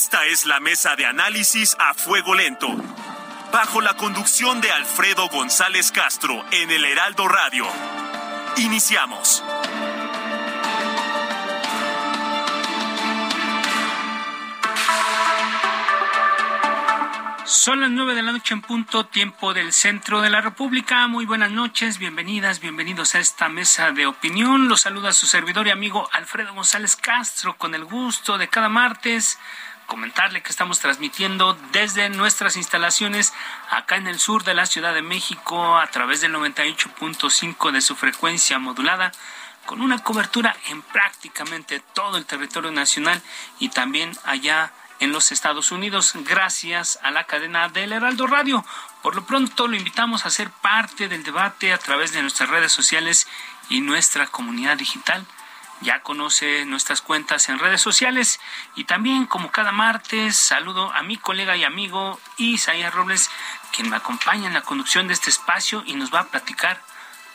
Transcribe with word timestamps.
Esta 0.00 0.26
es 0.26 0.46
la 0.46 0.60
mesa 0.60 0.94
de 0.94 1.06
análisis 1.06 1.76
a 1.80 1.92
fuego 1.92 2.32
lento. 2.32 2.68
Bajo 3.52 3.80
la 3.80 3.94
conducción 3.94 4.60
de 4.60 4.70
Alfredo 4.70 5.28
González 5.28 5.90
Castro 5.90 6.44
en 6.52 6.70
el 6.70 6.84
Heraldo 6.84 7.26
Radio. 7.26 7.66
Iniciamos. 8.58 9.42
Son 17.44 17.80
las 17.80 17.90
nueve 17.90 18.14
de 18.14 18.22
la 18.22 18.30
noche 18.30 18.54
en 18.54 18.60
punto, 18.60 19.06
tiempo 19.06 19.52
del 19.52 19.72
centro 19.72 20.20
de 20.20 20.30
la 20.30 20.40
República. 20.40 21.08
Muy 21.08 21.26
buenas 21.26 21.50
noches, 21.50 21.98
bienvenidas, 21.98 22.60
bienvenidos 22.60 23.16
a 23.16 23.18
esta 23.18 23.48
mesa 23.48 23.90
de 23.90 24.06
opinión. 24.06 24.68
Los 24.68 24.82
saluda 24.82 25.12
su 25.12 25.26
servidor 25.26 25.66
y 25.66 25.70
amigo 25.70 26.08
Alfredo 26.12 26.54
González 26.54 26.94
Castro 26.94 27.56
con 27.56 27.74
el 27.74 27.84
gusto 27.84 28.38
de 28.38 28.48
cada 28.48 28.68
martes 28.68 29.40
comentarle 29.88 30.42
que 30.42 30.50
estamos 30.50 30.78
transmitiendo 30.78 31.54
desde 31.72 32.10
nuestras 32.10 32.56
instalaciones 32.56 33.32
acá 33.70 33.96
en 33.96 34.06
el 34.06 34.20
sur 34.20 34.44
de 34.44 34.54
la 34.54 34.66
Ciudad 34.66 34.94
de 34.94 35.02
México 35.02 35.78
a 35.78 35.86
través 35.88 36.20
del 36.20 36.34
98.5 36.34 37.72
de 37.72 37.80
su 37.80 37.96
frecuencia 37.96 38.58
modulada 38.58 39.10
con 39.64 39.80
una 39.80 39.98
cobertura 39.98 40.54
en 40.68 40.82
prácticamente 40.82 41.80
todo 41.94 42.18
el 42.18 42.26
territorio 42.26 42.70
nacional 42.70 43.20
y 43.58 43.70
también 43.70 44.12
allá 44.24 44.72
en 45.00 45.10
los 45.10 45.32
Estados 45.32 45.72
Unidos 45.72 46.12
gracias 46.16 46.98
a 47.02 47.10
la 47.10 47.24
cadena 47.24 47.68
del 47.70 47.92
Heraldo 47.92 48.26
Radio. 48.26 48.64
Por 49.02 49.16
lo 49.16 49.24
pronto 49.24 49.68
lo 49.68 49.76
invitamos 49.76 50.26
a 50.26 50.30
ser 50.30 50.50
parte 50.50 51.08
del 51.08 51.24
debate 51.24 51.72
a 51.72 51.78
través 51.78 52.12
de 52.12 52.20
nuestras 52.20 52.50
redes 52.50 52.72
sociales 52.72 53.26
y 53.70 53.80
nuestra 53.80 54.26
comunidad 54.26 54.76
digital. 54.76 55.26
Ya 55.80 56.02
conoce 56.02 56.64
nuestras 56.64 57.02
cuentas 57.02 57.48
en 57.48 57.58
redes 57.58 57.80
sociales 57.80 58.40
y 58.74 58.84
también 58.84 59.26
como 59.26 59.52
cada 59.52 59.70
martes 59.70 60.36
saludo 60.36 60.92
a 60.92 61.02
mi 61.02 61.16
colega 61.16 61.56
y 61.56 61.64
amigo 61.64 62.18
Isaías 62.36 62.92
Robles, 62.92 63.30
quien 63.72 63.88
me 63.88 63.96
acompaña 63.96 64.48
en 64.48 64.54
la 64.54 64.62
conducción 64.62 65.06
de 65.06 65.14
este 65.14 65.30
espacio 65.30 65.82
y 65.86 65.94
nos 65.94 66.12
va 66.12 66.20
a 66.20 66.26
platicar 66.26 66.82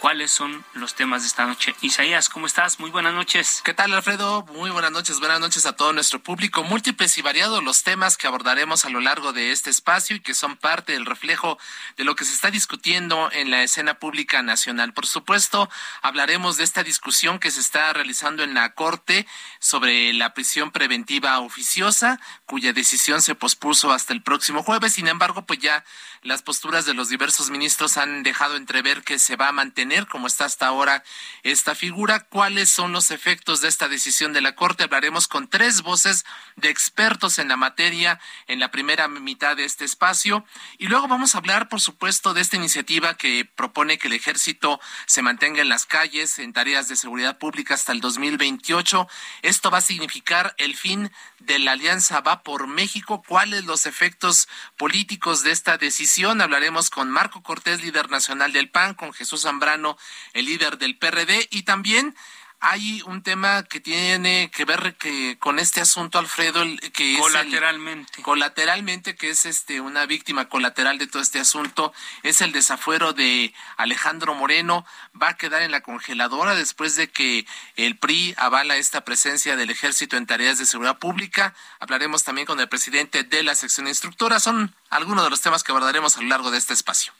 cuáles 0.03 0.31
son 0.31 0.65
los 0.73 0.95
temas 0.95 1.21
de 1.21 1.29
esta 1.29 1.45
noche. 1.45 1.73
Isaías, 1.79 2.27
¿cómo 2.27 2.45
estás? 2.45 2.77
Muy 2.77 2.91
buenas 2.91 3.13
noches. 3.13 3.61
¿Qué 3.63 3.73
tal, 3.73 3.93
Alfredo? 3.93 4.45
Muy 4.51 4.69
buenas 4.69 4.91
noches, 4.91 5.21
buenas 5.21 5.39
noches 5.39 5.65
a 5.65 5.77
todo 5.77 5.93
nuestro 5.93 6.21
público. 6.21 6.61
Múltiples 6.61 7.17
y 7.17 7.21
variados 7.21 7.63
los 7.63 7.83
temas 7.83 8.17
que 8.17 8.27
abordaremos 8.27 8.83
a 8.83 8.89
lo 8.89 8.99
largo 8.99 9.31
de 9.31 9.53
este 9.53 9.69
espacio 9.69 10.17
y 10.17 10.19
que 10.19 10.33
son 10.33 10.57
parte 10.57 10.91
del 10.91 11.05
reflejo 11.05 11.57
de 11.95 12.03
lo 12.03 12.17
que 12.17 12.25
se 12.25 12.33
está 12.33 12.51
discutiendo 12.51 13.29
en 13.31 13.49
la 13.49 13.63
escena 13.63 13.93
pública 13.93 14.41
nacional. 14.41 14.91
Por 14.91 15.07
supuesto, 15.07 15.69
hablaremos 16.01 16.57
de 16.57 16.65
esta 16.65 16.83
discusión 16.83 17.39
que 17.39 17.49
se 17.49 17.61
está 17.61 17.93
realizando 17.93 18.43
en 18.43 18.55
la 18.55 18.73
Corte 18.73 19.25
sobre 19.61 20.11
la 20.11 20.33
prisión 20.33 20.71
preventiva 20.71 21.39
oficiosa, 21.39 22.19
cuya 22.45 22.73
decisión 22.73 23.21
se 23.21 23.35
pospuso 23.35 23.93
hasta 23.93 24.11
el 24.11 24.21
próximo 24.21 24.63
jueves. 24.63 24.91
Sin 24.91 25.07
embargo, 25.07 25.45
pues 25.45 25.59
ya 25.59 25.85
las 26.23 26.41
posturas 26.41 26.85
de 26.85 26.93
los 26.93 27.07
diversos 27.07 27.49
ministros 27.49 27.95
han 27.95 28.23
dejado 28.23 28.57
entrever 28.57 29.03
que 29.03 29.17
se 29.17 29.37
va 29.37 29.47
a 29.47 29.53
mantener 29.53 29.92
como 30.01 30.27
está 30.27 30.45
hasta 30.45 30.67
ahora 30.67 31.03
esta 31.43 31.75
figura. 31.75 32.21
¿Cuáles 32.21 32.69
son 32.69 32.91
los 32.91 33.11
efectos 33.11 33.61
de 33.61 33.67
esta 33.67 33.87
decisión 33.87 34.33
de 34.33 34.41
la 34.41 34.55
Corte? 34.55 34.83
Hablaremos 34.83 35.27
con 35.27 35.47
tres 35.47 35.81
voces 35.81 36.25
de 36.55 36.69
expertos 36.69 37.39
en 37.39 37.47
la 37.47 37.57
materia 37.57 38.19
en 38.47 38.59
la 38.59 38.71
primera 38.71 39.07
mitad 39.07 39.55
de 39.55 39.65
este 39.65 39.85
espacio. 39.85 40.45
Y 40.77 40.87
luego 40.87 41.07
vamos 41.07 41.35
a 41.35 41.37
hablar, 41.37 41.69
por 41.69 41.81
supuesto, 41.81 42.33
de 42.33 42.41
esta 42.41 42.57
iniciativa 42.57 43.15
que 43.15 43.45
propone 43.45 43.97
que 43.97 44.07
el 44.07 44.13
ejército 44.13 44.79
se 45.05 45.21
mantenga 45.21 45.61
en 45.61 45.69
las 45.69 45.85
calles 45.85 46.39
en 46.39 46.53
tareas 46.53 46.87
de 46.87 46.95
seguridad 46.95 47.37
pública 47.37 47.75
hasta 47.75 47.91
el 47.91 48.01
2028. 48.01 49.07
Esto 49.43 49.71
va 49.71 49.77
a 49.77 49.81
significar 49.81 50.55
el 50.57 50.75
fin 50.75 51.11
de 51.45 51.59
la 51.59 51.73
Alianza 51.73 52.21
Va 52.21 52.43
por 52.43 52.67
México. 52.67 53.23
¿Cuáles 53.27 53.65
los 53.65 53.85
efectos 53.85 54.47
políticos 54.77 55.43
de 55.43 55.51
esta 55.51 55.77
decisión? 55.77 56.41
Hablaremos 56.41 56.89
con 56.89 57.09
Marco 57.09 57.43
Cortés, 57.43 57.83
líder 57.83 58.09
nacional 58.09 58.53
del 58.53 58.69
PAN, 58.69 58.93
con 58.93 59.13
Jesús 59.13 59.41
Zambrano, 59.41 59.97
el 60.33 60.45
líder 60.45 60.77
del 60.77 60.97
PRD, 60.97 61.47
y 61.51 61.63
también 61.63 62.15
hay 62.63 63.01
un 63.07 63.21
tema 63.23 63.63
que 63.63 63.81
tiene 63.81 64.49
que 64.49 64.63
ver 64.63 64.95
que 64.95 65.37
con 65.37 65.59
este 65.59 65.81
asunto 65.81 66.17
Alfredo 66.17 66.63
que 66.93 67.15
es 67.15 67.19
colateralmente. 67.19 68.21
colateralmente 68.21 69.15
que 69.17 69.31
es 69.31 69.45
este 69.45 69.81
una 69.81 70.05
víctima 70.05 70.47
colateral 70.47 70.97
de 70.97 71.07
todo 71.07 71.21
este 71.21 71.39
asunto 71.39 71.91
es 72.23 72.39
el 72.39 72.53
desafuero 72.53 73.11
de 73.11 73.53
Alejandro 73.75 74.33
Moreno. 74.33 74.85
Va 75.21 75.29
a 75.29 75.37
quedar 75.37 75.61
en 75.61 75.71
la 75.71 75.81
congeladora 75.81 76.55
después 76.55 76.95
de 76.95 77.11
que 77.11 77.45
el 77.75 77.97
PRI 77.97 78.33
avala 78.37 78.77
esta 78.77 79.03
presencia 79.03 79.57
del 79.57 79.69
ejército 79.69 80.15
en 80.15 80.25
tareas 80.25 80.57
de 80.57 80.65
seguridad 80.65 80.99
pública. 80.99 81.53
Hablaremos 81.81 82.23
también 82.23 82.47
con 82.47 82.61
el 82.61 82.69
presidente 82.69 83.23
de 83.23 83.43
la 83.43 83.55
sección 83.55 83.89
instructora. 83.89 84.39
Son 84.39 84.73
algunos 84.89 85.25
de 85.25 85.29
los 85.29 85.41
temas 85.41 85.63
que 85.63 85.73
abordaremos 85.73 86.15
a 86.15 86.21
lo 86.21 86.29
largo 86.29 86.49
de 86.49 86.59
este 86.59 86.73
espacio 86.73 87.11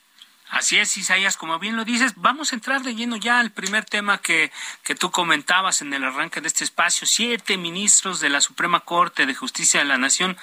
Así 0.53 0.77
es, 0.77 0.97
Isaías, 0.97 1.35
como 1.35 1.57
bien 1.57 1.75
lo 1.75 1.83
dices, 1.83 2.13
vamos 2.15 2.51
a 2.51 2.55
entrar 2.55 2.83
de 2.83 2.93
lleno 2.93 3.17
ya 3.17 3.39
al 3.39 3.49
primer 3.49 3.85
tema 3.85 4.19
que, 4.19 4.51
que 4.83 4.93
tú 4.93 5.09
comentabas 5.09 5.81
en 5.81 5.91
el 5.91 6.03
arranque 6.03 6.41
de 6.41 6.47
este 6.47 6.63
espacio. 6.63 7.07
Siete 7.07 7.57
ministros 7.57 8.19
de 8.19 8.29
la 8.29 8.39
Suprema 8.39 8.81
Corte 8.81 9.25
de 9.25 9.33
Justicia 9.33 9.79
de 9.79 9.87
la 9.87 9.97
Nación 9.97 10.37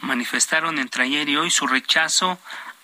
manifestaron 0.00 0.78
entre 0.78 1.04
ayer 1.04 1.28
y 1.28 1.36
hoy 1.36 1.50
su 1.50 1.66
rechazo 1.66 2.38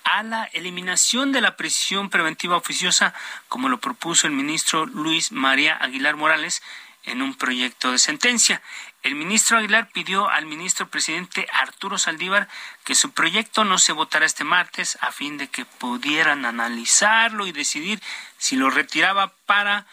a 0.05 0.23
la 0.23 0.45
eliminación 0.53 1.33
de 1.33 1.41
la 1.41 1.57
prisión 1.57 2.11
preventiva 2.11 2.59
oficiosa, 2.59 3.15
como 3.49 3.71
lo 3.71 3.81
propuso 3.81 4.27
el 4.27 4.35
ministro 4.35 4.85
Luis 4.85 5.33
María 5.33 5.77
Aguilar 5.77 6.17
Morales 6.17 6.63
en 7.05 7.23
un 7.23 7.35
proyecto 7.37 7.91
de 7.91 7.99
sentencia. 7.99 8.61
El 9.07 9.15
ministro 9.15 9.59
Aguilar 9.59 9.89
pidió 9.93 10.29
al 10.29 10.47
ministro 10.47 10.89
presidente 10.89 11.47
Arturo 11.53 11.97
Saldívar 11.97 12.49
que 12.83 12.97
su 12.97 13.13
proyecto 13.13 13.63
no 13.63 13.79
se 13.79 13.93
votara 13.93 14.27
este 14.27 14.43
martes 14.43 14.99
a 15.01 15.13
fin 15.13 15.39
de 15.39 15.47
que 15.47 15.65
pudieran 15.65 16.45
analizarlo 16.45 17.47
y 17.47 17.53
decidir 17.53 18.03
si 18.37 18.57
lo 18.57 18.69
retiraba 18.69 19.33
para 19.47 19.87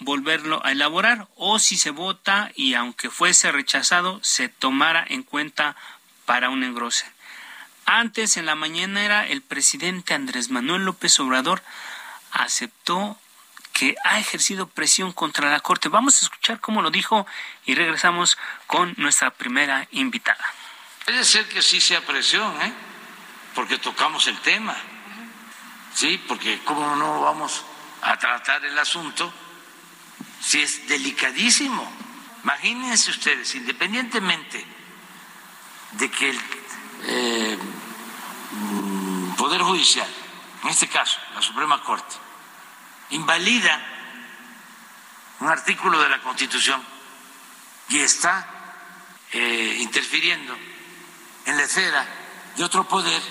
volverlo 0.00 0.60
a 0.66 0.72
elaborar 0.72 1.28
o 1.36 1.58
si 1.58 1.78
se 1.78 1.88
vota 1.88 2.52
y 2.54 2.74
aunque 2.74 3.08
fuese 3.08 3.50
rechazado 3.52 4.22
se 4.22 4.50
tomara 4.50 5.02
en 5.08 5.22
cuenta 5.22 5.74
para 6.26 6.50
un 6.50 6.62
engrose. 6.62 7.10
Antes 7.86 8.36
en 8.36 8.44
la 8.44 8.54
mañana 8.54 9.26
el 9.26 9.40
presidente 9.40 10.12
Andrés 10.12 10.50
Manuel 10.50 10.84
López 10.84 11.18
Obrador 11.20 11.62
aceptó 12.32 13.18
que 13.76 13.94
ha 14.04 14.18
ejercido 14.18 14.66
presión 14.66 15.12
contra 15.12 15.50
la 15.50 15.60
Corte. 15.60 15.90
Vamos 15.90 16.16
a 16.16 16.24
escuchar 16.24 16.60
cómo 16.60 16.80
lo 16.80 16.90
dijo 16.90 17.26
y 17.66 17.74
regresamos 17.74 18.38
con 18.66 18.94
nuestra 18.96 19.30
primera 19.30 19.86
invitada. 19.90 20.42
Puede 21.04 21.22
ser 21.24 21.46
que 21.46 21.60
sí 21.60 21.78
sea 21.78 22.00
presión, 22.00 22.50
¿eh? 22.62 22.72
porque 23.54 23.76
tocamos 23.76 24.28
el 24.28 24.38
tema, 24.38 24.74
¿sí? 25.94 26.18
Porque 26.26 26.60
cómo 26.64 26.96
no 26.96 27.20
vamos 27.20 27.66
a 28.00 28.18
tratar 28.18 28.64
el 28.64 28.78
asunto 28.78 29.30
si 30.40 30.62
es 30.62 30.88
delicadísimo. 30.88 31.86
Imagínense 32.44 33.10
ustedes, 33.10 33.54
independientemente 33.56 34.64
de 35.92 36.10
que 36.10 36.30
el 36.30 36.40
eh, 37.08 37.58
Poder 39.36 39.60
Judicial, 39.60 40.08
en 40.62 40.70
este 40.70 40.88
caso 40.88 41.20
la 41.34 41.42
Suprema 41.42 41.82
Corte, 41.82 42.25
invalida 43.10 43.80
un 45.40 45.48
artículo 45.48 46.00
de 46.00 46.08
la 46.08 46.20
Constitución 46.22 46.82
y 47.88 48.00
está 48.00 48.46
eh, 49.32 49.76
interfiriendo 49.80 50.56
en 51.44 51.56
la 51.56 51.62
esfera 51.62 52.06
de 52.56 52.64
otro 52.64 52.88
poder. 52.88 53.22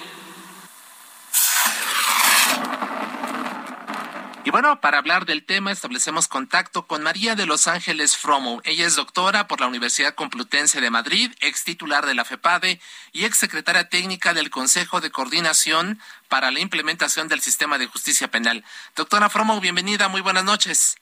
Y 4.45 4.51
bueno, 4.51 4.79
para 4.79 4.99
hablar 4.99 5.25
del 5.25 5.43
tema 5.43 5.71
establecemos 5.71 6.27
contacto 6.27 6.85
con 6.85 7.01
María 7.01 7.33
de 7.33 7.47
Los 7.47 7.65
Ángeles 7.65 8.15
Fromo. 8.15 8.61
Ella 8.63 8.85
es 8.85 8.95
doctora 8.95 9.47
por 9.47 9.59
la 9.59 9.65
Universidad 9.65 10.13
Complutense 10.13 10.79
de 10.81 10.91
Madrid, 10.91 11.31
ex 11.39 11.63
titular 11.63 12.05
de 12.05 12.13
la 12.13 12.25
FEPADE 12.25 12.79
y 13.11 13.25
ex 13.25 13.39
secretaria 13.39 13.89
técnica 13.89 14.35
del 14.35 14.51
Consejo 14.51 15.01
de 15.01 15.09
Coordinación 15.09 15.99
para 16.29 16.51
la 16.51 16.59
Implementación 16.59 17.27
del 17.27 17.41
Sistema 17.41 17.79
de 17.79 17.87
Justicia 17.87 18.29
Penal. 18.29 18.63
Doctora 18.95 19.31
Fromo, 19.31 19.59
bienvenida, 19.59 20.09
muy 20.09 20.21
buenas 20.21 20.43
noches. 20.43 20.95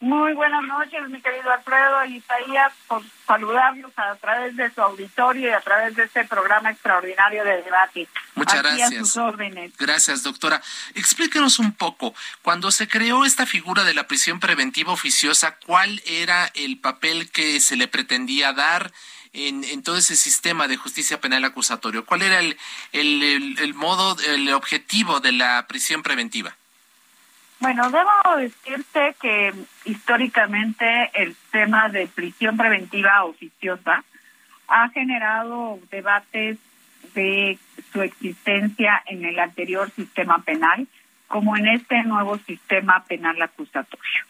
Muy 0.00 0.32
buenas 0.34 0.62
noches, 0.62 1.08
mi 1.08 1.20
querido 1.20 1.50
Alfredo 1.50 2.04
y 2.04 2.18
Isaías, 2.18 2.72
por 2.86 3.02
saludarlos 3.26 3.90
a 3.96 4.14
través 4.14 4.54
de 4.54 4.72
su 4.72 4.80
auditorio 4.80 5.50
y 5.50 5.52
a 5.52 5.60
través 5.60 5.96
de 5.96 6.04
este 6.04 6.24
programa 6.24 6.70
extraordinario 6.70 7.42
de 7.42 7.62
debate. 7.62 8.08
Muchas 8.36 8.62
gracias. 8.62 9.18
Gracias, 9.76 10.22
doctora. 10.22 10.62
Explíquenos 10.94 11.58
un 11.58 11.72
poco, 11.72 12.14
cuando 12.42 12.70
se 12.70 12.86
creó 12.86 13.24
esta 13.24 13.44
figura 13.44 13.82
de 13.82 13.94
la 13.94 14.06
prisión 14.06 14.38
preventiva 14.38 14.92
oficiosa, 14.92 15.56
¿cuál 15.66 16.00
era 16.06 16.46
el 16.54 16.78
papel 16.78 17.28
que 17.32 17.58
se 17.58 17.74
le 17.74 17.88
pretendía 17.88 18.52
dar? 18.52 18.92
En, 19.34 19.82
todo 19.82 19.98
ese 19.98 20.16
sistema 20.16 20.68
de 20.68 20.76
justicia 20.76 21.20
penal 21.20 21.44
acusatorio? 21.44 22.06
¿Cuál 22.06 22.22
era 22.22 22.40
el, 22.40 22.56
el 22.92 23.74
modo, 23.74 24.16
el 24.26 24.52
objetivo 24.52 25.20
de 25.20 25.32
la 25.32 25.66
prisión 25.68 26.02
preventiva? 26.02 26.56
Bueno, 27.60 27.90
debo 27.90 28.36
decirte 28.36 29.16
que 29.20 29.52
históricamente 29.84 31.10
el 31.14 31.34
tema 31.50 31.88
de 31.88 32.06
prisión 32.06 32.56
preventiva 32.56 33.24
oficiosa 33.24 34.04
ha 34.68 34.88
generado 34.90 35.80
debates 35.90 36.58
de 37.14 37.58
su 37.92 38.02
existencia 38.02 39.02
en 39.06 39.24
el 39.24 39.38
anterior 39.40 39.90
sistema 39.90 40.38
penal 40.38 40.86
como 41.26 41.56
en 41.56 41.68
este 41.68 42.02
nuevo 42.04 42.38
sistema 42.38 43.04
penal 43.04 43.40
acusatorio. 43.42 44.24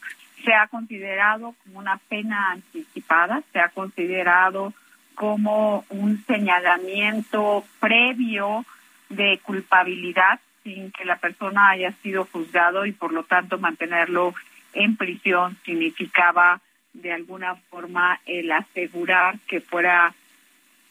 Se 0.45 0.55
ha 0.55 0.67
considerado 0.69 1.55
como 1.65 1.81
una 1.81 1.99
pena 2.09 2.53
anticipada, 2.53 3.43
se 3.53 3.61
ha 3.61 3.69
considerado 3.69 4.73
como 5.15 5.85
un 5.91 6.25
señalamiento 6.27 7.65
previo 7.81 8.65
de 9.11 9.39
culpabilidad 9.43 10.41
sin 10.69 10.91
que 10.91 11.07
la 11.07 11.17
persona 11.17 11.71
haya 11.71 11.93
sido 12.03 12.27
juzgado 12.27 12.85
y 12.85 12.93
por 12.93 13.13
lo 13.13 13.23
tanto 13.23 13.59
mantenerlo 13.59 14.35
en 14.75 14.97
prisión 14.97 15.57
significaba 15.65 16.61
de 16.93 17.13
alguna 17.13 17.55
forma 17.71 18.21
el 18.27 18.53
asegurar 18.53 19.39
que 19.47 19.63
fuera 19.63 20.13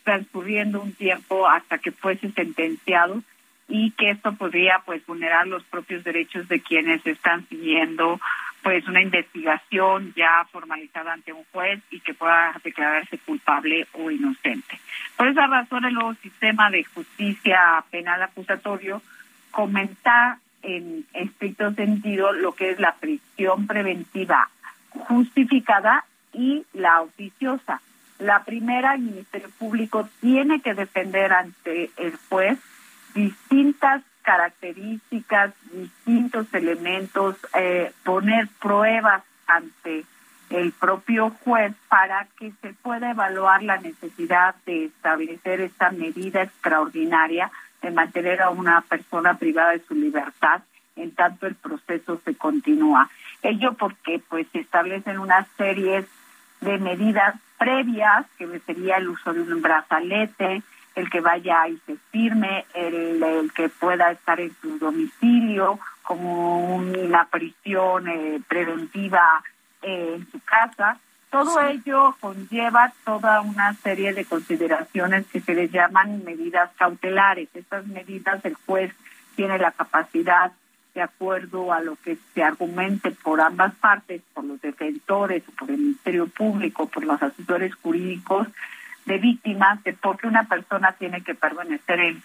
transcurriendo 0.03 0.81
un 0.81 0.93
tiempo 0.93 1.47
hasta 1.47 1.77
que 1.77 1.91
fuese 1.91 2.31
sentenciado 2.31 3.21
y 3.67 3.91
que 3.91 4.11
esto 4.11 4.33
podría 4.33 4.81
pues 4.85 5.05
vulnerar 5.05 5.45
los 5.45 5.63
propios 5.65 6.03
derechos 6.03 6.47
de 6.47 6.61
quienes 6.61 7.05
están 7.05 7.47
siguiendo 7.47 8.19
pues 8.63 8.87
una 8.87 9.01
investigación 9.01 10.13
ya 10.15 10.45
formalizada 10.51 11.13
ante 11.13 11.33
un 11.33 11.43
juez 11.53 11.81
y 11.91 11.99
que 11.99 12.15
pueda 12.15 12.55
declararse 12.63 13.19
culpable 13.19 13.85
o 13.93 14.09
inocente. 14.09 14.79
Por 15.15 15.27
esa 15.27 15.45
razón 15.45 15.85
el 15.85 15.93
nuevo 15.93 16.15
sistema 16.15 16.71
de 16.71 16.83
justicia 16.83 17.83
penal 17.91 18.23
acusatorio 18.23 19.03
comentar 19.57 20.37
en 20.61 21.03
estricto 21.13 21.73
sentido 21.73 22.31
lo 22.31 22.51
que 22.51 22.69
es 22.69 22.79
la 22.79 22.93
prisión 22.93 23.65
preventiva 23.65 24.51
justificada 24.91 26.05
y 26.31 26.63
la 26.73 27.01
oficiosa. 27.01 27.81
La 28.19 28.43
primera, 28.43 28.93
el 28.93 29.01
Ministerio 29.01 29.49
Público 29.57 30.07
tiene 30.21 30.61
que 30.61 30.75
defender 30.75 31.33
ante 31.33 31.89
el 31.97 32.15
juez 32.29 32.59
distintas 33.15 34.03
características, 34.21 35.55
distintos 35.71 36.53
elementos, 36.53 37.35
eh, 37.55 37.91
poner 38.03 38.49
pruebas 38.61 39.23
ante 39.47 40.05
el 40.51 40.71
propio 40.71 41.31
juez 41.43 41.73
para 41.89 42.27
que 42.37 42.53
se 42.61 42.73
pueda 42.73 43.09
evaluar 43.09 43.63
la 43.63 43.77
necesidad 43.77 44.53
de 44.67 44.85
establecer 44.85 45.61
esta 45.61 45.89
medida 45.89 46.43
extraordinaria 46.43 47.49
de 47.81 47.91
mantener 47.91 48.41
a 48.41 48.49
una 48.49 48.81
persona 48.81 49.37
privada 49.37 49.71
de 49.71 49.83
su 49.87 49.93
libertad 49.93 50.61
en 50.95 51.11
tanto 51.11 51.47
el 51.47 51.55
proceso 51.55 52.19
se 52.25 52.35
continúa. 52.35 53.09
Ello 53.43 53.73
porque 53.73 54.21
pues 54.27 54.47
se 54.51 54.59
establecen 54.59 55.19
una 55.19 55.45
serie 55.57 56.05
de 56.61 56.77
medidas 56.79 57.35
previas, 57.57 58.25
que 58.37 58.59
sería 58.65 58.97
el 58.97 59.09
uso 59.09 59.33
de 59.33 59.41
un 59.41 59.61
brazalete, 59.61 60.63
el 60.95 61.09
que 61.09 61.21
vaya 61.21 61.67
y 61.67 61.77
se 61.85 61.95
firme, 62.11 62.65
el, 62.73 63.51
que 63.55 63.69
pueda 63.69 64.11
estar 64.11 64.39
en 64.39 64.51
su 64.61 64.79
domicilio, 64.79 65.79
como 66.01 66.75
una 66.75 67.25
prisión 67.25 68.07
eh, 68.07 68.41
preventiva 68.47 69.43
eh, 69.83 70.15
en 70.17 70.31
su 70.31 70.39
casa, 70.39 70.99
todo 71.29 71.61
ello 71.61 72.15
conlleva 72.19 72.93
toda 73.03 73.41
una 73.41 73.73
serie 73.73 74.13
de 74.13 74.25
consideraciones 74.25 75.25
que 75.27 75.41
se 75.41 75.53
les 75.53 75.71
llaman 75.71 76.23
medidas 76.23 76.71
cautelares. 76.77 77.49
Estas 77.53 77.85
medidas 77.87 78.43
el 78.45 78.55
juez 78.55 78.93
tiene 79.35 79.57
la 79.57 79.71
capacidad, 79.71 80.51
de 80.93 81.01
acuerdo 81.03 81.71
a 81.73 81.79
lo 81.79 81.95
que 81.97 82.17
se 82.33 82.41
argumente 82.41 83.11
por 83.11 83.39
ambas 83.39 83.75
partes, 83.75 84.23
por 84.33 84.45
los 84.45 84.59
defensores, 84.61 85.43
por 85.57 85.69
el 85.69 85.77
Ministerio 85.77 86.27
Público, 86.27 86.87
por 86.87 87.05
los 87.05 87.21
asesores 87.21 87.75
jurídicos 87.75 88.47
de 89.05 89.19
víctimas, 89.19 89.83
de 89.83 89.93
por 89.93 90.17
qué 90.17 90.25
una 90.25 90.45
persona 90.45 90.93
tiene 90.93 91.21
que 91.21 91.35
permanecer 91.35 91.99
en 91.99 92.23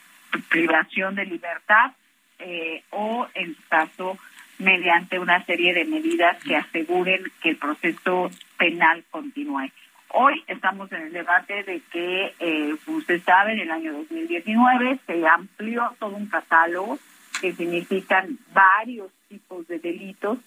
privación 0.49 1.15
de 1.15 1.27
libertad 1.27 1.93
eh, 2.39 2.83
o, 2.91 3.27
en 3.35 3.55
su 3.55 3.63
caso, 3.69 4.19
mediante 4.59 5.19
una 5.19 5.45
serie 5.45 5.75
de 5.75 5.85
medidas 5.85 6.43
que 6.43 6.57
aseguren 6.57 7.31
que 7.43 7.51
el 7.51 7.57
proceso 7.57 8.31
penal 8.63 9.03
continúe. 9.11 9.73
Hoy 10.11 10.41
estamos 10.47 10.93
en 10.93 11.03
el 11.03 11.13
debate 11.13 11.65
de 11.65 11.83
que, 11.91 12.33
eh, 12.39 12.77
como 12.85 12.99
usted 12.99 13.21
sabe, 13.25 13.55
en 13.55 13.61
el 13.61 13.71
año 13.73 13.93
2019 13.93 15.01
se 15.05 15.27
amplió 15.27 15.93
todo 15.99 16.15
un 16.15 16.27
catálogo 16.27 16.97
que 17.41 17.53
significan 17.55 18.39
varios 18.53 19.11
tipos 19.29 19.67
de 19.67 19.81
delitos 19.81 20.39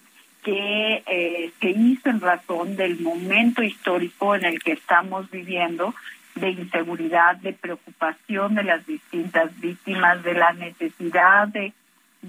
que 0.42 1.02
eh, 1.06 1.52
se 1.60 1.70
hizo 1.70 2.08
en 2.08 2.22
razón 2.22 2.76
del 2.76 3.00
momento 3.00 3.62
histórico 3.62 4.34
en 4.34 4.46
el 4.46 4.62
que 4.62 4.72
estamos 4.72 5.30
viviendo 5.30 5.94
de 6.36 6.50
inseguridad, 6.50 7.36
de 7.36 7.52
preocupación 7.52 8.54
de 8.54 8.64
las 8.64 8.86
distintas 8.86 9.60
víctimas, 9.60 10.22
de 10.22 10.32
la 10.32 10.54
necesidad 10.54 11.48
de 11.48 11.74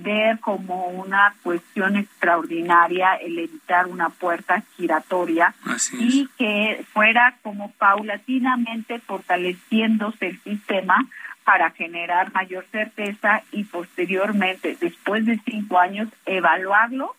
ver 0.04 0.40
como 0.40 0.88
una 0.88 1.36
cuestión 1.44 1.96
extraordinaria 1.96 3.16
el 3.16 3.40
evitar 3.40 3.88
una 3.88 4.10
puerta 4.10 4.64
giratoria 4.76 5.54
y 5.94 6.28
que 6.38 6.86
fuera 6.94 7.38
como 7.42 7.72
paulatinamente 7.72 9.00
fortaleciéndose 9.00 10.28
el 10.28 10.40
sistema 10.42 11.08
para 11.44 11.72
generar 11.72 12.34
mayor 12.34 12.66
certeza 12.72 13.42
y 13.52 13.64
posteriormente, 13.64 14.78
después 14.80 15.26
de 15.26 15.40
cinco 15.46 15.80
años, 15.80 16.10
evaluarlo 16.26 17.16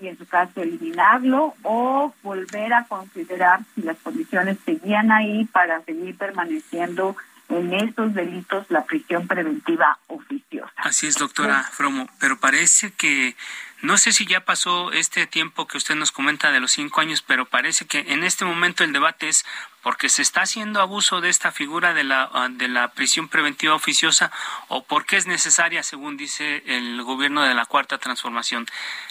y 0.00 0.08
en 0.08 0.18
su 0.18 0.26
caso 0.26 0.62
eliminarlo 0.62 1.54
o 1.62 2.14
volver 2.22 2.72
a 2.72 2.84
considerar 2.84 3.60
si 3.74 3.82
las 3.82 3.98
condiciones 3.98 4.58
seguían 4.64 5.12
ahí 5.12 5.44
para 5.46 5.80
seguir 5.82 6.16
permaneciendo 6.16 7.16
en 7.48 7.74
estos 7.74 8.14
delitos 8.14 8.66
la 8.70 8.84
prisión 8.84 9.26
preventiva 9.26 9.98
oficiosa. 10.08 10.72
Así 10.76 11.06
es, 11.06 11.16
doctora 11.16 11.62
Fromo, 11.64 12.08
pero 12.18 12.38
parece 12.38 12.92
que 12.92 13.36
no 13.82 13.98
sé 13.98 14.12
si 14.12 14.24
ya 14.26 14.40
pasó 14.44 14.90
este 14.92 15.26
tiempo 15.26 15.66
que 15.66 15.76
usted 15.76 15.94
nos 15.94 16.10
comenta 16.10 16.50
de 16.50 16.60
los 16.60 16.72
cinco 16.72 17.02
años, 17.02 17.22
pero 17.22 17.44
parece 17.44 17.86
que 17.86 17.98
en 18.08 18.24
este 18.24 18.44
momento 18.44 18.84
el 18.84 18.92
debate 18.92 19.28
es 19.28 19.44
porque 19.82 20.08
se 20.08 20.22
está 20.22 20.40
haciendo 20.42 20.80
abuso 20.80 21.20
de 21.20 21.28
esta 21.28 21.52
figura 21.52 21.92
de 21.92 22.02
la, 22.02 22.28
ah, 22.32 22.48
de 22.50 22.68
la 22.68 22.92
prisión 22.92 23.28
preventiva 23.28 23.74
oficiosa 23.74 24.32
o 24.68 24.84
porque 24.84 25.16
es 25.16 25.26
necesaria, 25.26 25.82
según 25.82 26.16
dice 26.16 26.62
el 26.66 27.02
gobierno 27.02 27.42
de 27.42 27.54
la 27.54 27.66
Cuarta 27.66 27.98
Transformación. 27.98 28.66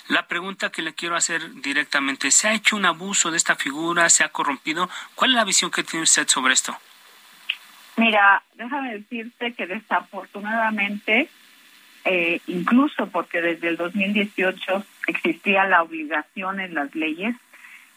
La 0.07 0.27
pregunta 0.27 0.71
que 0.71 0.81
le 0.81 0.95
quiero 0.95 1.15
hacer 1.15 1.61
directamente, 1.61 2.31
¿se 2.31 2.47
ha 2.47 2.53
hecho 2.53 2.75
un 2.75 2.85
abuso 2.85 3.31
de 3.31 3.37
esta 3.37 3.55
figura? 3.55 4.09
¿Se 4.09 4.23
ha 4.23 4.29
corrompido? 4.29 4.89
¿Cuál 5.13 5.31
es 5.31 5.35
la 5.35 5.45
visión 5.45 5.69
que 5.69 5.83
tiene 5.83 6.03
usted 6.03 6.27
sobre 6.27 6.53
esto? 6.53 6.77
Mira, 7.97 8.43
déjame 8.55 8.93
decirte 8.93 9.53
que 9.53 9.67
desafortunadamente, 9.67 11.29
eh, 12.03 12.41
incluso 12.47 13.07
porque 13.07 13.41
desde 13.41 13.69
el 13.69 13.77
2018 13.77 14.83
existía 15.07 15.65
la 15.65 15.81
obligación 15.81 16.59
en 16.59 16.73
las 16.73 16.93
leyes 16.93 17.35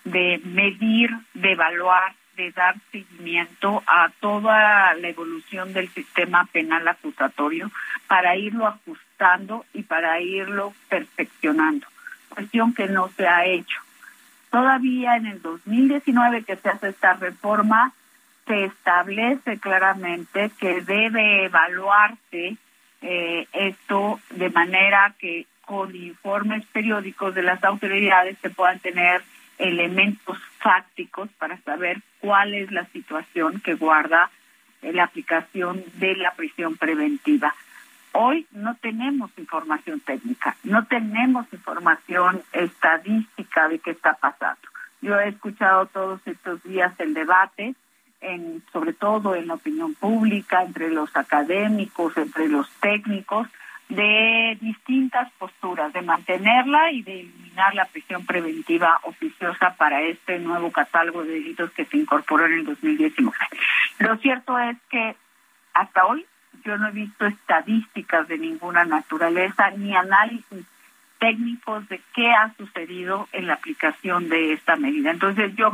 de 0.05 0.41
medir, 0.45 1.11
de 1.35 1.53
evaluar, 1.53 2.15
de 2.37 2.53
dar 2.53 2.77
seguimiento 2.93 3.83
a 3.87 4.11
toda 4.21 4.95
la 4.95 5.09
evolución 5.09 5.73
del 5.73 5.89
sistema 5.89 6.47
penal 6.53 6.87
acusatorio 6.87 7.71
para 8.07 8.37
irlo 8.37 8.67
ajustando 8.67 9.67
y 9.75 9.83
para 9.83 10.21
irlo 10.21 10.73
perfeccionando. 10.89 11.87
Cuestión 12.29 12.73
que 12.73 12.87
no 12.87 13.09
se 13.09 13.27
ha 13.27 13.45
hecho. 13.45 13.81
Todavía 14.51 15.17
en 15.17 15.27
el 15.27 15.43
2019 15.43 16.45
que 16.45 16.57
se 16.57 16.69
hace 16.69 16.91
esta 16.91 17.15
reforma, 17.15 17.93
se 18.49 18.65
establece 18.65 19.59
claramente 19.59 20.51
que 20.59 20.81
debe 20.81 21.45
evaluarse 21.45 22.57
eh, 23.03 23.47
esto 23.53 24.21
de 24.31 24.51
manera 24.51 25.15
que 25.19 25.47
con 25.61 25.95
informes 25.95 26.65
periódicos 26.73 27.35
de 27.35 27.43
las 27.43 27.63
autoridades 27.63 28.39
se 28.41 28.51
puedan 28.51 28.81
tener 28.81 29.23
elementos 29.59 30.39
fácticos 30.59 31.29
para 31.39 31.59
saber 31.59 32.01
cuál 32.21 32.55
es 32.55 32.73
la 32.73 32.87
situación 32.87 33.61
que 33.61 33.75
guarda 33.75 34.31
la 34.83 35.05
aplicación 35.05 35.85
de 35.95 36.17
la 36.17 36.33
prisión 36.33 36.77
preventiva. 36.77 37.55
Hoy 38.13 38.47
no 38.53 38.75
tenemos 38.77 39.31
información 39.37 40.01
técnica, 40.01 40.57
no 40.65 40.87
tenemos 40.87 41.47
información 41.53 42.43
estadística 42.53 43.69
de 43.69 43.79
qué 43.81 43.91
está 43.91 44.15
pasando. 44.15 44.61
Yo 45.03 45.19
he 45.21 45.29
escuchado 45.29 45.87
todos 45.87 46.21
estos 46.27 46.63
días 46.63 46.99
el 46.99 47.15
debate, 47.15 47.75
en, 48.21 48.63
sobre 48.73 48.93
todo 48.93 49.35
en 49.35 49.47
la 49.49 49.55
opinión 49.55 49.95
pública, 49.95 50.63
entre 50.63 50.91
los 50.91 51.15
académicos, 51.17 52.17
entre 52.17 52.49
los 52.49 52.69
técnicos, 52.81 53.49
de 53.89 54.59
distintas 54.61 55.31
posturas, 55.39 55.93
de 55.93 56.03
mantenerla 56.03 56.93
y 56.93 57.03
de 57.03 57.21
eliminar 57.21 57.75
la 57.75 57.87
prisión 57.87 58.27
preventiva 58.27 59.01
oficiosa 59.05 59.75
para 59.79 60.03
este 60.03 60.39
nuevo 60.39 60.71
catálogo 60.71 61.25
de 61.25 61.33
delitos 61.33 61.71
que 61.73 61.87
se 61.87 61.97
incorporó 61.97 62.47
en 62.47 62.53
el 62.53 62.65
2019. 62.67 63.37
Lo 64.01 64.17
cierto 64.19 64.59
es 64.59 64.77
que 64.91 65.17
hasta 65.73 66.05
hoy 66.05 66.27
yo 66.65 66.77
no 66.77 66.89
he 66.89 66.93
visto 66.93 67.27
estadísticas 67.27 68.29
de 68.29 68.37
ninguna 68.37 68.85
naturaleza 68.85 69.71
ni 69.71 69.97
análisis 69.97 70.67
técnicos 71.19 71.89
de 71.89 72.01
qué 72.15 72.31
ha 72.31 72.53
sucedido 72.57 73.29
en 73.33 73.47
la 73.47 73.55
aplicación 73.55 74.29
de 74.29 74.53
esta 74.53 74.77
medida. 74.77 75.11
Entonces 75.11 75.55
yo 75.57 75.71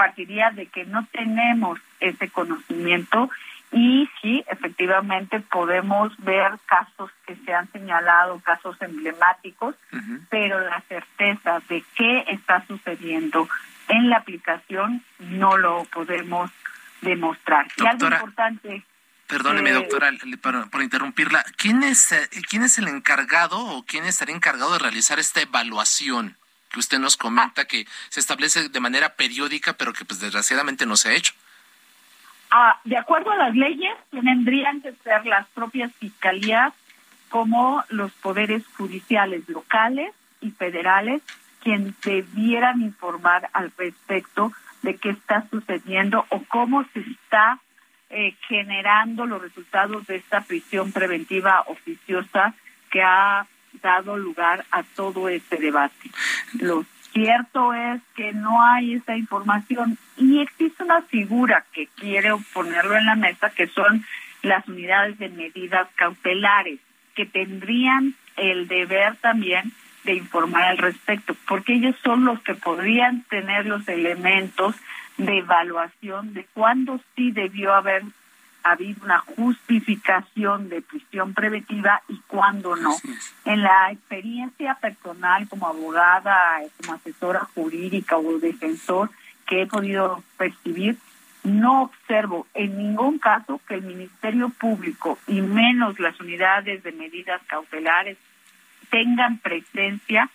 partiría 0.00 0.50
de 0.50 0.64
que 0.64 0.86
no 0.86 1.06
tenemos 1.12 1.78
ese 2.00 2.30
conocimiento 2.30 3.28
y 3.70 4.08
sí, 4.22 4.42
efectivamente 4.48 5.40
podemos 5.40 6.16
ver 6.24 6.52
casos 6.64 7.10
que 7.26 7.36
se 7.36 7.52
han 7.52 7.70
señalado, 7.70 8.40
casos 8.40 8.80
emblemáticos, 8.80 9.74
pero 10.30 10.58
la 10.58 10.80
certeza 10.88 11.60
de 11.68 11.84
qué 11.94 12.24
está 12.28 12.66
sucediendo 12.66 13.46
en 13.88 14.08
la 14.08 14.16
aplicación 14.16 15.04
no 15.18 15.58
lo 15.58 15.84
podemos 15.84 16.50
demostrar. 17.02 17.66
y 17.76 17.86
algo 17.86 18.06
importante. 18.06 18.82
Perdóneme, 19.26 19.70
eh, 19.70 19.74
doctora, 19.74 20.12
por, 20.70 20.82
interrumpirla. 20.82 21.44
¿Quién 21.58 21.82
es, 21.82 22.10
eh, 22.12 22.26
¿Quién 22.48 22.62
es 22.62 22.78
el 22.78 22.88
encargado 22.88 23.58
o 23.58 23.84
quién 23.84 24.04
estaría 24.06 24.34
encargado 24.34 24.72
de 24.72 24.78
realizar 24.78 25.18
esta 25.18 25.42
evaluación 25.42 26.39
que 26.70 26.80
usted 26.80 26.98
nos 26.98 27.16
comenta 27.16 27.66
que 27.66 27.86
se 28.08 28.20
establece 28.20 28.68
de 28.68 28.80
manera 28.80 29.14
periódica, 29.14 29.74
pero 29.74 29.92
que 29.92 30.04
pues 30.04 30.20
desgraciadamente 30.20 30.86
no 30.86 30.96
se 30.96 31.10
ha 31.10 31.14
hecho? 31.14 31.34
Ah, 32.50 32.80
de 32.84 32.96
acuerdo 32.96 33.30
a 33.30 33.36
las 33.36 33.54
leyes, 33.54 33.96
tendrían 34.10 34.80
que 34.80 34.92
ser 35.04 35.24
las 35.26 35.46
propias 35.48 35.92
fiscalías 35.96 36.72
como 37.28 37.84
los 37.90 38.10
poderes 38.12 38.64
judiciales 38.76 39.48
locales 39.48 40.12
y 40.40 40.50
federales 40.50 41.22
quien 41.62 41.94
debieran 42.02 42.80
informar 42.80 43.50
al 43.52 43.72
respecto 43.76 44.52
de 44.82 44.96
qué 44.96 45.10
está 45.10 45.46
sucediendo 45.50 46.24
o 46.30 46.42
cómo 46.44 46.84
se 46.92 47.00
está 47.00 47.60
eh, 48.08 48.34
generando 48.48 49.26
los 49.26 49.40
resultados 49.42 50.06
de 50.06 50.16
esta 50.16 50.40
prisión 50.40 50.90
preventiva 50.90 51.62
oficiosa 51.66 52.54
que 52.90 53.02
ha 53.02 53.46
dado 53.80 54.16
lugar 54.16 54.64
a 54.70 54.82
todo 54.82 55.28
este 55.28 55.56
debate. 55.56 56.10
Los 56.58 56.86
cierto 57.12 57.74
es 57.74 58.00
que 58.14 58.32
no 58.32 58.62
hay 58.62 58.94
esa 58.94 59.16
información 59.16 59.98
y 60.16 60.40
existe 60.40 60.84
una 60.84 61.02
figura 61.02 61.64
que 61.72 61.88
quiere 61.88 62.30
ponerlo 62.52 62.96
en 62.96 63.06
la 63.06 63.16
mesa 63.16 63.50
que 63.50 63.66
son 63.66 64.04
las 64.42 64.66
unidades 64.68 65.18
de 65.18 65.28
medidas 65.28 65.88
cautelares 65.96 66.78
que 67.14 67.26
tendrían 67.26 68.14
el 68.36 68.68
deber 68.68 69.16
también 69.16 69.72
de 70.04 70.14
informar 70.14 70.62
al 70.62 70.78
respecto, 70.78 71.36
porque 71.46 71.74
ellos 71.74 71.94
son 72.02 72.24
los 72.24 72.40
que 72.40 72.54
podrían 72.54 73.22
tener 73.24 73.66
los 73.66 73.86
elementos 73.86 74.74
de 75.18 75.38
evaluación 75.38 76.32
de 76.32 76.46
cuándo 76.54 77.00
sí 77.14 77.32
debió 77.32 77.74
haber 77.74 78.04
ha 78.62 78.72
habido 78.72 79.04
una 79.04 79.18
justificación 79.20 80.68
de 80.68 80.82
prisión 80.82 81.34
preventiva 81.34 82.02
y 82.08 82.18
cuándo 82.26 82.76
no. 82.76 82.94
En 83.44 83.62
la 83.62 83.90
experiencia 83.90 84.74
personal 84.74 85.48
como 85.48 85.66
abogada, 85.66 86.60
como 86.78 86.94
asesora 86.94 87.48
jurídica 87.54 88.16
o 88.16 88.38
defensor 88.38 89.10
que 89.46 89.62
he 89.62 89.66
podido 89.66 90.22
percibir, 90.36 90.96
no 91.42 91.82
observo 91.82 92.46
en 92.54 92.76
ningún 92.76 93.18
caso 93.18 93.60
que 93.66 93.74
el 93.74 93.82
Ministerio 93.82 94.50
Público 94.50 95.18
y 95.26 95.40
menos 95.40 95.98
las 95.98 96.18
unidades 96.20 96.82
de 96.82 96.92
medidas 96.92 97.40
cautelares 97.46 98.18
tengan 98.90 99.38
presencia 99.38 100.28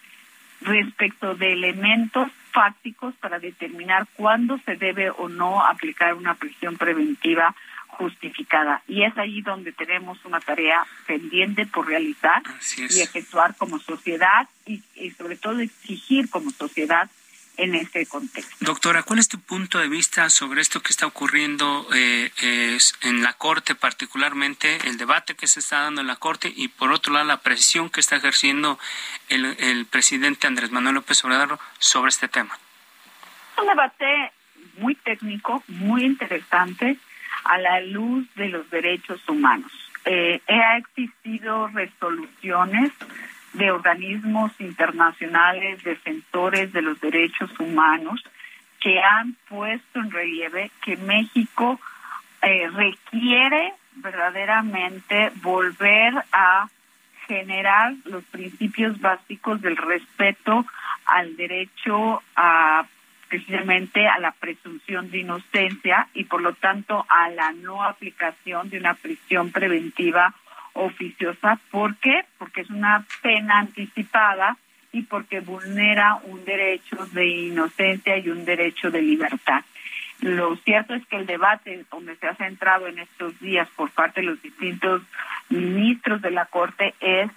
respecto 0.62 1.36
de 1.36 1.54
elementos 1.54 2.32
fácticos 2.52 3.14
para 3.16 3.38
determinar 3.38 4.08
cuándo 4.16 4.58
se 4.66 4.76
debe 4.78 5.10
o 5.10 5.28
no 5.28 5.64
aplicar 5.66 6.14
una 6.14 6.36
prisión 6.36 6.78
preventiva 6.78 7.54
justificada. 7.98 8.82
Y 8.88 9.04
es 9.04 9.18
ahí 9.18 9.42
donde 9.42 9.72
tenemos 9.72 10.24
una 10.26 10.40
tarea 10.40 10.86
pendiente 11.08 11.66
por 11.66 11.88
realizar 11.88 12.42
y 12.78 13.02
efectuar 13.02 13.56
como 13.56 13.80
sociedad 13.80 14.48
y, 14.66 14.82
sobre 15.12 15.36
todo 15.38 15.60
exigir 15.60 16.30
como 16.30 16.52
sociedad 16.52 17.10
en 17.58 17.74
este 17.74 18.06
contexto. 18.06 18.54
Doctora, 18.60 19.04
¿cuál 19.04 19.20
es 19.20 19.30
tu 19.30 19.40
punto 19.40 19.80
de 19.80 19.88
vista 19.88 20.30
sobre 20.30 20.60
esto 20.62 20.82
que 20.82 20.92
está 20.92 21.08
ocurriendo 21.08 21.88
eh, 21.96 22.30
en 23.02 23.24
la 23.24 23.32
Corte, 23.34 23.76
particularmente 23.76 24.78
el 24.88 24.98
debate 24.98 25.36
que 25.36 25.48
se 25.48 25.62
está 25.62 25.80
dando 25.82 26.02
en 26.02 26.08
la 26.08 26.18
Corte 26.18 26.52
y 26.54 26.68
por 26.68 26.92
otro 26.92 27.14
lado 27.14 27.26
la 27.26 27.42
presión 27.42 27.90
que 27.90 28.02
está 28.02 28.18
ejerciendo 28.18 28.78
el, 29.30 29.46
el 29.46 29.86
presidente 29.86 30.48
Andrés 30.48 30.72
Manuel 30.72 30.96
López 30.96 31.24
Obrador 31.24 31.58
sobre 31.80 32.10
este 32.10 32.28
tema? 32.28 32.60
Un 33.58 33.68
debate 33.68 34.34
muy 34.78 34.96
técnico, 34.96 35.64
muy 35.70 36.04
interesante 36.04 36.98
a 37.44 37.58
la 37.58 37.82
luz 37.82 38.28
de 38.36 38.50
los 38.50 38.70
derechos 38.70 39.28
humanos. 39.28 39.72
Eh, 40.06 40.42
ha 40.48 40.78
existido 40.78 41.68
resoluciones 41.68 42.92
de 43.54 43.72
organismos 43.72 44.52
internacionales 44.60 45.84
defensores 45.84 46.72
de 46.74 46.82
los 46.82 47.00
derechos 47.00 47.50
humanos 47.60 48.24
que 48.80 49.00
han 49.02 49.36
puesto 49.48 50.00
en 50.00 50.12
relieve 50.12 50.70
que 50.84 50.98
México 50.98 51.80
eh, 52.42 52.70
requiere 52.70 53.74
verdaderamente 53.96 55.32
volver 55.42 56.14
a 56.32 56.68
generar 57.28 57.96
los 58.06 58.24
principios 58.26 59.00
básicos 59.00 59.62
del 59.62 59.78
respeto 59.78 60.66
al 61.06 61.36
derecho 61.36 62.22
a 62.36 62.86
precisamente 63.28 64.08
a 64.08 64.20
la 64.20 64.32
presunción 64.32 65.10
de 65.12 65.20
inocencia 65.20 66.08
y 66.14 66.26
por 66.26 66.42
lo 66.42 66.54
tanto 66.54 67.06
a 67.10 67.30
la 67.30 67.52
no 67.52 67.84
aplicación 67.84 68.70
de 68.70 68.80
una 68.80 68.94
prisión 68.94 69.52
preventiva 69.52 70.34
oficiosa. 70.74 71.60
¿Por 71.72 71.96
qué? 71.98 72.26
Porque 72.38 72.62
es 72.62 72.70
una 72.70 73.06
pena 73.22 73.60
anticipada 73.60 74.58
y 74.92 75.02
porque 75.04 75.40
vulnera 75.40 76.20
un 76.24 76.46
derecho 76.46 77.06
de 77.08 77.28
inocencia 77.28 78.18
y 78.18 78.30
un 78.30 78.46
derecho 78.46 78.92
de 78.92 79.02
libertad. 79.02 79.64
Lo 80.22 80.56
cierto 80.58 80.94
es 80.94 81.06
que 81.08 81.18
el 81.18 81.26
debate 81.26 81.86
donde 81.92 82.16
se 82.16 82.28
ha 82.28 82.36
centrado 82.36 82.88
en 82.88 83.00
estos 83.00 83.38
días 83.40 83.68
por 83.76 83.92
parte 83.92 84.22
de 84.22 84.28
los 84.28 84.42
distintos 84.42 85.02
ministros 85.50 86.22
de 86.22 86.32
la 86.32 86.46
Corte 86.46 86.94
es 87.00 87.30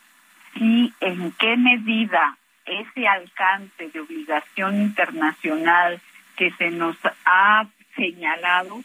si 0.54 0.92
en 1.00 1.33
qué 1.33 1.57
medida 1.57 2.37
ese 2.69 3.07
alcance 3.07 3.89
de 3.89 4.01
obligación 4.01 4.81
internacional 4.81 6.01
que 6.37 6.51
se 6.53 6.71
nos 6.71 6.97
ha 7.25 7.67
señalado 7.97 8.83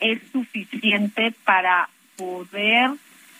es 0.00 0.20
suficiente 0.32 1.34
para 1.44 1.88
poder 2.16 2.90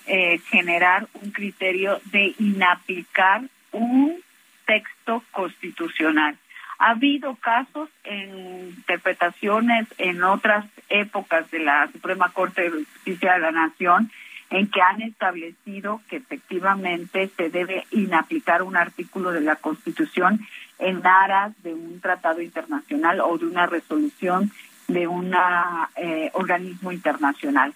eh, 0.07 0.39
generar 0.51 1.07
un 1.15 1.31
criterio 1.31 2.01
de 2.07 2.35
inaplicar 2.39 3.43
un 3.73 4.21
texto 4.67 5.23
constitucional. 5.31 6.37
Ha 6.79 6.91
habido 6.91 7.35
casos 7.37 7.91
en 8.05 8.71
interpretaciones 8.71 9.87
en 9.99 10.23
otras 10.23 10.65
épocas 10.89 11.51
de 11.51 11.59
la 11.59 11.89
Suprema 11.93 12.31
Corte 12.31 12.63
de 12.63 12.71
Justicia 12.71 13.35
de 13.35 13.41
la 13.41 13.51
Nación 13.51 14.11
en 14.51 14.69
que 14.69 14.83
han 14.83 15.01
establecido 15.03 16.03
que 16.11 16.17
efectivamente 16.17 17.31
se 17.37 17.51
debe 17.51 17.87
inaplicar 17.93 18.63
un 18.63 18.77
artículo 18.77 19.31
de 19.31 19.41
la 19.41 19.57
Constitución 19.57 20.41
en 20.79 21.07
aras 21.07 21.53
de 21.63 21.73
un 21.73 22.01
tratado 22.01 22.43
internacional 22.43 23.21
o 23.21 23.39
de 23.39 23.47
una 23.47 23.67
resolución 23.67 24.51
de 24.89 25.07
un 25.07 25.33
eh, 25.97 26.31
organismo 26.35 26.91
internacional. 26.91 27.73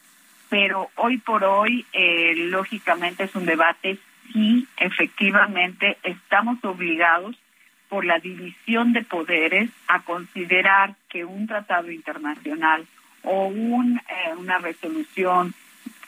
Pero 0.50 0.90
hoy 0.96 1.18
por 1.18 1.44
hoy, 1.44 1.86
eh, 1.92 2.34
lógicamente, 2.36 3.24
es 3.24 3.34
un 3.36 3.46
debate 3.46 3.98
si 4.32 4.66
efectivamente 4.76 5.96
estamos 6.02 6.62
obligados 6.64 7.36
por 7.88 8.04
la 8.04 8.18
división 8.18 8.92
de 8.92 9.02
poderes 9.02 9.70
a 9.86 10.00
considerar 10.00 10.96
que 11.08 11.24
un 11.24 11.46
tratado 11.46 11.90
internacional 11.92 12.86
o 13.22 13.46
un, 13.46 13.98
eh, 13.98 14.34
una 14.36 14.58
resolución 14.58 15.54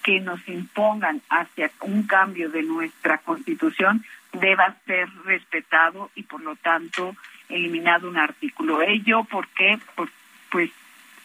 que 0.06 0.20
nos 0.20 0.46
impongan 0.46 1.20
hacia 1.28 1.68
un 1.80 2.04
cambio 2.04 2.48
de 2.48 2.62
nuestra 2.62 3.18
constitución 3.18 4.04
deba 4.32 4.76
ser 4.86 5.08
respetado 5.24 6.12
y 6.14 6.22
por 6.22 6.42
lo 6.42 6.54
tanto 6.54 7.16
eliminado 7.48 8.08
un 8.08 8.16
artículo. 8.16 8.82
Ello 8.82 9.24
porque 9.24 9.80
pues, 9.96 10.08
pues 10.48 10.70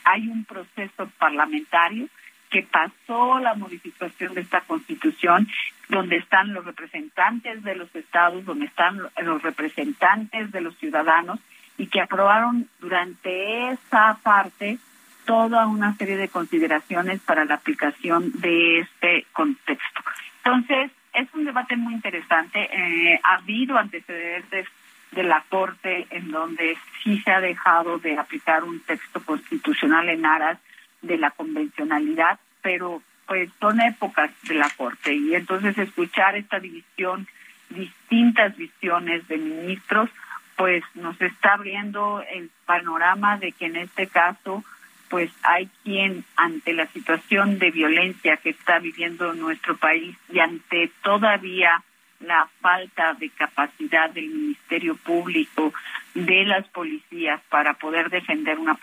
hay 0.04 0.28
un 0.28 0.46
proceso 0.46 1.12
parlamentario 1.20 2.08
que 2.50 2.64
pasó 2.64 3.38
la 3.38 3.54
modificación 3.54 4.34
de 4.34 4.42
esta 4.42 4.62
constitución, 4.62 5.48
donde 5.88 6.18
están 6.18 6.52
los 6.52 6.66
representantes 6.66 7.64
de 7.64 7.76
los 7.76 7.96
estados, 7.96 8.44
donde 8.46 8.66
están 8.66 8.98
los 9.22 9.44
representantes 9.44 10.52
de 10.52 10.60
los 10.60 10.76
ciudadanos, 10.78 11.40
y 11.78 11.86
que 11.86 12.02
aprobaron 12.02 12.68
durante 12.80 13.70
esa 13.70 14.18
parte 14.24 14.80
toda 15.26 15.68
una 15.68 15.96
serie 15.96 16.18
de 16.18 16.30
consideraciones 16.30 17.20
para 17.22 17.46
la 17.46 17.56
aplicación 17.56 18.32
de 18.42 18.80
este 18.80 19.26
contexto. 19.34 20.02
Entonces, 20.44 20.92
es 21.14 21.28
un 21.34 21.46
debate 21.46 21.76
muy 21.76 21.94
interesante. 21.94 22.70
Eh, 22.72 23.20
ha 23.24 23.36
habido 23.36 23.78
antecedentes 23.78 24.68
de 25.12 25.24
la 25.24 25.44
Corte 25.50 26.08
en 26.10 26.32
donde 26.32 26.78
sí 27.04 27.20
se 27.22 27.32
ha 27.32 27.42
dejado 27.42 28.00
de 28.00 28.18
aplicar 28.18 28.64
un 28.64 28.80
texto 28.82 29.22
constitucional 29.24 30.10
en 30.10 30.26
aras 30.26 30.58
de 31.02 31.18
la 31.18 31.32
convencionalidad, 31.32 32.40
pero 32.62 33.02
pues 33.28 33.50
son 33.60 33.82
épocas 33.82 34.32
de 34.44 34.56
la 34.56 34.70
Corte 34.70 35.14
y 35.14 35.36
entonces 35.36 35.78
escuchar 35.78 36.36
esta 36.36 36.60
división, 36.60 37.28
distintas 37.70 38.56
visiones 38.56 39.28
de 39.28 39.38
ministros, 39.38 40.10
pues 40.56 40.84
nos 40.96 41.20
está 41.22 41.54
abriendo 41.54 42.24
el 42.34 42.50
panorama 42.66 43.38
de 43.38 43.52
que 43.52 43.66
en 43.66 43.78
este 43.78 44.08
caso 44.08 44.64
pues 45.12 45.30
hay 45.44 45.70
quien 45.84 46.24
ante 46.38 46.74
la 46.74 46.88
situación 46.88 47.60
de 47.60 47.70
violencia 47.70 48.38
que 48.38 48.52
está 48.52 48.80
viviendo 48.80 49.34
nuestro 49.34 49.76
país 49.76 50.16
y 50.32 50.40
ante 50.40 50.90
todavía 51.04 51.84
la 52.22 52.48
falta 52.62 53.14
de 53.16 53.30
capacidad 53.30 54.10
del 54.10 54.30
Ministerio 54.30 54.96
Público, 54.96 55.74
de 56.14 56.46
las 56.46 56.66
policías 56.70 57.42
para 57.50 57.74
poder 57.74 58.10
defender 58.10 58.58
una, 58.58 58.78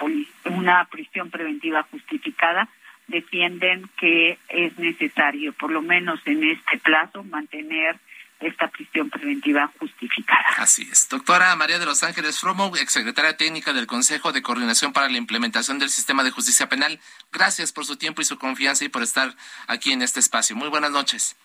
una 0.45 0.85
prisión 0.91 1.31
preventiva 1.31 1.83
justificada, 1.85 2.69
defienden 3.07 3.89
que 3.97 4.39
es 4.51 4.79
necesario, 4.79 5.55
por 5.55 5.71
lo 5.71 5.81
menos 5.81 6.21
en 6.27 6.45
este 6.45 6.77
plazo, 6.79 7.25
mantener 7.25 7.97
esta 8.41 8.69
prisión 8.69 9.11
preventiva 9.11 9.71
justificada. 9.79 10.47
Así 10.59 10.89
es. 10.91 11.09
Doctora 11.09 11.55
María 11.57 11.79
de 11.79 11.87
los 11.87 12.03
Ángeles 12.03 12.39
Fromo, 12.39 12.77
exsecretaria 12.77 13.37
técnica 13.37 13.73
del 13.73 13.87
Consejo 13.87 14.33
de 14.33 14.43
Coordinación 14.43 14.93
para 14.93 15.09
la 15.09 15.19
Implementación 15.19 15.79
del 15.79 15.91
Sistema 15.91 16.23
de 16.23 16.31
Justicia 16.31 16.69
Penal, 16.69 17.01
gracias 17.33 17.73
por 17.73 17.85
su 17.85 17.97
tiempo 17.97 18.21
y 18.21 18.25
su 18.25 18.39
confianza 18.39 18.85
y 18.85 18.89
por 18.89 19.03
estar 19.03 19.35
aquí 19.67 19.93
en 19.93 20.03
este 20.03 20.21
espacio. 20.21 20.55
Muy 20.57 20.69
buenas 20.69 20.91
noches. 20.91 21.37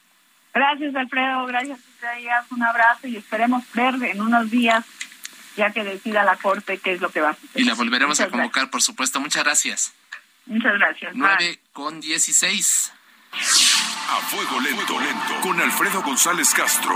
Gracias, 0.53 0.95
Alfredo. 0.95 1.45
Gracias, 1.47 1.79
Isaías. 1.97 2.45
Un 2.51 2.63
abrazo 2.63 3.07
y 3.07 3.17
esperemos 3.17 3.63
ver 3.73 3.95
en 4.03 4.21
unos 4.21 4.51
días, 4.51 4.85
ya 5.57 5.71
que 5.71 5.83
decida 5.83 6.23
la 6.23 6.35
Corte 6.37 6.77
qué 6.77 6.93
es 6.93 7.01
lo 7.01 7.09
que 7.09 7.21
va 7.21 7.31
a 7.31 7.33
suceder. 7.33 7.61
Y 7.61 7.63
la 7.65 7.73
volveremos 7.73 8.19
a 8.19 8.29
convocar, 8.29 8.69
por 8.69 8.83
supuesto. 8.83 9.19
Muchas 9.19 9.43
gracias. 9.43 9.93
Muchas 10.45 10.73
gracias. 10.77 11.13
9 11.15 11.59
con 11.71 11.99
16. 11.99 12.93
A 14.13 14.17
fuego 14.17 14.59
lento, 14.59 14.99
lento, 14.99 15.41
con 15.41 15.59
Alfredo 15.59 16.03
González 16.03 16.53
Castro. 16.53 16.93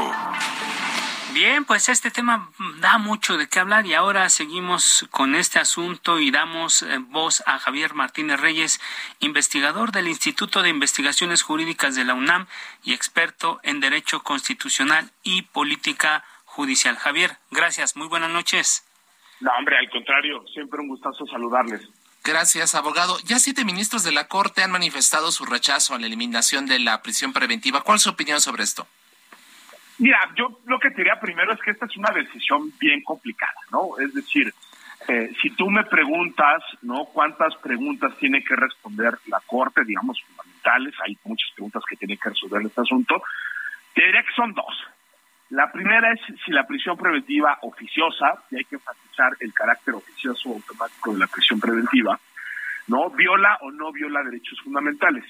Bien, 1.33 1.65
pues 1.65 1.89
este 1.89 2.11
tema 2.11 2.51
da 2.79 2.99
mucho 2.99 3.37
de 3.37 3.49
qué 3.49 3.59
hablar 3.59 3.87
y 3.87 3.95
ahora 3.95 4.29
seguimos 4.29 5.07
con 5.09 5.33
este 5.33 5.57
asunto 5.57 6.19
y 6.19 6.29
damos 6.29 6.83
eh, 6.83 6.99
voz 6.99 7.41
a 7.47 7.57
Javier 7.57 7.95
Martínez 7.95 8.39
Reyes, 8.39 8.79
investigador 9.19 9.91
del 9.91 10.07
Instituto 10.07 10.61
de 10.61 10.69
Investigaciones 10.69 11.41
Jurídicas 11.41 11.95
de 11.95 12.05
la 12.05 12.13
UNAM 12.13 12.45
y 12.83 12.93
experto 12.93 13.59
en 13.63 13.79
Derecho 13.79 14.21
Constitucional 14.21 15.09
y 15.23 15.41
Política 15.41 16.23
Judicial. 16.45 16.97
Javier, 16.97 17.31
gracias, 17.49 17.95
muy 17.95 18.07
buenas 18.07 18.29
noches. 18.29 18.87
No, 19.39 19.49
hombre, 19.57 19.75
al 19.79 19.89
contrario, 19.89 20.45
siempre 20.53 20.81
un 20.81 20.89
gustazo 20.89 21.25
saludarles. 21.25 21.81
Gracias, 22.27 22.75
abogado. 22.75 23.17
Ya 23.23 23.39
siete 23.39 23.63
ministros 23.63 24.03
de 24.03 24.11
la 24.11 24.27
Corte 24.27 24.61
han 24.61 24.71
manifestado 24.71 25.31
su 25.31 25.45
rechazo 25.45 25.95
a 25.95 25.99
la 25.99 26.07
eliminación 26.07 26.65
de 26.65 26.77
la 26.77 27.01
prisión 27.01 27.31
preventiva. 27.31 27.83
¿Cuál 27.83 27.95
es 27.95 28.01
su 28.01 28.09
opinión 28.09 28.41
sobre 28.41 28.63
esto? 28.63 28.85
Mira, 29.97 30.19
yo 30.35 30.59
lo 30.65 30.77
que 30.77 30.89
te 30.89 30.97
diría 30.97 31.21
primero 31.21 31.53
es 31.53 31.61
que 31.61 31.71
esta 31.71 31.85
es 31.85 31.95
una 31.95 32.11
decisión 32.11 32.73
bien 32.79 33.01
complicada, 33.01 33.55
¿no? 33.71 33.97
Es 33.97 34.13
decir, 34.13 34.53
eh, 35.07 35.31
si 35.41 35.51
tú 35.51 35.69
me 35.69 35.85
preguntas, 35.85 36.61
¿no? 36.81 37.05
¿Cuántas 37.05 37.55
preguntas 37.55 38.13
tiene 38.19 38.43
que 38.43 38.57
responder 38.57 39.17
la 39.27 39.39
Corte, 39.45 39.85
digamos, 39.85 40.21
fundamentales? 40.27 40.95
Hay 41.05 41.17
muchas 41.23 41.49
preguntas 41.55 41.81
que 41.89 41.95
tiene 41.95 42.17
que 42.17 42.27
resolver 42.27 42.61
este 42.61 42.81
asunto. 42.81 43.23
Te 43.95 44.05
diría 44.05 44.23
que 44.23 44.35
son 44.35 44.53
dos. 44.53 44.75
La 45.49 45.71
primera 45.71 46.11
es 46.11 46.19
si 46.43 46.51
la 46.51 46.67
prisión 46.67 46.97
preventiva 46.97 47.57
oficiosa, 47.61 48.35
y 48.51 48.57
hay 48.57 48.65
que 48.65 48.75
enfatizar 48.75 49.31
el 49.39 49.53
carácter 49.53 49.95
oficioso 49.95 50.49
automático 50.49 51.13
de 51.13 51.19
la 51.19 51.27
prisión 51.27 51.59
preventiva, 51.59 52.19
¿no? 52.87 53.09
Viola 53.11 53.57
o 53.61 53.71
no 53.71 53.91
viola 53.91 54.23
derechos 54.23 54.59
fundamentales. 54.61 55.23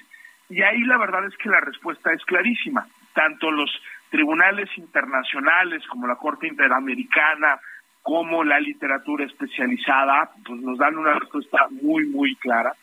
Y 0.50 0.62
ahí 0.62 0.82
la 0.84 0.98
verdad 0.98 1.26
es 1.26 1.38
que 1.38 1.50
la 1.50 1.60
respuesta 1.60 2.12
es 2.14 2.24
clarísima. 2.26 2.88
Tanto 3.14 3.52
los 3.52 3.70
tribunales 4.10 4.70
internacionales 4.78 5.86
como 5.88 6.08
la 6.08 6.16
Corte 6.16 6.48
Interamericana, 6.48 7.60
como 8.02 8.44
la 8.44 8.60
literatura 8.60 9.26
especializada, 9.26 10.32
pues 10.46 10.62
nos 10.62 10.78
dan 10.78 10.98
una 10.98 11.14
respuesta 11.14 11.68
muy, 11.70 12.06
muy 12.06 12.36
clara. 12.38 12.74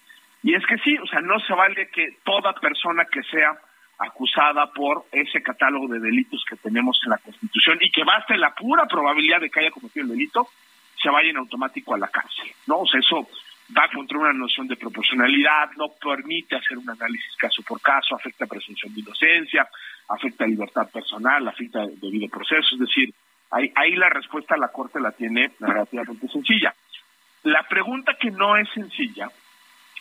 Y 0.43 0.55
es 0.55 0.65
que 0.67 0.77
sí, 0.79 0.99
o 0.99 1.07
sea, 1.07 1.21
no 1.21 1.41
se 1.41 1.55
vale 1.55 1.89
que 1.89 2.19
toda 2.23 2.53
persona 2.53 3.07
que 3.07 3.23
sea 3.23 3.57
acusada 3.99 4.73
por 4.73 5.07
ese 5.13 5.43
catálogo 5.43 5.89
de 5.89 6.01
delitos 6.01 6.45
que 6.49 6.57
tenemos 6.57 7.01
en 7.05 7.11
la 7.11 7.19
Constitución 7.19 7.79
y 7.81 7.91
que 7.91 8.05
baste 8.05 8.37
la 8.37 8.55
pura 8.55 8.87
probabilidad 8.87 9.41
de 9.41 9.51
que 9.51 9.61
haya 9.61 9.71
cometido 9.71 10.05
el 10.05 10.13
delito, 10.13 10.49
se 11.01 11.11
vaya 11.11 11.31
en 11.31 11.37
automático 11.37 11.95
a 11.95 11.99
la 11.99 12.09
cárcel. 12.09 12.51
¿no? 12.67 12.81
O 12.81 12.87
sea, 12.87 13.01
eso 13.01 13.29
va 13.77 13.89
contra 13.95 14.19
una 14.19 14.33
noción 14.33 14.67
de 14.69 14.77
proporcionalidad, 14.77 15.71
no 15.77 15.89
permite 15.89 16.57
hacer 16.57 16.79
un 16.79 16.91
análisis 16.91 17.37
caso 17.37 17.63
por 17.63 17.81
caso, 17.81 18.15
afecta 18.15 18.47
presunción 18.47 18.93
de 18.95 19.01
inocencia, 19.01 19.69
afecta 20.09 20.47
libertad 20.47 20.91
personal, 20.91 21.47
afecta 21.49 21.87
debido 21.87 22.29
proceso, 22.29 22.75
es 22.75 22.81
decir, 22.81 23.15
ahí, 23.51 23.73
ahí 23.75 23.97
la 23.97 24.11
respuesta 24.11 24.55
a 24.55 24.59
la 24.59 24.69
Corte 24.69 25.01
la 25.01 25.13
tiene 25.13 25.53
relativamente 25.61 26.29
sencilla. 26.29 26.75
La 27.45 27.63
pregunta 27.69 28.17
que 28.21 28.31
no 28.31 28.57
es 28.57 28.69
sencilla 28.71 29.29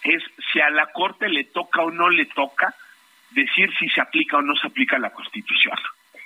es 0.04 0.24
si 0.52 0.60
a 0.60 0.70
la 0.70 0.88
Corte 0.88 1.30
le 1.30 1.46
toca 1.46 1.82
o 1.82 1.92
no 1.92 2.10
le 2.10 2.26
toca 2.26 2.74
decir 3.34 3.72
si 3.80 3.90
se 3.90 4.02
aplica 4.02 4.38
o 4.38 4.42
no 4.42 4.56
se 4.56 4.68
aplica 4.68 4.98
la 5.00 5.12
Constitución, 5.12 5.78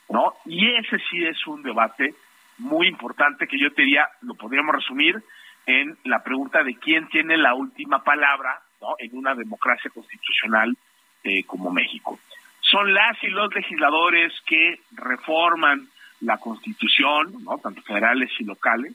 ¿no? 0.09 0.33
Y 0.45 0.67
ese 0.75 0.97
sí 1.09 1.25
es 1.25 1.45
un 1.47 1.63
debate 1.63 2.13
muy 2.57 2.87
importante 2.87 3.47
que 3.47 3.59
yo 3.59 3.71
te 3.71 3.83
diría, 3.83 4.07
lo 4.21 4.33
podríamos 4.35 4.75
resumir 4.75 5.21
en 5.65 5.97
la 6.05 6.23
pregunta 6.23 6.63
de 6.63 6.75
quién 6.75 7.07
tiene 7.09 7.37
la 7.37 7.53
última 7.53 8.03
palabra 8.03 8.61
¿no? 8.81 8.95
en 8.97 9.15
una 9.15 9.35
democracia 9.35 9.91
constitucional 9.91 10.75
eh, 11.23 11.43
como 11.43 11.71
México. 11.71 12.19
Son 12.61 12.93
las 12.93 13.21
y 13.23 13.27
los 13.27 13.53
legisladores 13.53 14.33
que 14.45 14.79
reforman 14.91 15.89
la 16.21 16.37
Constitución, 16.37 17.43
¿no? 17.43 17.57
tanto 17.59 17.81
federales 17.81 18.31
y 18.39 18.45
locales, 18.45 18.93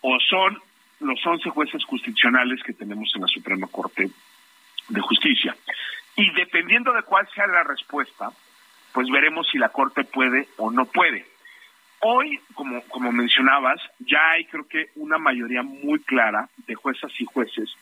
o 0.00 0.18
son 0.20 0.58
los 1.00 1.24
11 1.24 1.48
jueces 1.50 1.84
constitucionales 1.86 2.62
que 2.62 2.74
tenemos 2.74 3.10
en 3.14 3.22
la 3.22 3.28
Suprema 3.28 3.66
Corte 3.68 4.10
de 4.88 5.00
Justicia. 5.00 5.56
Y 6.18 6.32
dependiendo 6.32 6.92
de 6.92 7.04
cuál 7.04 7.28
sea 7.32 7.46
la 7.46 7.62
respuesta, 7.62 8.30
pues 8.92 9.08
veremos 9.08 9.46
si 9.52 9.56
la 9.56 9.68
Corte 9.68 10.02
puede 10.02 10.48
o 10.56 10.68
no 10.68 10.84
puede. 10.84 11.24
Hoy, 12.00 12.40
como, 12.54 12.82
como 12.88 13.12
mencionabas, 13.12 13.80
ya 14.00 14.30
hay 14.30 14.44
creo 14.46 14.66
que 14.66 14.86
una 14.96 15.18
mayoría 15.18 15.62
muy 15.62 16.00
clara 16.00 16.48
de 16.66 16.74
juezas 16.74 17.12
y 17.20 17.24
jueces 17.24 17.72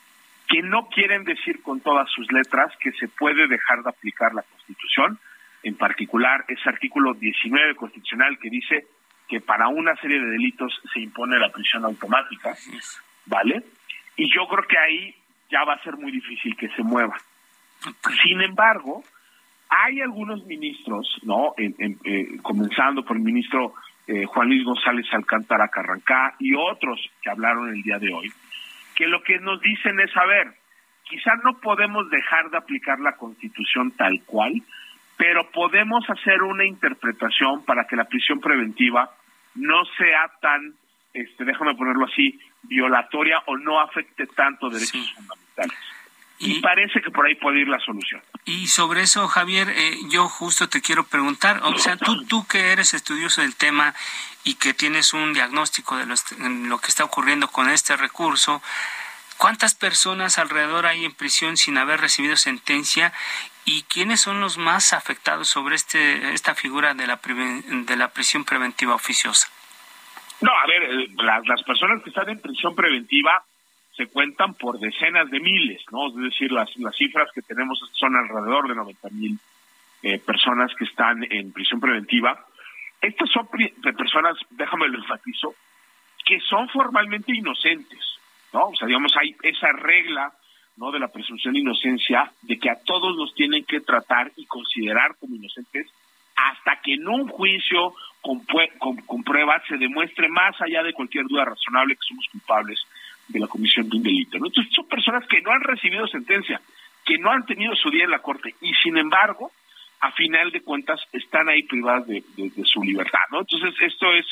que 0.49 0.61
no 0.61 0.89
quieren 0.89 1.25
decir 1.25 1.63
con 1.63 1.81
todas 1.81 2.11
sus 2.11 2.31
letras 2.31 2.77
que 2.79 2.93
se 2.93 3.09
puede 3.09 3.49
dejar 3.49 3.83
de 3.83 3.89
aplicar 3.89 4.35
la 4.35 4.43
Constitución, 4.43 5.19
en 5.63 5.75
particular 5.75 6.45
ese 6.47 6.69
artículo 6.69 7.15
19 7.15 7.75
constitucional 7.75 8.39
que 8.39 8.51
dice 8.51 8.87
que 9.29 9.41
para 9.41 9.69
una 9.69 9.97
serie 9.97 10.21
de 10.21 10.31
delitos 10.31 10.79
se 10.93 11.01
impone 11.01 11.39
la 11.39 11.51
prisión 11.51 11.87
automática, 11.87 12.55
¿vale? 13.25 13.63
Y 14.15 14.31
yo 14.31 14.47
creo 14.47 14.69
que 14.69 14.79
ahí 14.79 15.15
ya 15.51 15.65
va 15.65 15.73
a 15.73 15.83
ser 15.83 15.97
muy 15.97 16.13
difícil 16.13 16.55
que 16.55 16.69
se 16.69 16.83
mueva. 16.83 17.17
Sin 18.23 18.41
embargo, 18.41 19.03
hay 19.69 20.01
algunos 20.01 20.45
ministros, 20.47 21.09
¿no? 21.23 21.55
Eh, 21.59 22.39
comenzando 22.43 23.05
por 23.05 23.17
el 23.17 23.23
ministro 23.23 23.75
eh, 24.07 24.25
Juan 24.25 24.49
Luis 24.49 24.65
González 24.65 25.07
Alcántara 25.13 25.69
Carrancá 25.69 26.37
y 26.39 26.55
otros 26.55 27.01
que 27.21 27.31
hablaron 27.31 27.75
el 27.75 27.83
día 27.83 27.99
de 27.99 28.13
hoy, 28.13 28.33
que 28.95 29.07
lo 29.09 29.23
que 29.23 29.39
nos 29.41 29.61
dicen 29.61 29.99
es, 29.99 30.17
a 30.17 30.25
ver, 30.27 30.55
quizá 31.03 31.35
no 31.45 31.59
podemos 31.59 32.09
dejar 32.11 32.51
de 32.51 32.59
aplicar 32.59 33.01
la 33.01 33.17
Constitución 33.17 33.91
tal 33.93 34.23
cual, 34.25 34.63
pero 35.17 35.51
podemos 35.51 36.09
hacer 36.09 36.43
una 36.43 36.65
interpretación 36.65 37.65
para 37.65 37.87
que 37.87 37.97
la 37.97 38.05
prisión 38.05 38.41
preventiva 38.41 39.11
no 39.57 39.85
sea 39.99 40.31
tan, 40.41 40.75
este, 41.13 41.45
déjame 41.45 41.75
ponerlo 41.75 42.05
así, 42.07 42.39
violatoria 42.63 43.43
o 43.47 43.57
no 43.57 43.81
afecte 43.81 44.27
tanto 44.29 44.69
derechos 44.69 45.15
fundamentales. 45.15 45.96
Y, 46.39 46.61
parece 46.61 47.01
que 47.01 47.11
por 47.11 47.27
ahí 47.27 47.35
puede 47.35 47.61
ir 47.61 47.69
la 47.69 47.81
solución. 47.81 48.21
Y 48.45 48.67
sobre 48.67 49.03
eso, 49.03 49.27
Javier, 49.27 49.71
eh, 49.71 49.97
yo 50.11 50.29
justo 50.29 50.69
te 50.69 50.83
quiero 50.83 51.05
preguntar, 51.05 51.61
o 51.63 51.79
sea, 51.79 51.97
tú, 51.97 52.27
tú 52.27 52.47
que 52.47 52.73
eres 52.73 52.93
estudioso 52.93 53.41
del 53.41 53.57
tema 53.57 53.95
y 54.45 54.55
que 54.55 54.75
tienes 54.75 55.15
un 55.15 55.33
diagnóstico 55.33 55.97
de 55.97 56.07
lo, 56.07 56.79
que 56.79 56.89
está 56.89 57.05
ocurriendo 57.05 57.49
con 57.49 57.71
este 57.71 57.97
recurso, 57.97 58.63
¿cuántas 59.39 59.75
personas 59.75 60.39
alrededor 60.39 60.87
hay 60.87 61.05
en 61.05 61.15
prisión 61.15 61.57
sin 61.57 61.79
haber 61.79 62.01
recibido 62.01 62.37
sentencia 62.37 63.13
y 63.65 63.83
quiénes 63.85 64.21
son 64.21 64.41
los 64.41 64.59
más 64.59 64.93
afectados 64.93 65.49
sobre 65.49 65.75
este 65.75 66.33
esta 66.33 66.55
figura 66.55 66.95
de 66.95 67.07
la, 67.07 67.19
de 67.19 67.97
la 67.97 68.13
prisión 68.13 68.45
preventiva 68.45 68.95
oficiosa? 68.95 69.49
No, 70.43 70.53
a 70.53 70.67
ver, 70.67 71.09
las, 71.17 71.47
las 71.47 71.63
personas 71.63 72.03
que 72.03 72.11
están 72.11 72.29
en 72.29 72.41
prisión 72.41 72.75
preventiva 72.75 73.45
se 73.97 74.07
cuentan 74.09 74.55
por 74.55 74.79
decenas 74.79 75.31
de 75.31 75.41
miles, 75.41 75.83
¿no? 75.91 76.09
Es 76.09 76.17
decir, 76.17 76.53
las, 76.53 76.75
las 76.77 76.95
cifras 76.95 77.31
que 77.35 77.43
tenemos 77.43 77.81
son 77.93 78.15
alrededor 78.15 78.69
de 78.69 78.75
90 78.75 79.09
mil 79.11 79.39
eh, 80.03 80.19
personas 80.19 80.73
que 80.79 80.85
están 80.85 81.25
en 81.31 81.53
prisión 81.53 81.81
preventiva. 81.81 82.45
Estas 83.01 83.31
son 83.31 83.49
de 83.53 83.93
personas, 83.93 84.37
déjame 84.51 84.89
lo 84.89 84.99
enfatizo, 84.99 85.55
que 86.25 86.41
son 86.41 86.69
formalmente 86.69 87.35
inocentes, 87.35 88.01
¿no? 88.53 88.69
O 88.69 88.77
sea, 88.77 88.87
digamos, 88.87 89.17
hay 89.17 89.35
esa 89.43 89.73
regla, 89.73 90.33
¿no? 90.77 90.91
De 90.91 90.99
la 90.99 91.09
presunción 91.09 91.55
de 91.55 91.61
inocencia, 91.61 92.31
de 92.43 92.59
que 92.59 92.69
a 92.69 92.83
todos 92.85 93.17
los 93.17 93.35
tienen 93.35 93.65
que 93.65 93.81
tratar 93.81 94.31
y 94.37 94.45
considerar 94.47 95.17
como 95.19 95.37
inocentes 95.37 95.91
hasta 96.37 96.81
que 96.83 96.95
en 96.95 97.09
un 97.09 97.29
juicio 97.29 97.95
con, 98.21 98.45
con, 99.07 99.25
pruebas 99.25 99.63
se 99.69 99.79
demuestre 99.79 100.29
más 100.29 100.61
allá 100.61 100.83
de 100.83 100.93
cualquier 100.93 101.25
duda 101.27 101.47
razonable 101.47 101.95
que 101.95 102.07
somos 102.07 102.27
culpables 102.31 102.79
de 103.29 103.41
la 103.41 103.47
comisión 103.47 103.89
de 103.89 103.97
un 103.97 104.03
delito. 104.03 104.39
¿no? 104.39 104.47
Entonces 104.47 104.73
son 104.75 104.89
personas 104.89 105.27
que 105.27 105.41
no 105.41 105.53
han 105.53 105.63
recibido 105.63 106.07
sentencia, 106.07 106.61
que 107.05 107.19
no 107.19 107.31
han 107.31 107.47
tenido 107.47 107.75
su 107.75 107.91
día 107.91 108.05
en 108.05 108.11
la 108.11 108.21
corte 108.21 108.55
y 108.61 108.73
sin 108.83 108.97
embargo, 108.99 109.53
a 110.01 110.13
final 110.13 110.51
de 110.51 110.61
cuentas, 110.61 111.01
están 111.13 111.49
ahí 111.49 111.63
privadas 111.63 112.07
de, 112.07 112.23
su 112.65 112.83
libertad. 112.83 113.21
¿no? 113.31 113.41
Entonces 113.41 113.75
esto 113.81 114.13
es 114.13 114.27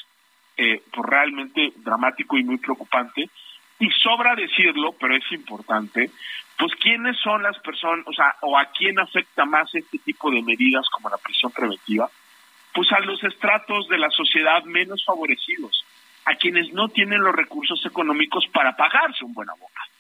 eh, 0.57 0.83
pues, 0.93 1.09
realmente 1.09 1.73
dramático 1.77 2.37
y 2.37 2.45
muy 2.45 2.59
preocupante. 2.59 3.29
Y 3.81 3.91
sobra 3.91 4.37
decirlo, 4.37 4.95
pero 5.01 5.17
es 5.17 5.33
importante, 5.33 6.09
pues 6.57 6.73
quiénes 6.77 7.17
son 7.19 7.43
las 7.43 7.59
personas, 7.59 8.07
o 8.07 8.13
sea, 8.13 8.37
o 8.43 8.57
a 8.57 8.67
quién 8.67 8.99
afecta 9.01 9.45
más 9.45 9.75
este 9.75 9.99
tipo 9.99 10.31
de 10.31 10.43
medidas 10.43 10.89
como 10.91 11.09
la 11.09 11.19
prisión 11.19 11.51
preventiva, 11.51 12.09
pues 12.73 12.91
a 12.93 13.01
los 13.01 13.23
estratos 13.25 13.89
de 13.89 13.99
la 13.99 14.11
sociedad 14.11 14.63
menos 14.65 15.05
favorecidos, 15.05 15.85
a 16.25 16.35
quienes 16.37 16.73
no 16.73 16.89
tienen 16.89 17.21
los 17.21 17.35
recursos 17.35 17.85
económicos 17.85 18.47
para 18.53 18.77
pagarse 18.77 19.25
un 19.25 19.35
buen 19.35 19.49
abogado, 19.49 19.91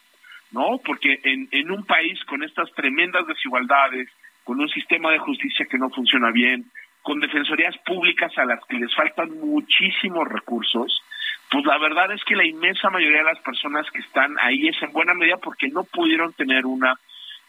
¿no? 0.53 0.79
Porque 0.85 1.21
en, 1.23 1.71
un 1.71 1.85
país 1.85 2.23
con 2.25 2.43
estas 2.43 2.73
tremendas 2.73 3.27
desigualdades, 3.27 4.09
con 4.43 4.61
un 4.61 4.69
sistema 4.69 5.11
de 5.11 5.19
justicia 5.19 5.67
que 5.67 5.79
no 5.79 5.91
funciona 5.91 6.31
bien, 6.31 6.65
con 7.03 7.21
defensorías 7.21 7.77
públicas 7.79 8.33
a 8.39 8.45
las 8.45 8.65
que 8.67 8.79
les 8.79 8.95
faltan 8.95 9.39
muchísimos 9.39 10.27
recursos, 10.27 11.03
pues 11.51 11.65
la 11.67 11.79
verdad 11.79 12.11
es 12.13 12.25
que 12.25 12.37
la 12.37 12.47
inmensa 12.47 12.89
mayoría 12.89 13.19
de 13.19 13.33
las 13.33 13.41
personas 13.41 13.91
que 13.91 14.01
están 14.01 14.37
ahí 14.41 14.69
es 14.69 14.83
en 14.83 14.93
buena 14.93 15.15
medida 15.15 15.37
porque 15.37 15.69
no 15.69 15.85
pudieron 15.85 16.33
tener 16.33 16.65
una 16.65 16.99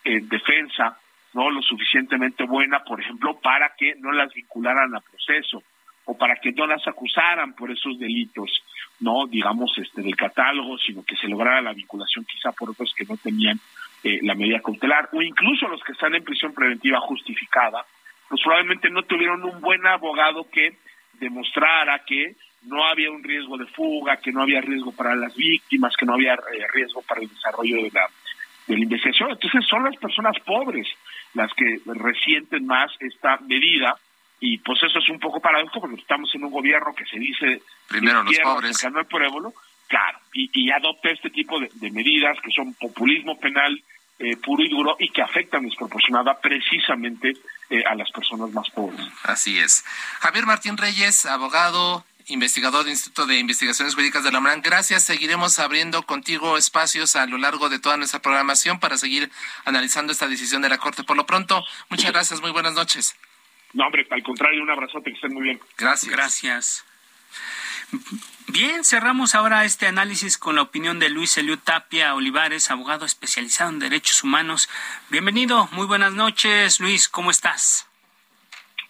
eh, 0.04 0.20
defensa 0.24 1.00
no 1.34 1.50
lo 1.50 1.62
suficientemente 1.62 2.46
buena, 2.46 2.84
por 2.84 3.02
ejemplo, 3.02 3.38
para 3.42 3.74
que 3.78 3.96
no 4.00 4.14
las 4.14 4.34
vincularan 4.34 4.96
a 4.96 5.02
proceso 5.02 5.62
o 6.06 6.18
para 6.18 6.36
que 6.36 6.52
no 6.52 6.68
las 6.68 6.88
acusaran 6.88 7.54
por 7.54 7.72
esos 7.72 7.98
delitos, 8.00 8.63
no 9.00 9.26
digamos 9.28 9.76
este 9.78 10.02
del 10.02 10.15
catálogo, 10.15 10.78
sino 10.78 11.04
que 11.04 11.15
se 11.15 11.28
lograra 11.28 11.62
la 11.62 11.74
vinculación 11.74 12.26
quizá 12.26 12.52
por 12.52 12.70
otros 12.70 12.94
que 12.96 13.06
no 13.06 13.18
tenían 13.18 13.60
eh, 14.04 14.20
la 14.22 14.36
medida 14.36 14.62
cautelar 14.62 15.10
o 15.13 15.22
incluso 15.22 15.68
los 15.68 15.84
que 15.84 15.94
están 15.94 16.13
en 16.13 16.24
prisión 16.24 16.54
preventiva 16.54 17.00
justificada, 17.02 17.84
pues 18.30 18.41
probablemente 18.41 18.89
no 18.89 19.04
tuvieron 19.04 19.44
un 19.44 19.60
buen 19.62 19.86
abogado 19.88 20.48
que 20.50 20.78
demostrara 21.13 22.00
que 22.06 22.36
no 22.63 22.84
había 22.86 23.12
un 23.12 23.24
riesgo 23.24 23.58
de 23.58 23.65
fuga, 23.68 24.18
que 24.18 24.32
no 24.32 24.41
había 24.41 24.62
riesgo 24.62 24.91
para 24.91 25.15
las 25.15 25.36
víctimas, 25.36 25.96
que 25.98 26.06
no 26.06 26.13
había 26.13 26.34
eh, 26.34 26.68
riesgo 26.74 27.02
para 27.02 27.22
el 27.22 27.30
desarrollo 27.30 27.78
de 27.78 27.91
la, 27.91 28.08
de 28.68 28.76
la 28.76 28.84
investigación. 28.84 29.32
Entonces 29.32 29.65
son 29.68 29.84
las 29.84 29.96
personas 29.98 30.38
pobres 30.46 30.88
las 31.34 31.52
que 31.54 31.80
resienten 31.86 32.65
más 32.65 32.91
esta 33.00 33.38
medida 33.38 33.98
y 34.45 34.60
pues 34.60 34.77
eso 34.84 34.99
es 34.99 35.10
un 35.10 35.19
poco 35.19 35.39
paradójico 35.39 35.81
porque 35.81 36.01
estamos 36.01 36.29
en 36.36 36.43
un 36.43 36.51
gobierno 36.51 36.93
que 36.93 37.03
se 37.05 37.17
dice 37.17 37.63
primero 37.88 38.21
los 38.21 38.38
pobres 38.39 38.86
al 38.86 39.08
pueblo, 39.08 39.53
claro, 39.88 40.19
y, 40.34 40.51
y 40.53 40.69
adopta 40.69 41.10
este 41.10 41.31
tipo 41.31 41.60
de, 41.60 41.69
medidas 41.89 42.38
que 42.43 42.51
son 42.51 42.75
populismo 42.75 43.39
penal 43.39 43.81
eh, 44.19 44.38
puro 44.38 44.63
y 44.63 44.69
duro 44.69 44.97
y 44.99 45.10
que 45.10 45.23
afectan 45.23 45.63
desproporcionada 45.63 46.39
precisamente 46.39 47.34
eh, 47.71 47.84
a 47.89 47.95
las 47.95 48.12
personas 48.12 48.51
más 48.51 48.69
pobres. 48.69 49.01
Así 49.23 49.58
es. 49.58 49.84
Javier 50.19 50.45
Martín 50.45 50.77
Reyes, 50.77 51.25
abogado, 51.25 52.05
investigador 52.27 52.84
del 52.84 52.93
Instituto 52.93 53.25
de 53.25 53.39
Investigaciones 53.39 53.95
Jurídicas 53.95 54.23
de 54.23 54.31
la 54.31 54.39
UNAM. 54.39 54.62
Gracias. 54.62 55.03
Seguiremos 55.03 55.58
abriendo 55.58 56.03
contigo 56.03 56.55
espacios 56.55 57.15
a 57.15 57.25
lo 57.25 57.39
largo 57.39 57.67
de 57.69 57.79
toda 57.79 57.97
nuestra 57.97 58.21
programación 58.21 58.79
para 58.79 58.97
seguir 58.99 59.31
analizando 59.65 60.13
esta 60.13 60.27
decisión 60.27 60.62
de 60.62 60.69
la 60.69 60.77
Corte. 60.77 61.03
Por 61.03 61.17
lo 61.17 61.25
pronto, 61.25 61.63
muchas 61.89 62.12
gracias. 62.12 62.41
Muy 62.41 62.51
buenas 62.51 62.73
noches. 62.73 63.15
No, 63.76 63.86
hombre, 63.86 64.08
al 64.10 64.24
contrario, 64.24 64.64
un 64.64 64.72
abrazote, 64.72 65.12
que 65.12 65.16
estén 65.16 65.34
muy 65.34 65.44
bien. 65.44 65.60
Gracias. 65.78 66.12
Gracias. 66.12 66.86
Bien, 68.48 68.86
cerramos 68.86 69.36
ahora 69.36 69.66
este 69.66 69.86
análisis 69.86 70.38
con 70.38 70.56
la 70.56 70.62
opinión 70.62 70.98
de 70.98 71.10
Luis 71.10 71.38
Eliu 71.38 71.58
Tapia 71.58 72.16
Olivares, 72.16 72.72
abogado 72.72 73.06
especializado 73.06 73.72
en 73.72 73.80
derechos 73.80 74.24
humanos. 74.24 74.70
Bienvenido, 75.10 75.68
muy 75.74 75.86
buenas 75.88 76.14
noches, 76.14 76.80
Luis, 76.80 77.10
¿cómo 77.10 77.32
estás? 77.32 77.90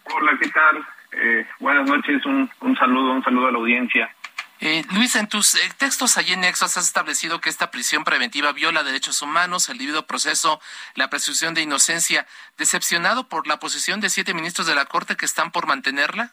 Hola, 0.04 0.38
¿qué 0.40 0.48
tal? 0.50 0.86
Eh, 1.12 1.46
buenas 1.58 1.88
noches, 1.88 2.24
un, 2.24 2.48
un, 2.60 2.76
saludo, 2.76 3.12
un 3.12 3.24
saludo 3.24 3.48
a 3.48 3.52
la 3.52 3.58
audiencia. 3.58 4.14
Eh, 4.60 4.84
Luis, 4.92 5.14
en 5.16 5.28
tus 5.28 5.54
eh, 5.54 5.58
textos 5.76 6.16
allí 6.16 6.32
en 6.32 6.40
Nexos 6.40 6.76
has 6.76 6.86
establecido 6.86 7.40
que 7.40 7.50
esta 7.50 7.70
prisión 7.70 8.04
preventiva 8.04 8.52
viola 8.52 8.82
derechos 8.82 9.20
humanos, 9.22 9.68
el 9.68 9.78
debido 9.78 10.06
proceso, 10.06 10.60
la 10.94 11.10
presunción 11.10 11.54
de 11.54 11.62
inocencia. 11.62 12.26
¿Decepcionado 12.56 13.28
por 13.28 13.46
la 13.46 13.58
posición 13.58 14.00
de 14.00 14.10
siete 14.10 14.34
ministros 14.34 14.66
de 14.66 14.74
la 14.74 14.86
Corte 14.86 15.16
que 15.16 15.26
están 15.26 15.50
por 15.50 15.66
mantenerla? 15.66 16.32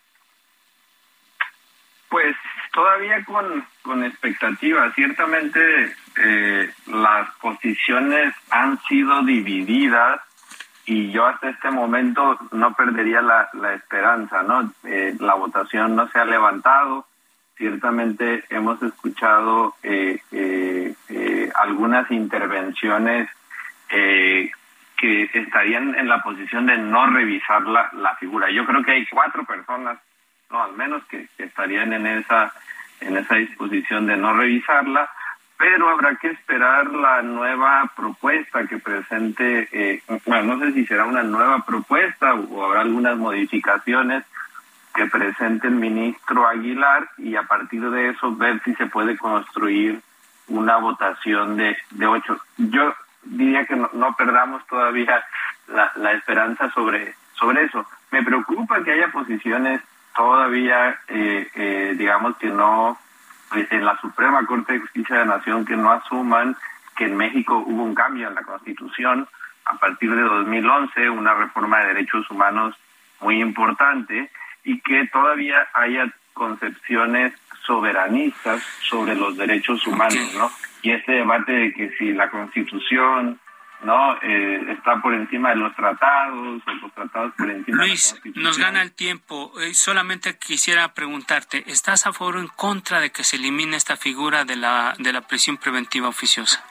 Pues 2.09 2.36
todavía 2.71 3.23
con, 3.25 3.67
con 3.81 4.03
expectativa. 4.03 4.91
Ciertamente 4.93 5.95
las 6.86 7.29
posiciones 7.41 8.36
han 8.51 8.79
sido 8.83 9.23
divididas 9.23 10.21
y 10.86 11.12
yo 11.12 11.25
hasta 11.25 11.49
este 11.49 11.71
momento 11.71 12.38
no 12.51 12.73
perdería 12.73 13.21
la, 13.21 13.49
la 13.53 13.73
esperanza, 13.73 14.43
¿no? 14.43 14.73
Eh, 14.83 15.15
la 15.19 15.36
votación 15.36 15.95
no 15.95 16.09
se 16.09 16.19
ha 16.19 16.25
levantado, 16.25 17.07
ciertamente 17.63 18.43
hemos 18.49 18.84
escuchado 18.84 19.73
eh, 19.84 20.19
eh, 20.34 21.49
algunas 21.56 22.12
intervenciones 22.12 23.30
que 23.89 25.30
estarían 25.34 25.95
en 25.95 26.10
la 26.10 26.21
posición 26.21 26.65
de 26.65 26.78
no 26.78 27.06
revisar 27.08 27.62
la, 27.63 27.89
la 27.93 28.15
figura. 28.15 28.49
Yo 28.52 28.65
creo 28.65 28.84
que 28.84 28.91
hay 28.91 29.06
cuatro 29.06 29.45
personas, 29.45 29.97
no, 30.49 30.62
al 30.62 30.73
menos 30.73 31.06
que, 31.06 31.30
que 31.38 31.43
estarían 31.43 31.93
en 31.93 32.06
esa 32.08 32.52
en 32.99 33.15
esa 33.17 33.36
disposición 33.36 34.08
de 34.08 34.17
no 34.17 34.34
revisarla 34.34 35.10
pero 35.58 35.89
habrá 35.89 36.15
que 36.15 36.28
esperar 36.28 36.88
la 36.91 37.21
nueva 37.21 37.89
propuesta 37.95 38.67
que 38.67 38.80
presente, 38.80 39.69
eh, 39.71 40.02
bueno, 40.26 40.56
no 40.56 40.65
sé 40.65 40.73
si 40.73 40.86
será 40.86 41.06
una 41.06 41.23
nueva 41.23 41.63
propuesta 41.65 42.34
o 42.34 42.65
habrá 42.65 42.82
algunas 42.82 43.17
modificaciones 43.17 44.26
que 44.93 45.08
presente 45.08 45.67
el 45.67 45.75
ministro 45.75 46.47
Aguilar 46.47 47.10
y 47.17 47.36
a 47.36 47.43
partir 47.43 47.89
de 47.89 48.10
eso 48.10 48.36
ver 48.36 48.62
si 48.63 48.73
se 48.75 48.86
puede 48.86 49.17
construir 49.17 50.01
una 50.47 50.77
votación 50.77 51.58
de, 51.58 51.75
de 51.91 52.06
ocho. 52.06 52.39
Yo 52.58 52.93
diría 53.23 53.65
que 53.65 53.75
no, 53.75 53.89
no 53.93 54.15
perdamos 54.15 54.65
todavía 54.67 55.23
la, 55.67 55.91
la 55.95 56.12
esperanza 56.13 56.69
sobre, 56.71 57.15
sobre 57.34 57.63
eso. 57.63 57.86
Me 58.12 58.23
preocupa 58.23 58.84
que 58.84 58.91
haya 58.91 59.12
posiciones 59.12 59.82
todavía, 60.15 60.99
eh, 61.08 61.49
eh, 61.56 61.95
digamos, 61.97 62.38
que 62.38 62.47
no 62.47 62.97
en 63.56 63.86
la 63.86 63.99
Suprema 63.99 64.45
Corte 64.45 64.73
de 64.73 64.79
Justicia 64.79 65.19
de 65.19 65.25
la 65.25 65.38
Nación 65.38 65.65
que 65.65 65.75
no 65.75 65.91
asuman 65.91 66.56
que 66.95 67.06
en 67.06 67.17
México 67.17 67.63
hubo 67.65 67.84
un 67.84 67.93
cambio 67.93 68.27
en 68.27 68.36
la 68.36 68.41
Constitución 68.41 69.27
a 69.65 69.77
partir 69.77 70.13
de 70.13 70.21
2011, 70.21 71.10
una 71.10 71.34
reforma 71.36 71.79
de 71.79 71.88
derechos 71.88 72.29
humanos 72.29 72.75
muy 73.21 73.41
importante 73.41 74.32
y 74.63 74.80
que 74.82 75.08
todavía 75.08 75.67
haya 75.73 76.12
concepciones 76.34 77.34
soberanistas 77.65 78.62
sobre 78.89 79.15
los 79.15 79.38
derechos 79.38 79.86
humanos, 79.88 80.34
¿no? 80.36 80.52
Y 80.82 80.91
este 80.91 81.13
debate 81.13 81.52
de 81.52 81.73
que 81.73 81.91
si 81.97 82.12
la 82.12 82.30
Constitución 82.30 83.39
no 83.84 84.15
eh, 84.21 84.65
está 84.69 85.02
por 85.02 85.13
encima 85.13 85.49
de 85.49 85.58
los 85.58 85.76
tratados 85.76 86.62
o 86.65 86.71
los 86.73 86.93
tratados 86.93 87.34
por 87.38 87.49
encima 87.49 87.86
Luis, 87.86 88.19
de 88.23 88.41
nos 88.41 88.58
gana 88.58 88.82
el 88.82 88.93
tiempo. 88.93 89.52
Eh, 89.60 89.73
solamente 89.73 90.38
quisiera 90.38 90.93
preguntarte, 90.93 91.63
¿estás 91.67 92.08
a 92.08 92.13
favor 92.13 92.38
o 92.38 92.39
en 92.39 92.47
contra 92.47 92.99
de 92.99 93.12
que 93.12 93.23
se 93.23 93.36
elimine 93.36 93.78
esta 93.78 93.97
figura 93.97 94.45
de 94.45 94.56
la 94.56 94.95
de 94.97 95.12
la 95.12 95.21
prisión 95.21 95.58
preventiva 95.58 96.08
oficiosa? 96.08 96.63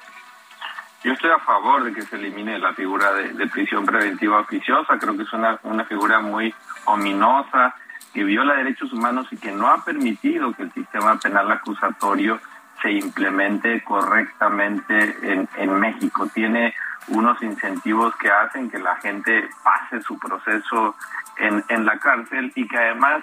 Yo 1.05 1.12
estoy 1.12 1.31
a 1.31 1.38
favor 1.38 1.85
de 1.85 1.92
que 1.92 2.02
se 2.02 2.16
elimine 2.16 2.59
la 2.59 2.74
figura 2.74 3.12
de, 3.12 3.33
de 3.33 3.46
prisión 3.48 3.85
preventiva 3.85 4.40
oficiosa. 4.40 4.98
Creo 4.98 5.16
que 5.16 5.24
es 5.24 5.33
una, 5.33 5.59
una 5.64 5.85
figura 5.85 6.20
muy 6.20 6.55
ominosa, 6.85 7.74
que 8.12 8.25
viola 8.25 8.55
derechos 8.55 8.92
humanos 8.92 9.27
y 9.31 9.37
que 9.37 9.53
no 9.53 9.68
ha 9.68 9.85
permitido 9.85 10.53
que 10.53 10.64
el 10.64 10.72
sistema 10.72 11.18
penal 11.18 11.51
acusatorio 11.51 12.40
se 12.81 12.92
implemente 12.92 13.83
correctamente 13.85 15.16
en, 15.22 15.48
en 15.57 15.81
México. 15.81 16.29
Tiene 16.33 16.75
unos 17.09 17.42
incentivos 17.42 18.14
que 18.16 18.31
hacen 18.31 18.70
que 18.70 18.79
la 18.79 18.96
gente 18.96 19.48
pase 19.62 20.03
su 20.03 20.18
proceso 20.18 20.96
en, 21.38 21.64
en 21.68 21.87
la 21.87 21.98
cárcel 21.98 22.53
y 22.55 22.66
que 22.68 22.77
además 22.77 23.22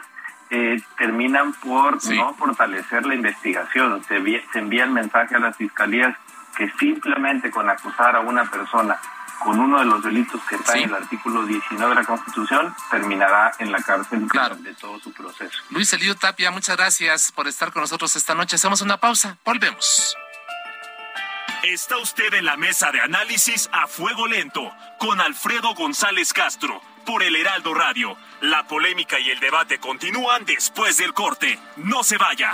eh, 0.50 0.82
terminan 0.98 1.54
por 1.54 2.04
no 2.12 2.34
fortalecer 2.34 3.06
la 3.06 3.16
investigación. 3.16 4.04
Se, 4.04 4.20
se 4.52 4.60
envía 4.60 4.86
el 4.86 4.92
mensaje 4.92 5.36
a 5.36 5.40
las 5.40 5.56
fiscalías 5.56 6.16
que 6.58 6.70
simplemente 6.72 7.52
con 7.52 7.70
acusar 7.70 8.16
a 8.16 8.22
una 8.22 8.46
persona 8.46 8.98
con 9.40 9.60
uno 9.60 9.80
de 9.80 9.86
los 9.86 10.04
delitos 10.04 10.42
que 10.50 10.56
está 10.56 10.78
en 10.78 10.90
el 10.90 10.96
artículo 10.96 11.46
19 11.46 11.90
de 11.90 12.02
la 12.02 12.06
Constitución, 12.06 12.76
terminará 12.92 13.52
en 13.60 13.72
la 13.72 13.82
cárcel 13.82 14.28
claro. 14.28 14.56
de 14.56 14.74
todo 14.74 15.00
su 15.00 15.12
proceso. 15.12 15.58
Luis 15.70 15.92
Elío 15.94 16.16
Tapia, 16.16 16.52
muchas 16.52 16.78
gracias 16.78 17.32
por 17.32 17.48
estar 17.48 17.72
con 17.72 17.82
nosotros 17.82 18.16
esta 18.16 18.36
noche. 18.36 18.58
Hacemos 18.58 18.82
una 18.82 18.98
pausa, 18.98 19.38
volvemos. 19.46 20.16
Está 21.64 21.98
usted 21.98 22.34
en 22.36 22.46
la 22.46 22.56
mesa 22.56 22.92
de 22.92 23.02
análisis 23.02 23.70
a 23.74 23.88
fuego 23.88 24.28
lento 24.28 24.72
con 24.98 25.20
Alfredo 25.20 25.74
González 25.76 26.32
Castro 26.32 26.82
por 27.06 27.22
el 27.22 27.36
Heraldo 27.36 27.74
Radio. 27.74 28.16
La 28.42 28.66
polémica 28.68 29.20
y 29.20 29.30
el 29.30 29.40
debate 29.40 29.80
continúan 29.80 30.46
después 30.46 30.98
del 30.98 31.14
corte. 31.14 31.60
No 31.76 32.04
se 32.04 32.18
vaya. 32.18 32.54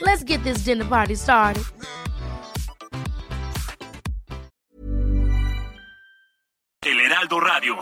Let's 0.00 0.24
get 0.24 0.42
this 0.42 0.64
dinner 0.64 0.86
party 0.86 1.14
started. 1.14 1.62
El 6.82 6.98
Heraldo 6.98 7.40
Radio, 7.40 7.76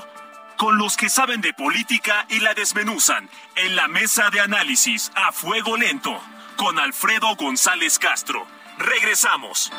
con 0.56 0.76
los 0.76 0.96
que 0.96 1.08
saben 1.08 1.40
de 1.40 1.52
política 1.52 2.26
y 2.28 2.40
la 2.40 2.54
desmenuzan, 2.54 3.30
en 3.54 3.76
la 3.76 3.86
mesa 3.86 4.30
de 4.30 4.40
análisis 4.40 5.12
a 5.14 5.30
fuego 5.30 5.76
lento, 5.76 6.20
con 6.56 6.78
Alfredo 6.80 7.36
González 7.36 7.98
Castro. 7.98 8.44
Regresamos. 8.78 9.70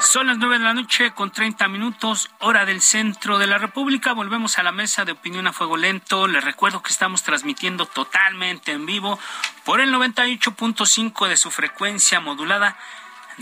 Son 0.00 0.26
las 0.26 0.38
nueve 0.38 0.58
de 0.58 0.64
la 0.64 0.72
noche 0.72 1.12
con 1.12 1.30
30 1.30 1.68
minutos, 1.68 2.30
hora 2.38 2.64
del 2.64 2.80
centro 2.80 3.38
de 3.38 3.46
la 3.46 3.58
República. 3.58 4.14
Volvemos 4.14 4.58
a 4.58 4.62
la 4.62 4.72
mesa 4.72 5.04
de 5.04 5.12
opinión 5.12 5.46
a 5.46 5.52
fuego 5.52 5.76
lento. 5.76 6.26
Les 6.26 6.42
recuerdo 6.42 6.82
que 6.82 6.90
estamos 6.90 7.22
transmitiendo 7.22 7.84
totalmente 7.84 8.72
en 8.72 8.86
vivo 8.86 9.18
por 9.64 9.80
el 9.80 9.92
98.5 9.92 11.28
de 11.28 11.36
su 11.36 11.50
frecuencia 11.50 12.18
modulada 12.18 12.76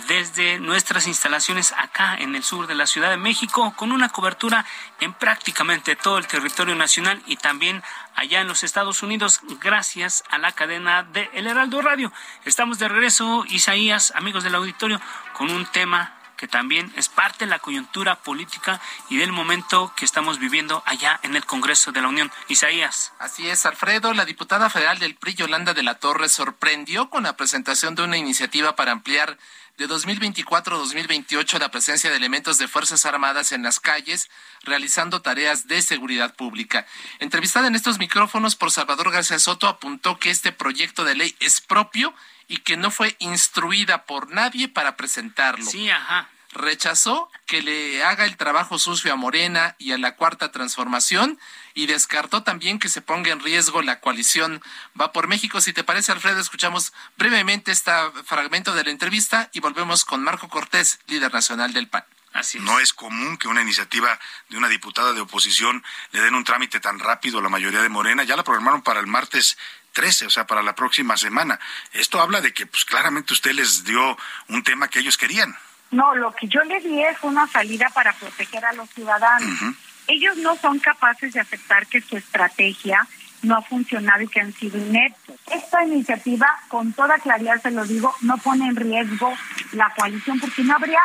desde 0.07 0.59
nuestras 0.59 1.07
instalaciones 1.07 1.73
acá 1.73 2.17
en 2.17 2.35
el 2.35 2.43
sur 2.43 2.67
de 2.67 2.75
la 2.75 2.87
Ciudad 2.87 3.11
de 3.11 3.17
México, 3.17 3.73
con 3.77 3.93
una 3.93 4.09
cobertura 4.09 4.65
en 5.01 5.13
prácticamente 5.13 5.97
todo 5.97 6.19
el 6.19 6.27
territorio 6.27 6.75
nacional 6.75 7.23
y 7.27 7.37
también 7.37 7.83
allá 8.15 8.41
en 8.41 8.49
los 8.49 8.65
Estados 8.65 9.03
Unidos, 9.03 9.41
gracias 9.61 10.25
a 10.29 10.39
la 10.39 10.53
cadena 10.53 11.03
de 11.05 11.31
El 11.33 11.47
Heraldo 11.47 11.81
Radio. 11.83 12.13
Estamos 12.45 12.79
de 12.79 12.89
regreso, 12.89 13.45
Isaías, 13.49 14.13
amigos 14.17 14.45
del 14.45 14.55
auditorio, 14.55 15.01
con 15.33 15.51
un 15.51 15.67
tema 15.67 16.18
que 16.39 16.49
también 16.49 16.91
es 16.97 17.09
parte 17.09 17.45
de 17.45 17.51
la 17.51 17.59
coyuntura 17.59 18.23
política 18.23 18.81
y 19.11 19.19
del 19.19 19.33
momento 19.33 19.93
que 19.97 20.05
estamos 20.05 20.39
viviendo 20.39 20.83
allá 20.87 21.21
en 21.23 21.37
el 21.37 21.45
Congreso 21.45 21.93
de 21.93 22.01
la 22.01 22.09
Unión. 22.09 22.33
Isaías. 22.49 23.13
Así 23.19 23.49
es, 23.49 23.67
Alfredo. 23.67 24.15
La 24.15 24.25
diputada 24.25 24.71
federal 24.71 24.99
del 24.99 25.17
PRI, 25.17 25.35
Yolanda 25.35 25.75
de 25.75 25.83
la 25.83 25.97
Torre, 25.97 26.29
sorprendió 26.29 27.11
con 27.11 27.25
la 27.25 27.37
presentación 27.37 27.95
de 27.95 28.05
una 28.05 28.17
iniciativa 28.17 28.77
para 28.77 28.93
ampliar 28.93 29.37
de 29.79 29.87
2024 29.87 30.75
a 30.75 30.79
2028 30.79 31.59
la 31.59 31.71
presencia 31.71 32.11
de 32.11 32.17
elementos 32.17 32.59
de 32.59 32.67
Fuerzas 32.67 33.07
Armadas 33.07 33.53
en 33.53 33.63
las 33.63 33.79
calles 33.79 34.29
realizando 34.63 35.23
tareas 35.23 35.69
de 35.69 35.83
seguridad 35.83 36.35
pública. 36.35 36.87
Entrevistada 37.21 37.69
en 37.69 37.77
estos 37.77 37.99
micrófonos 37.99 38.57
por 38.57 38.73
Salvador 38.73 39.13
García 39.13 39.39
Soto, 39.39 39.69
apuntó 39.69 40.19
que 40.19 40.31
este 40.31 40.51
proyecto 40.51 41.05
de 41.05 41.15
ley 41.15 41.37
es 41.39 41.61
propio 41.61 42.13
y 42.49 42.59
que 42.59 42.77
no 42.77 42.91
fue 42.91 43.15
instruida 43.21 44.05
por 44.05 44.31
nadie 44.31 44.69
para 44.69 44.97
presentarlo. 44.97 45.65
Sí, 45.65 45.89
ajá. 45.91 46.29
Rechazó 46.51 47.31
que 47.47 47.61
le 47.61 48.03
haga 48.03 48.25
el 48.25 48.39
trabajo 48.39 48.79
sucio 48.79 49.13
a 49.13 49.17
Morena 49.17 49.77
y 49.79 49.93
a 49.93 49.99
la 49.99 50.17
Cuarta 50.17 50.51
Transformación 50.51 51.39
y 51.75 51.87
descartó 51.87 52.43
también 52.43 52.79
que 52.79 52.89
se 52.89 53.03
ponga 53.03 53.31
en 53.31 53.41
riesgo 53.41 53.83
la 53.83 54.01
coalición 54.01 54.63
Va 54.99 55.13
por 55.13 55.29
México. 55.29 55.61
Si 55.61 55.75
te 55.75 55.85
parece, 55.85 56.11
Alfredo, 56.11 56.41
escuchamos 56.41 56.95
brevemente 57.19 57.71
este 57.71 57.93
fragmento 58.25 58.75
de 58.75 58.85
la 58.85 58.91
entrevista 58.91 59.51
y 59.53 59.61
volvemos 59.61 60.07
con 60.07 60.25
Marco 60.25 60.49
Cortés, 60.49 61.01
líder 61.07 61.33
nacional 61.33 61.75
del 61.75 61.89
PAN. 61.89 62.05
Así 62.33 62.59
No 62.61 62.79
es 62.79 62.93
común 62.93 63.37
que 63.37 63.49
una 63.49 63.63
iniciativa 63.63 64.19
de 64.49 64.59
una 64.59 64.69
diputada 64.69 65.13
de 65.13 65.21
oposición 65.21 65.83
le 66.13 66.21
den 66.21 66.35
un 66.35 66.45
trámite 66.45 66.79
tan 66.79 66.99
rápido 66.99 67.39
a 67.39 67.43
la 67.43 67.49
mayoría 67.49 67.83
de 67.83 67.89
Morena. 67.89 68.23
Ya 68.25 68.37
la 68.37 68.45
programaron 68.45 68.83
para 68.83 69.01
el 69.01 69.07
martes 69.07 69.59
13, 69.93 70.27
o 70.27 70.31
sea, 70.31 70.47
para 70.47 70.63
la 70.63 70.75
próxima 70.75 71.17
semana. 71.17 71.59
Esto 71.93 72.21
habla 72.21 72.41
de 72.41 72.53
que, 72.53 72.67
pues 72.67 72.85
claramente 72.85 73.33
usted 73.33 73.53
les 73.53 73.85
dio 73.85 74.17
un 74.49 74.63
tema 74.63 74.89
que 74.89 75.01
ellos 75.01 75.17
querían. 75.17 75.57
No, 75.91 76.15
lo 76.15 76.35
que 76.35 76.47
yo 76.49 76.63
le 76.65 76.81
di 76.81 77.03
es 77.03 77.17
una 77.23 77.47
salida 77.47 77.89
para 77.95 78.13
proteger 78.13 78.65
a 78.65 78.73
los 78.75 78.91
ciudadanos. 78.91 79.75
Ellos 80.07 80.37
no 80.39 80.57
son 80.57 80.79
capaces 80.79 81.33
de 81.33 81.41
aceptar 81.41 81.87
que 81.87 82.01
su 82.01 82.17
estrategia 82.17 83.07
no 83.43 83.57
ha 83.57 83.63
funcionado 83.63 84.23
y 84.23 84.29
que 84.29 84.41
han 84.41 84.53
sido 84.53 84.79
ineptos. 84.79 85.37
Esta 85.51 85.85
iniciativa, 85.85 86.47
con 86.69 86.93
toda 86.93 87.19
claridad 87.19 87.63
se 87.63 87.71
lo 87.71 87.85
digo, 87.85 88.15
no 88.23 88.37
pone 88.39 88.67
en 88.67 88.77
riesgo 88.77 89.33
la 89.73 89.93
coalición 89.95 90.41
porque 90.41 90.65
no 90.65 90.75
habría 90.75 91.01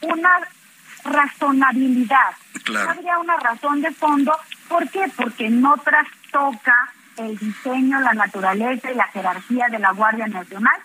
una 0.00 0.48
razonabilidad. 1.04 2.34
No 2.68 2.80
habría 2.80 3.18
una 3.18 3.36
razón 3.36 3.80
de 3.80 3.92
fondo. 3.92 4.36
¿Por 4.68 4.88
qué? 4.90 5.10
Porque 5.14 5.48
no 5.48 5.76
trastoca 5.78 6.92
el 7.18 7.38
diseño, 7.38 8.00
la 8.00 8.12
naturaleza 8.14 8.90
y 8.90 8.94
la 8.94 9.08
jerarquía 9.08 9.66
de 9.70 9.78
la 9.78 9.92
Guardia 9.92 10.26
Nacional. 10.26 10.80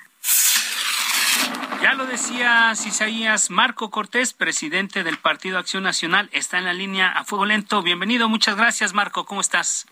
Ya 1.82 1.94
lo 1.94 2.06
decía 2.06 2.72
Isaías 2.74 3.50
Marco 3.50 3.90
Cortés, 3.90 4.34
presidente 4.34 5.04
del 5.04 5.18
Partido 5.18 5.58
Acción 5.58 5.84
Nacional, 5.84 6.30
está 6.32 6.60
en 6.60 6.66
la 6.66 6.74
línea 6.74 7.10
a 7.10 7.24
fuego 7.24 7.46
lento. 7.46 7.82
Bienvenido, 7.82 8.30
muchas 8.30 8.56
gracias 8.56 8.94
Marco, 8.94 9.26
¿cómo 9.26 9.42
estás? 9.42 9.88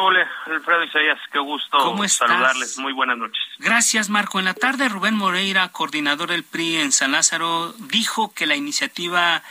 Hola, 0.00 0.30
Alfredo 0.46 0.84
Isaías, 0.84 1.18
qué 1.32 1.40
gusto 1.40 1.76
saludarles. 2.06 2.78
Muy 2.78 2.92
buenas 2.92 3.18
noches. 3.18 3.42
Gracias, 3.58 4.08
Marco. 4.08 4.38
En 4.38 4.44
la 4.44 4.54
tarde, 4.54 4.88
Rubén 4.88 5.16
Moreira, 5.16 5.68
coordinador 5.70 6.28
del 6.28 6.44
PRI 6.44 6.76
en 6.76 6.92
San 6.92 7.12
Lázaro, 7.12 7.72
dijo 7.78 8.32
que 8.32 8.46
la 8.46 8.54
iniciativa 8.54 9.42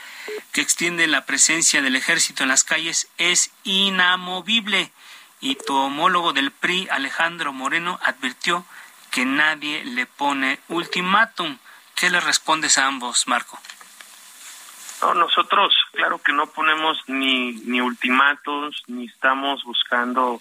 que 0.52 0.62
extiende 0.62 1.06
la 1.06 1.26
presencia 1.26 1.82
del 1.82 1.96
ejército 1.96 2.44
en 2.44 2.48
las 2.48 2.64
calles 2.64 3.10
es 3.18 3.52
inamovible 3.64 4.90
y 5.40 5.56
tu 5.56 5.74
homólogo 5.74 6.32
del 6.32 6.50
PRI, 6.50 6.88
Alejandro 6.90 7.52
Moreno, 7.52 7.98
advirtió 8.04 8.64
que 9.10 9.24
nadie 9.24 9.84
le 9.84 10.06
pone 10.06 10.58
ultimátum. 10.68 11.58
¿Qué 11.94 12.10
le 12.10 12.20
respondes 12.20 12.78
a 12.78 12.86
ambos, 12.86 13.26
Marco? 13.26 13.58
No, 15.02 15.14
nosotros, 15.14 15.74
claro 15.92 16.18
que 16.18 16.32
no 16.32 16.46
ponemos 16.48 16.98
ni, 17.06 17.52
ni 17.52 17.80
ultimátumos, 17.80 18.82
ni 18.88 19.06
estamos 19.06 19.62
buscando 19.64 20.40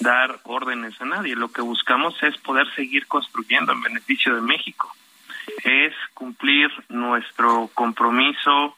dar 0.00 0.40
órdenes 0.44 1.00
a 1.00 1.04
nadie. 1.04 1.34
Lo 1.36 1.52
que 1.52 1.60
buscamos 1.60 2.14
es 2.22 2.36
poder 2.38 2.72
seguir 2.74 3.06
construyendo 3.06 3.72
en 3.72 3.82
beneficio 3.82 4.34
de 4.34 4.40
México. 4.40 4.92
Es 5.62 5.94
cumplir 6.14 6.70
nuestro 6.88 7.70
compromiso 7.74 8.76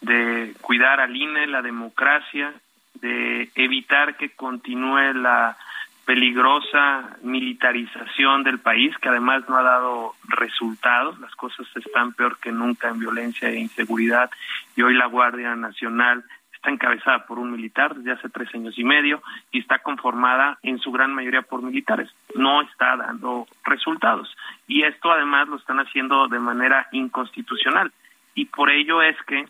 de 0.00 0.54
cuidar 0.60 1.00
al 1.00 1.14
INE, 1.14 1.46
la 1.46 1.62
democracia, 1.62 2.54
de 3.00 3.50
evitar 3.54 4.16
que 4.16 4.30
continúe 4.30 5.14
la 5.14 5.56
peligrosa 6.04 7.16
militarización 7.22 8.42
del 8.42 8.58
país, 8.58 8.96
que 8.98 9.08
además 9.08 9.48
no 9.48 9.56
ha 9.56 9.62
dado 9.62 10.14
resultados. 10.24 11.18
Las 11.20 11.34
cosas 11.36 11.66
están 11.76 12.12
peor 12.14 12.38
que 12.38 12.50
nunca 12.50 12.88
en 12.88 12.98
violencia 12.98 13.48
e 13.48 13.60
inseguridad 13.60 14.30
y 14.74 14.82
hoy 14.82 14.94
la 14.94 15.06
Guardia 15.06 15.54
Nacional 15.54 16.24
está 16.52 16.70
encabezada 16.70 17.26
por 17.26 17.38
un 17.38 17.52
militar 17.52 17.94
desde 17.94 18.12
hace 18.12 18.28
tres 18.28 18.54
años 18.54 18.78
y 18.78 18.84
medio 18.84 19.22
y 19.50 19.60
está 19.60 19.78
conformada 19.78 20.58
en 20.62 20.78
su 20.78 20.92
gran 20.92 21.14
mayoría 21.14 21.42
por 21.42 21.62
militares. 21.62 22.10
No 22.34 22.60
está 22.62 22.96
dando 22.96 23.46
resultados. 23.64 24.36
Y 24.66 24.82
esto 24.82 25.10
además 25.10 25.48
lo 25.48 25.56
están 25.56 25.78
haciendo 25.78 26.28
de 26.28 26.38
manera 26.38 26.88
inconstitucional. 26.92 27.92
Y 28.34 28.46
por 28.46 28.68
ello 28.70 29.00
es 29.00 29.16
que 29.28 29.46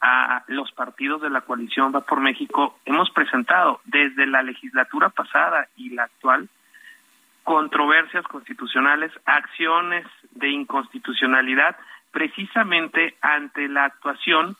a 0.00 0.44
los 0.48 0.70
partidos 0.72 1.22
de 1.22 1.30
la 1.30 1.40
coalición 1.40 1.92
Va 1.94 2.00
por 2.02 2.20
México 2.20 2.78
hemos 2.84 3.10
presentado 3.10 3.80
desde 3.84 4.26
la 4.26 4.42
legislatura 4.42 5.08
pasada 5.08 5.68
y 5.76 5.90
la 5.90 6.04
actual 6.04 6.48
controversias 7.46 8.24
constitucionales, 8.24 9.12
acciones 9.24 10.04
de 10.32 10.48
inconstitucionalidad, 10.48 11.76
precisamente 12.10 13.14
ante 13.22 13.68
la 13.68 13.84
actuación 13.84 14.56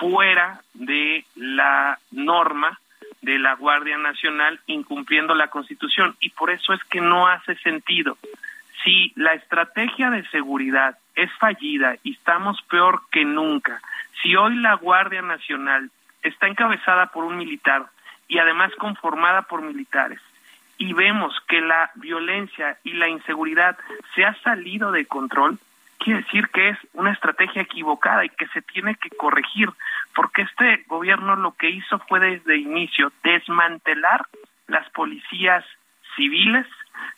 fuera 0.00 0.62
de 0.72 1.26
la 1.36 1.98
norma 2.10 2.80
de 3.20 3.38
la 3.38 3.54
Guardia 3.54 3.98
Nacional 3.98 4.58
incumpliendo 4.66 5.34
la 5.34 5.48
Constitución. 5.48 6.16
Y 6.20 6.30
por 6.30 6.50
eso 6.50 6.72
es 6.72 6.82
que 6.84 7.02
no 7.02 7.26
hace 7.26 7.54
sentido. 7.56 8.16
Si 8.82 9.12
la 9.14 9.34
estrategia 9.34 10.08
de 10.08 10.26
seguridad 10.30 10.96
es 11.14 11.30
fallida 11.38 11.96
y 12.02 12.12
estamos 12.12 12.60
peor 12.62 13.02
que 13.10 13.24
nunca, 13.24 13.80
si 14.22 14.36
hoy 14.36 14.56
la 14.56 14.74
Guardia 14.74 15.22
Nacional 15.22 15.90
está 16.22 16.46
encabezada 16.46 17.06
por 17.06 17.24
un 17.24 17.36
militar 17.36 17.86
y 18.28 18.38
además 18.38 18.72
conformada 18.78 19.42
por 19.42 19.62
militares, 19.62 20.20
y 20.78 20.94
vemos 20.94 21.34
que 21.48 21.60
la 21.60 21.90
violencia 21.96 22.78
y 22.82 22.94
la 22.94 23.08
inseguridad 23.08 23.78
se 24.14 24.24
ha 24.24 24.34
salido 24.42 24.90
de 24.90 25.06
control, 25.06 25.58
quiere 25.98 26.22
decir 26.22 26.48
que 26.48 26.70
es 26.70 26.78
una 26.94 27.12
estrategia 27.12 27.62
equivocada 27.62 28.24
y 28.24 28.30
que 28.30 28.48
se 28.48 28.62
tiene 28.62 28.96
que 28.96 29.10
corregir, 29.10 29.68
porque 30.14 30.42
este 30.42 30.84
gobierno 30.88 31.36
lo 31.36 31.52
que 31.52 31.70
hizo 31.70 31.98
fue 32.08 32.20
desde 32.20 32.56
inicio 32.56 33.12
desmantelar 33.22 34.26
las 34.66 34.88
policías 34.90 35.64
civiles, 36.16 36.66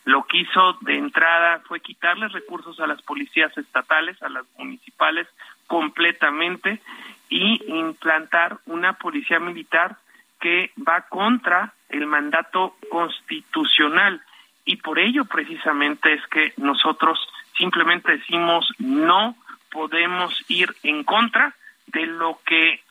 lo 0.05 0.23
que 0.23 0.37
hizo 0.37 0.77
de 0.81 0.97
entrada 0.97 1.61
fue 1.67 1.79
quitarles 1.79 2.31
recursos 2.31 2.79
a 2.79 2.87
las 2.87 3.01
policías 3.01 3.55
estatales, 3.57 4.21
a 4.21 4.29
las 4.29 4.45
municipales 4.57 5.27
completamente 5.67 6.81
y 7.29 7.61
implantar 7.67 8.59
una 8.65 8.93
policía 8.93 9.39
militar 9.39 9.97
que 10.39 10.71
va 10.87 11.01
contra 11.01 11.73
el 11.89 12.05
mandato 12.05 12.75
constitucional. 12.89 14.21
Y 14.63 14.77
por 14.77 14.99
ello 14.99 15.25
precisamente 15.25 16.13
es 16.13 16.25
que 16.27 16.53
nosotros 16.57 17.19
simplemente 17.57 18.11
decimos 18.11 18.67
no 18.79 19.35
podemos 19.71 20.33
ir 20.47 20.73
en 20.83 21.03
contra 21.03 21.55
de 21.87 22.05
lo 22.05 22.39
que 22.45 22.81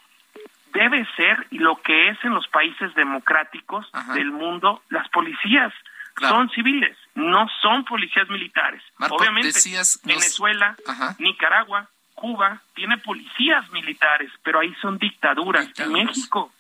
debe 0.73 1.07
ser 1.17 1.47
y 1.51 1.59
lo 1.59 1.77
que 1.77 2.09
es 2.09 2.19
en 2.25 2.35
los 2.35 2.49
países 2.49 2.95
democráticos 2.95 3.91
del 4.15 4.33
mundo 4.33 4.83
las 4.91 5.09
policías 5.09 5.73
son 6.21 6.51
civiles 6.51 6.97
no 7.15 7.49
son 7.63 7.85
policías 7.85 8.29
militares. 8.29 8.83
Obviamente 8.99 9.53
Venezuela 10.05 10.77
Nicaragua 11.19 11.89
Cuba 12.15 12.61
tiene 12.75 12.99
policías 12.99 13.71
militares 13.71 14.31
pero 14.43 14.61
ahí 14.61 14.75
son 14.81 14.99
dictaduras. 14.99 15.69
En 15.79 15.93
México 15.93 16.53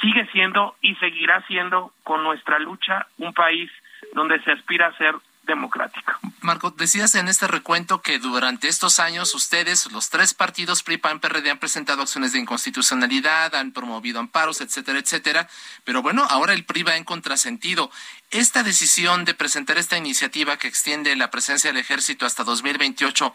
sigue 0.00 0.26
siendo 0.32 0.76
y 0.80 0.94
seguirá 0.96 1.44
siendo 1.46 1.92
con 2.02 2.22
nuestra 2.22 2.58
lucha 2.58 3.06
un 3.18 3.32
país 3.32 3.70
donde 4.14 4.42
se 4.42 4.52
aspira 4.52 4.88
a 4.88 4.96
ser 4.96 5.14
democrático. 5.46 6.12
Marco, 6.40 6.70
decías 6.70 7.14
en 7.14 7.28
este 7.28 7.46
recuento 7.46 8.02
que 8.02 8.18
durante 8.18 8.68
estos 8.68 9.00
años 9.00 9.34
ustedes, 9.34 9.90
los 9.92 10.10
tres 10.10 10.34
partidos 10.34 10.82
PRI, 10.82 10.98
PAN, 10.98 11.20
PRD, 11.20 11.50
han 11.50 11.58
presentado 11.58 12.02
acciones 12.02 12.32
de 12.32 12.38
inconstitucionalidad, 12.38 13.54
han 13.54 13.72
promovido 13.72 14.20
amparos, 14.20 14.60
etcétera, 14.60 14.98
etcétera. 14.98 15.48
Pero 15.84 16.02
bueno, 16.02 16.26
ahora 16.28 16.52
el 16.52 16.64
PRI 16.64 16.82
va 16.82 16.96
en 16.96 17.04
contrasentido. 17.04 17.90
Esta 18.30 18.62
decisión 18.62 19.24
de 19.24 19.34
presentar 19.34 19.78
esta 19.78 19.96
iniciativa 19.96 20.56
que 20.56 20.68
extiende 20.68 21.14
la 21.16 21.30
presencia 21.30 21.70
del 21.70 21.80
ejército 21.80 22.26
hasta 22.26 22.44
2028 22.44 23.32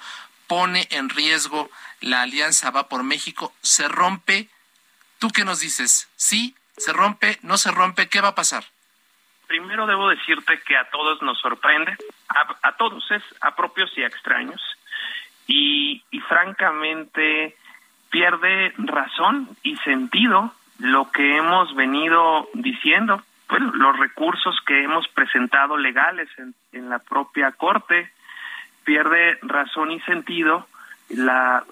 pone 0.48 0.88
en 0.92 1.10
riesgo 1.10 1.70
la 2.02 2.24
alianza 2.24 2.72
Va 2.72 2.90
por 2.90 3.04
México, 3.04 3.54
se 3.62 3.88
rompe. 3.88 4.50
¿Tú 5.20 5.30
qué 5.30 5.46
nos 5.46 5.60
dices? 5.60 6.08
¿Sí? 6.16 6.56
¿Se 6.78 6.94
rompe? 6.94 7.38
¿No 7.44 7.58
se 7.58 7.72
rompe? 7.72 8.10
¿Qué 8.10 8.22
va 8.22 8.30
a 8.30 8.36
pasar? 8.36 8.66
Primero 9.50 9.88
debo 9.88 10.10
decirte 10.10 10.60
que 10.60 10.78
a 10.78 10.92
todos 10.92 11.24
nos 11.24 11.40
sorprende, 11.40 11.98
a, 12.62 12.72
todos 12.74 13.04
es 13.10 13.24
a 13.42 13.56
propios 13.56 13.92
y 13.98 14.04
a 14.04 14.06
extraños, 14.06 14.62
y, 15.48 16.04
y 16.12 16.20
francamente 16.20 17.58
pierde 18.12 18.74
razón 18.78 19.50
y 19.64 19.76
sentido 19.78 20.54
lo 20.78 21.10
que 21.10 21.38
hemos 21.38 21.74
venido 21.74 22.48
diciendo, 22.54 23.24
bueno, 23.50 23.72
los 23.74 23.98
recursos 23.98 24.56
que 24.68 24.84
hemos 24.84 25.08
presentado 25.08 25.78
legales 25.78 26.30
en, 26.38 26.54
en 26.72 26.88
la 26.88 27.00
propia 27.00 27.52
Corte, 27.52 28.12
pierde 28.84 29.40
razón 29.42 29.90
y 29.90 30.00
sentido 30.02 30.68
la 31.10 31.64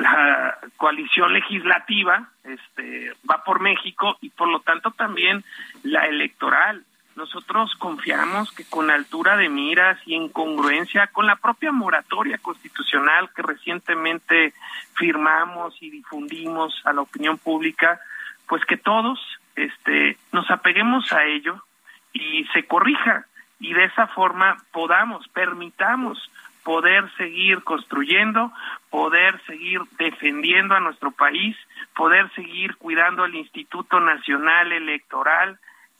la 0.00 0.58
coalición 0.76 1.32
legislativa 1.32 2.28
este, 2.44 3.12
va 3.28 3.42
por 3.44 3.60
México 3.60 4.16
y 4.20 4.30
por 4.30 4.48
lo 4.48 4.60
tanto 4.60 4.90
también 4.92 5.44
la 5.82 6.06
electoral. 6.06 6.84
Nosotros 7.16 7.72
confiamos 7.78 8.50
que 8.52 8.64
con 8.64 8.90
altura 8.90 9.36
de 9.36 9.48
miras 9.48 9.98
y 10.04 10.14
en 10.14 10.28
congruencia 10.28 11.06
con 11.08 11.26
la 11.26 11.36
propia 11.36 11.70
moratoria 11.70 12.38
constitucional 12.38 13.30
que 13.34 13.42
recientemente 13.42 14.52
firmamos 14.94 15.80
y 15.80 15.90
difundimos 15.90 16.74
a 16.84 16.92
la 16.92 17.02
opinión 17.02 17.38
pública, 17.38 18.00
pues 18.48 18.64
que 18.64 18.76
todos 18.76 19.20
este, 19.54 20.18
nos 20.32 20.50
apeguemos 20.50 21.12
a 21.12 21.24
ello 21.24 21.62
y 22.12 22.44
se 22.52 22.66
corrija 22.66 23.26
y 23.60 23.72
de 23.72 23.84
esa 23.84 24.08
forma 24.08 24.56
podamos, 24.72 25.26
permitamos 25.28 26.18
poder 26.64 27.08
seguir 27.16 27.62
construyendo, 27.62 28.50
poder 28.90 29.40
seguir 29.46 29.80
defendiendo 29.98 30.74
a 30.74 30.80
nuestro 30.80 31.12
país, 31.12 31.56
poder 31.94 32.28
seguir 32.34 32.76
cuidando 32.76 33.24
el 33.24 33.34
Instituto 33.34 34.00
Nacional 34.00 34.72
Electoral, 34.72 35.58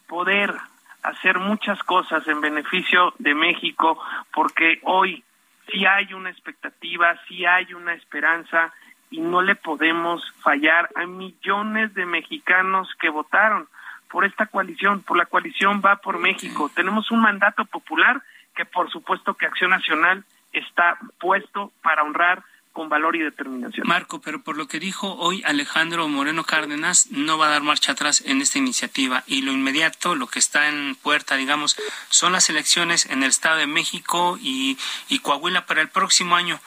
poder 0.08 0.54
hacer 1.02 1.38
muchas 1.38 1.82
cosas 1.82 2.26
en 2.26 2.40
beneficio 2.40 3.12
de 3.18 3.34
México, 3.34 4.02
porque 4.32 4.80
hoy 4.84 5.22
sí 5.70 5.84
hay 5.84 6.12
una 6.14 6.30
expectativa, 6.30 7.14
sí 7.28 7.44
hay 7.44 7.74
una 7.74 7.92
esperanza 7.92 8.72
y 9.10 9.20
no 9.20 9.42
le 9.42 9.54
podemos 9.54 10.22
fallar 10.42 10.88
a 10.96 11.06
millones 11.06 11.92
de 11.94 12.06
mexicanos 12.06 12.88
que 12.98 13.10
votaron 13.10 13.68
por 14.10 14.24
esta 14.24 14.46
coalición, 14.46 15.02
por 15.02 15.18
la 15.18 15.26
coalición 15.26 15.82
Va 15.84 15.96
por 15.96 16.18
México. 16.18 16.70
Tenemos 16.74 17.10
un 17.10 17.20
mandato 17.20 17.64
popular 17.66 18.22
que 18.56 18.64
por 18.64 18.90
supuesto 18.90 19.34
que 19.34 19.46
Acción 19.46 19.70
Nacional 19.70 20.24
está 20.54 20.98
puesto 21.18 21.72
para 21.82 22.02
honrar 22.02 22.42
con 22.72 22.88
valor 22.88 23.14
y 23.14 23.20
determinación. 23.20 23.86
Marco, 23.86 24.20
pero 24.20 24.42
por 24.42 24.56
lo 24.56 24.66
que 24.66 24.80
dijo 24.80 25.14
hoy 25.14 25.42
Alejandro 25.44 26.08
Moreno 26.08 26.42
Cárdenas, 26.42 27.08
no 27.12 27.38
va 27.38 27.46
a 27.46 27.50
dar 27.50 27.62
marcha 27.62 27.92
atrás 27.92 28.22
en 28.26 28.42
esta 28.42 28.58
iniciativa 28.58 29.22
y 29.28 29.42
lo 29.42 29.52
inmediato, 29.52 30.16
lo 30.16 30.26
que 30.26 30.40
está 30.40 30.68
en 30.68 30.96
puerta, 30.96 31.36
digamos, 31.36 31.76
son 32.08 32.32
las 32.32 32.50
elecciones 32.50 33.06
en 33.06 33.22
el 33.22 33.28
Estado 33.28 33.58
de 33.58 33.68
México 33.68 34.36
y, 34.40 34.76
y 35.08 35.20
Coahuila 35.20 35.66
para 35.66 35.82
el 35.82 35.88
próximo 35.88 36.34
año. 36.34 36.58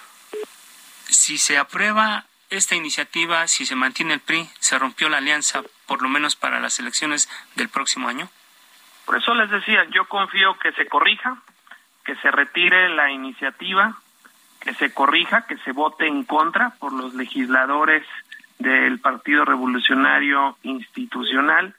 Si 1.10 1.38
se 1.38 1.58
aprueba 1.58 2.26
esta 2.50 2.76
iniciativa, 2.76 3.46
si 3.48 3.66
se 3.66 3.76
mantiene 3.76 4.14
el 4.14 4.22
PRI, 4.22 4.50
se 4.60 4.80
rompió 4.80 5.10
la 5.10 5.18
alianza, 5.18 5.62
por 5.86 6.02
lo 6.02 6.08
menos 6.08 6.38
para 6.38 6.62
las 6.62 6.80
elecciones 6.80 7.30
del 7.56 7.68
próximo 7.68 8.08
año. 8.08 8.30
Por 9.06 9.18
eso 9.18 9.34
les 9.36 9.50
decía, 9.50 9.86
yo 9.92 10.06
confío 10.06 10.58
que 10.60 10.72
se 10.72 10.88
corrija, 10.88 11.42
que 12.08 12.16
se 12.16 12.32
retire 12.32 12.88
la 12.88 13.12
iniciativa, 13.12 13.94
que 14.62 14.74
se 14.74 14.94
corrija, 14.94 15.46
que 15.46 15.58
se 15.58 15.74
vote 15.74 16.08
en 16.08 16.24
contra 16.24 16.70
por 16.80 16.94
los 16.94 17.14
legisladores 17.14 18.04
del 18.60 19.00
Partido 19.00 19.44
Revolucionario 19.44 20.58
Institucional 20.64 21.76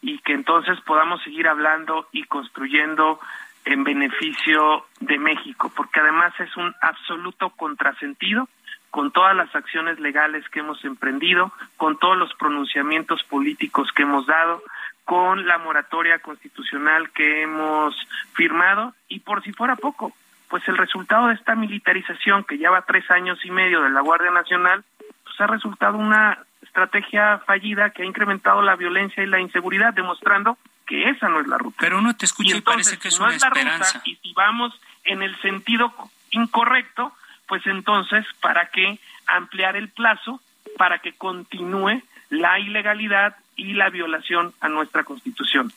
y 0.00 0.18
que 0.20 0.32
entonces 0.32 0.80
podamos 0.80 1.22
seguir 1.22 1.46
hablando 1.46 2.08
y 2.10 2.24
construyendo 2.24 3.20
en 3.66 3.84
beneficio 3.84 4.86
de 5.00 5.18
México, 5.18 5.70
porque 5.76 6.00
además 6.00 6.32
es 6.40 6.56
un 6.56 6.74
absoluto 6.80 7.50
contrasentido 7.50 8.48
con 8.90 9.10
todas 9.10 9.36
las 9.36 9.54
acciones 9.54 10.00
legales 10.00 10.48
que 10.48 10.60
hemos 10.60 10.82
emprendido, 10.86 11.52
con 11.76 11.98
todos 11.98 12.16
los 12.16 12.32
pronunciamientos 12.36 13.22
políticos 13.24 13.90
que 13.94 14.04
hemos 14.04 14.26
dado, 14.26 14.62
con 15.06 15.46
la 15.46 15.56
moratoria 15.58 16.18
constitucional 16.18 17.10
que 17.10 17.42
hemos 17.42 17.94
firmado 18.34 18.92
y 19.08 19.20
por 19.20 19.42
si 19.44 19.52
fuera 19.52 19.76
poco, 19.76 20.12
pues 20.48 20.66
el 20.66 20.76
resultado 20.76 21.28
de 21.28 21.34
esta 21.34 21.54
militarización 21.54 22.42
que 22.42 22.58
lleva 22.58 22.82
tres 22.82 23.08
años 23.12 23.38
y 23.44 23.52
medio 23.52 23.82
de 23.82 23.90
la 23.90 24.00
Guardia 24.00 24.32
Nacional, 24.32 24.84
pues 25.22 25.40
ha 25.40 25.46
resultado 25.46 25.96
una 25.96 26.38
estrategia 26.60 27.38
fallida 27.46 27.90
que 27.90 28.02
ha 28.02 28.04
incrementado 28.04 28.62
la 28.62 28.74
violencia 28.74 29.22
y 29.22 29.28
la 29.28 29.40
inseguridad, 29.40 29.94
demostrando 29.94 30.58
que 30.84 31.08
esa 31.08 31.28
no 31.28 31.40
es 31.40 31.46
la 31.46 31.56
ruta. 31.56 31.76
Pero 31.78 31.98
uno 31.98 32.16
te 32.16 32.26
escucha 32.26 32.56
y, 32.56 32.60
parece 32.60 32.98
que 32.98 33.08
es 33.08 33.20
una 33.20 33.34
esperanza. 33.34 34.02
y 34.04 34.16
si 34.16 34.32
vamos 34.32 34.78
en 35.04 35.22
el 35.22 35.40
sentido 35.40 35.94
incorrecto, 36.32 37.12
pues 37.46 37.64
entonces, 37.66 38.26
¿para 38.40 38.70
qué 38.70 38.98
ampliar 39.28 39.76
el 39.76 39.88
plazo 39.88 40.40
para 40.76 40.98
que 40.98 41.12
continúe 41.12 42.02
la 42.28 42.58
ilegalidad 42.58 43.36
y 43.56 43.72
la 43.72 43.90
violación 43.90 44.54
a 44.60 44.68
nuestra 44.68 45.04
Constitución. 45.04 45.72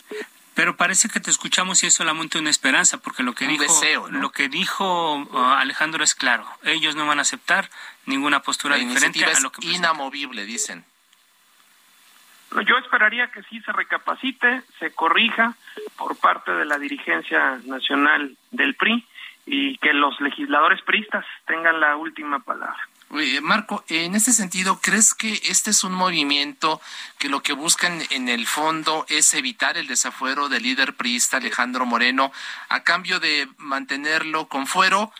Pero 0.53 0.75
parece 0.75 1.07
que 1.07 1.21
te 1.21 1.32
escuchamos 1.32 1.84
y 1.84 1.88
es 1.88 1.93
solamente 1.93 2.38
una 2.38 2.49
esperanza, 2.49 2.97
porque 2.97 3.23
lo 3.23 3.34
que 3.34 3.47
dijo 3.47 3.63
lo 4.09 4.32
que 4.32 4.49
dijo 4.49 5.15
uh, 5.15 5.38
Alejandro 5.38 6.03
es 6.03 6.15
claro. 6.15 6.45
Ellos 6.63 6.97
no 6.97 7.07
van 7.07 7.19
a 7.19 7.21
aceptar 7.21 7.69
ninguna 8.05 8.41
postura 8.41 8.75
diferente 8.75 9.23
a 9.23 9.39
lo 9.39 9.51
que 9.51 9.65
inamovible, 9.65 10.45
dicen. 10.45 10.84
Yo 12.67 12.77
esperaría 12.77 13.32
que 13.32 13.43
sí 13.43 13.61
se 13.61 13.71
recapacite, 13.71 14.63
se 14.80 14.91
corrija, 14.91 15.55
por 15.97 16.17
parte 16.17 16.51
de 16.51 16.65
la 16.65 16.80
dirigencia 16.80 17.59
nacional 17.65 18.36
del 18.51 18.75
PRI 18.75 19.05
y 19.45 19.77
que 19.77 19.93
los 19.93 20.19
legisladores 20.19 20.82
priistas 20.82 21.25
tengan 21.45 21.80
la 21.80 21.95
última 21.95 22.39
palabra. 22.39 22.88
Marco, 23.41 23.84
en 23.88 24.14
este 24.14 24.32
sentido, 24.32 24.80
¿crees 24.82 25.16
que 25.16 25.41
este 25.45 25.72
es 25.72 25.84
un 25.84 25.93
movimiento 25.93 26.80
que 27.18 27.28
lo 27.28 27.41
que 27.41 27.53
buscan 27.53 28.01
en 28.12 28.30
el 28.30 28.45
fondo 28.45 29.05
es 29.10 29.34
evitar 29.34 29.78
el 29.78 29.88
desafuero 29.88 30.47
del 30.47 30.64
líder 30.64 30.93
priista 30.93 31.38
Alejandro 31.38 31.88
Moreno 31.88 32.32
a 32.70 32.84
cambio 32.84 33.20
de 33.20 33.47
mantenerlo 33.57 34.47
con 34.47 34.68
fuero? 34.68 35.12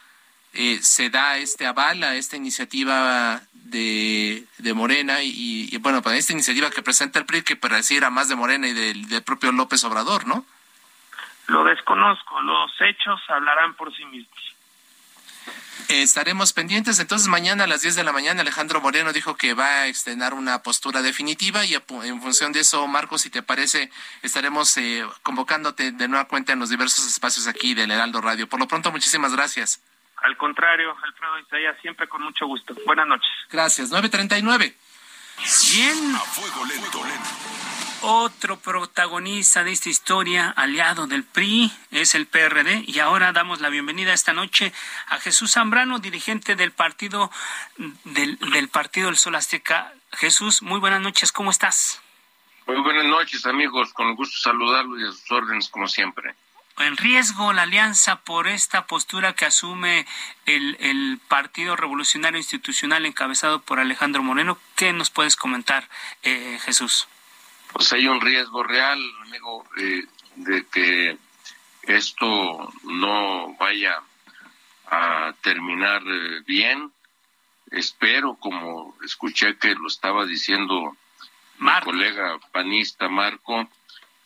Eh, 0.54 0.80
se 0.82 1.10
da 1.10 1.38
este 1.38 1.66
aval 1.66 2.04
a 2.04 2.16
esta 2.16 2.36
iniciativa 2.36 3.42
de, 3.54 4.46
de 4.60 4.74
Morena 4.74 5.22
y, 5.24 5.76
bueno, 5.78 6.02
para 6.02 6.18
esta 6.18 6.34
iniciativa 6.34 6.70
que 6.70 6.84
presenta 6.84 7.20
el 7.20 7.26
PRI 7.26 7.42
que 7.44 7.56
pareciera 7.56 8.10
más 8.10 8.30
de 8.30 8.36
Morena 8.36 8.68
y 8.68 8.74
del 8.74 9.24
propio 9.24 9.52
López 9.52 9.84
Obrador, 9.84 10.28
¿no? 10.28 10.46
Lo 11.48 11.64
desconozco, 11.64 12.40
los 12.42 12.72
hechos 12.82 13.20
hablarán 13.30 13.74
por 13.74 13.96
sí 13.96 14.06
mismos. 14.06 14.56
Estaremos 15.90 16.54
pendientes. 16.54 17.00
Entonces, 17.00 17.28
mañana 17.28 17.64
a 17.64 17.68
las 17.68 17.82
10 17.82 17.96
de 17.96 18.04
la 18.04 18.12
mañana, 18.12 18.42
Alejandro 18.42 18.80
Moreno 18.80 19.12
dijo 19.12 19.36
que 19.36 19.56
va 19.56 19.66
a 19.66 19.88
extender 19.88 20.36
una 20.36 20.62
postura 20.62 21.02
definitiva 21.02 21.66
y 21.66 21.74
en 21.74 22.22
función 22.22 22.52
de 22.52 22.60
eso, 22.60 22.86
Marcos, 22.86 23.24
si 23.24 23.32
te 23.32 23.42
parece, 23.42 23.90
estaremos 24.22 24.78
eh, 24.78 25.04
convocándote 25.24 25.92
de 25.92 26.08
nueva 26.08 26.26
cuenta 26.26 26.54
en 26.54 26.60
los 26.60 26.70
diversos 26.70 27.08
espacios 27.08 27.48
aquí 27.48 27.74
del 27.74 27.90
Heraldo 27.90 28.22
Radio. 28.22 28.48
Por 28.48 28.60
lo 28.60 28.68
pronto, 28.68 28.92
muchísimas 28.92 29.34
gracias. 29.34 29.82
Al 30.18 30.38
contrario, 30.38 30.96
Alfredo 31.02 31.40
Isaías, 31.40 31.76
siempre 31.82 32.08
con 32.08 32.22
mucho 32.22 32.46
gusto. 32.46 32.76
Buenas 32.86 33.08
noches. 33.08 33.32
Gracias. 33.50 33.90
939. 33.90 34.76
Bien. 35.74 36.16
A 36.16 36.20
fuego 36.20 36.66
lento. 36.66 37.02
Otro 38.02 38.58
protagonista 38.58 39.66
de 39.66 39.74
esta 39.74 39.90
historia, 39.90 40.54
aliado 40.56 41.06
del 41.06 41.26
PRI, 41.26 41.72
es 41.92 42.16
el 42.16 42.28
PRD. 42.28 42.86
Y 42.88 43.00
ahora 43.00 43.34
damos 43.34 43.60
la 43.60 43.68
bienvenida 43.68 44.14
esta 44.14 44.32
noche 44.32 44.72
a 45.08 45.20
Jesús 45.20 45.52
Zambrano, 45.52 46.00
dirigente 46.00 46.56
del 46.56 46.72
partido 46.72 47.30
del, 48.06 48.40
del 48.54 48.70
Partido 48.70 49.08
del 49.08 49.18
Sol 49.18 49.36
Azteca. 49.36 49.94
Jesús, 50.14 50.62
muy 50.62 50.80
buenas 50.80 51.02
noches, 51.02 51.34
¿cómo 51.34 51.52
estás? 51.52 52.02
Muy 52.68 52.80
buenas 52.82 53.06
noches, 53.06 53.46
amigos. 53.46 53.92
Con 53.92 54.16
gusto 54.16 54.38
saludarlos 54.38 55.02
y 55.02 55.04
a 55.04 55.12
sus 55.12 55.32
órdenes, 55.32 55.68
como 55.68 55.90
siempre. 55.90 56.36
En 56.78 56.96
riesgo 56.96 57.52
la 57.52 57.64
alianza 57.64 58.22
por 58.22 58.48
esta 58.48 58.88
postura 58.88 59.34
que 59.34 59.46
asume 59.46 60.08
el, 60.46 60.78
el 60.80 61.20
Partido 61.28 61.76
Revolucionario 61.76 62.38
Institucional 62.38 63.06
encabezado 63.06 63.60
por 63.62 63.82
Alejandro 63.82 64.24
Moreno. 64.24 64.58
¿Qué 64.76 64.94
nos 64.94 65.10
puedes 65.10 65.36
comentar, 65.36 65.90
eh, 66.24 66.58
Jesús? 66.64 67.10
Pues 67.74 67.94
hay 67.94 68.08
un 68.08 68.22
riesgo 68.22 68.64
real, 68.64 69.00
amigo, 69.22 69.66
eh, 69.78 70.04
de 70.36 70.66
que 70.68 71.18
esto 71.84 72.72
no 72.84 73.56
vaya 73.58 74.02
a 74.88 75.34
terminar 75.42 76.02
eh, 76.06 76.42
bien. 76.46 76.92
Espero, 77.72 78.36
como 78.36 78.96
escuché 79.04 79.58
que 79.58 79.76
lo 79.76 79.88
estaba 79.88 80.26
diciendo 80.26 80.98
mi 81.60 81.72
colega 81.84 82.40
panista 82.52 83.10
Marco, 83.10 83.70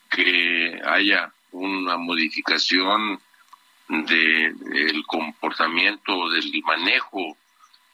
que 0.09 0.79
haya 0.85 1.33
una 1.51 1.97
modificación 1.97 3.19
del 3.89 4.55
el 4.73 5.05
comportamiento 5.05 6.29
del 6.29 6.61
manejo 6.63 7.37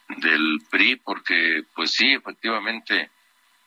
del 0.09 0.61
PRI, 0.69 0.97
porque 0.97 1.63
pues 1.73 1.91
sí, 1.91 2.13
efectivamente, 2.13 3.09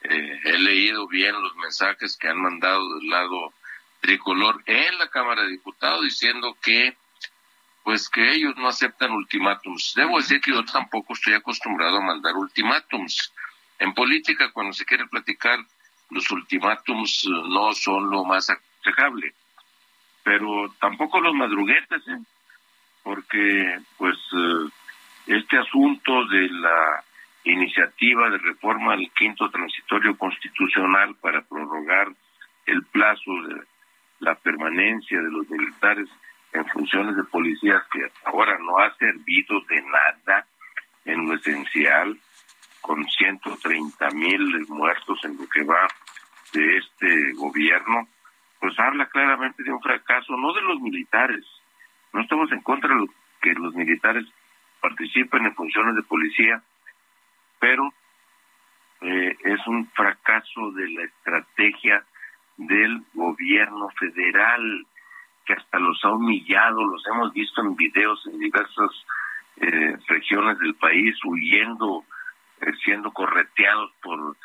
eh, 0.04 0.40
he 0.44 0.58
leído 0.58 1.06
bien 1.08 1.40
los 1.40 1.54
mensajes 1.56 2.16
que 2.16 2.28
han 2.28 2.40
mandado 2.40 2.98
del 2.98 3.08
lado 3.08 3.52
tricolor 4.00 4.62
en 4.66 4.98
la 4.98 5.08
Cámara 5.08 5.42
de 5.42 5.50
Diputados 5.50 6.02
diciendo 6.02 6.56
que 6.62 6.96
pues 7.84 8.08
que 8.08 8.32
ellos 8.34 8.54
no 8.56 8.68
aceptan 8.68 9.10
ultimátums. 9.10 9.94
Debo 9.96 10.18
decir 10.18 10.40
que 10.40 10.52
yo 10.52 10.64
tampoco 10.64 11.14
estoy 11.14 11.34
acostumbrado 11.34 11.96
a 11.96 12.02
mandar 12.02 12.34
ultimátums. 12.36 13.32
En 13.78 13.92
política, 13.92 14.52
cuando 14.52 14.72
se 14.72 14.84
quiere 14.84 15.06
platicar, 15.08 15.58
los 16.10 16.30
ultimátums 16.30 17.24
no 17.26 17.72
son 17.72 18.08
lo 18.08 18.24
más 18.24 18.50
aconsejable. 18.50 19.34
Pero 20.22 20.72
tampoco 20.80 21.20
los 21.20 21.34
madruguetes, 21.34 22.06
¿eh? 22.06 22.18
porque 23.02 23.80
pues 23.98 24.16
eh, 24.32 24.68
este 25.26 25.58
asunto 25.58 26.24
de 26.26 26.48
la 26.50 27.04
iniciativa 27.44 28.30
de 28.30 28.38
reforma 28.38 28.92
al 28.94 29.10
quinto 29.12 29.50
transitorio 29.50 30.16
constitucional 30.16 31.14
para 31.16 31.42
prorrogar 31.42 32.08
el 32.66 32.84
plazo 32.84 33.32
de 33.48 33.62
la 34.20 34.34
permanencia 34.36 35.20
de 35.20 35.30
los 35.30 35.48
militares 35.50 36.08
en 36.52 36.66
funciones 36.66 37.16
de 37.16 37.24
policías 37.24 37.82
que 37.92 38.00
ahora 38.24 38.58
no 38.58 38.78
ha 38.78 38.94
servido 38.96 39.60
de 39.68 39.82
nada 39.82 40.46
en 41.04 41.26
lo 41.26 41.34
esencial, 41.34 42.16
con 42.80 43.04
130 43.08 44.10
mil 44.10 44.66
muertos 44.68 45.24
en 45.24 45.36
lo 45.36 45.48
que 45.48 45.62
va 45.62 45.86
de 46.52 46.76
este 46.76 47.32
gobierno, 47.34 48.08
pues 48.60 48.78
habla 48.78 49.06
claramente 49.06 49.62
de 49.62 49.72
un 49.72 49.80
fracaso, 49.80 50.36
no 50.36 50.52
de 50.52 50.62
los 50.62 50.80
militares. 50.80 51.44
No 52.12 52.20
estamos 52.20 52.52
en 52.52 52.60
contra 52.60 52.94
de 52.94 53.06
que 53.40 53.54
los 53.54 53.74
militares 53.74 54.24
participen 54.80 55.46
en 55.46 55.54
funciones 55.54 55.96
de 55.96 56.02
policía, 56.02 56.62
pero 57.62 57.94
eh, 59.02 59.36
es 59.44 59.66
un 59.68 59.88
fracaso 59.92 60.72
de 60.72 60.88
la 60.90 61.04
estrategia 61.04 62.04
del 62.56 63.04
gobierno 63.14 63.88
federal 64.00 64.84
que 65.46 65.52
hasta 65.52 65.78
los 65.78 66.04
ha 66.04 66.10
humillado, 66.10 66.84
los 66.84 67.06
hemos 67.06 67.32
visto 67.32 67.60
en 67.62 67.76
videos 67.76 68.20
en 68.26 68.40
diversas 68.40 68.90
eh, 69.58 69.96
regiones 70.08 70.58
del 70.58 70.74
país 70.74 71.14
huyendo, 71.24 72.04
eh, 72.62 72.72
siendo 72.82 73.12
correteados 73.12 73.92
por 74.02 74.36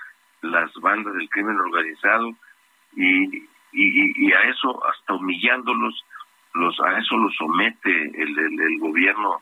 las 0.41 0.71
bandas 0.75 1.15
del 1.15 1.29
crimen 1.29 1.57
organizado 1.57 2.35
y, 2.95 3.47
a 4.31 4.41
eso 4.43 4.85
hasta 4.85 5.13
humillándolos 5.13 6.05
los 6.53 6.79
a 6.81 6.99
eso 6.99 7.17
los 7.17 7.35
somete 7.35 8.11
el 8.15 8.79
gobierno 8.79 9.41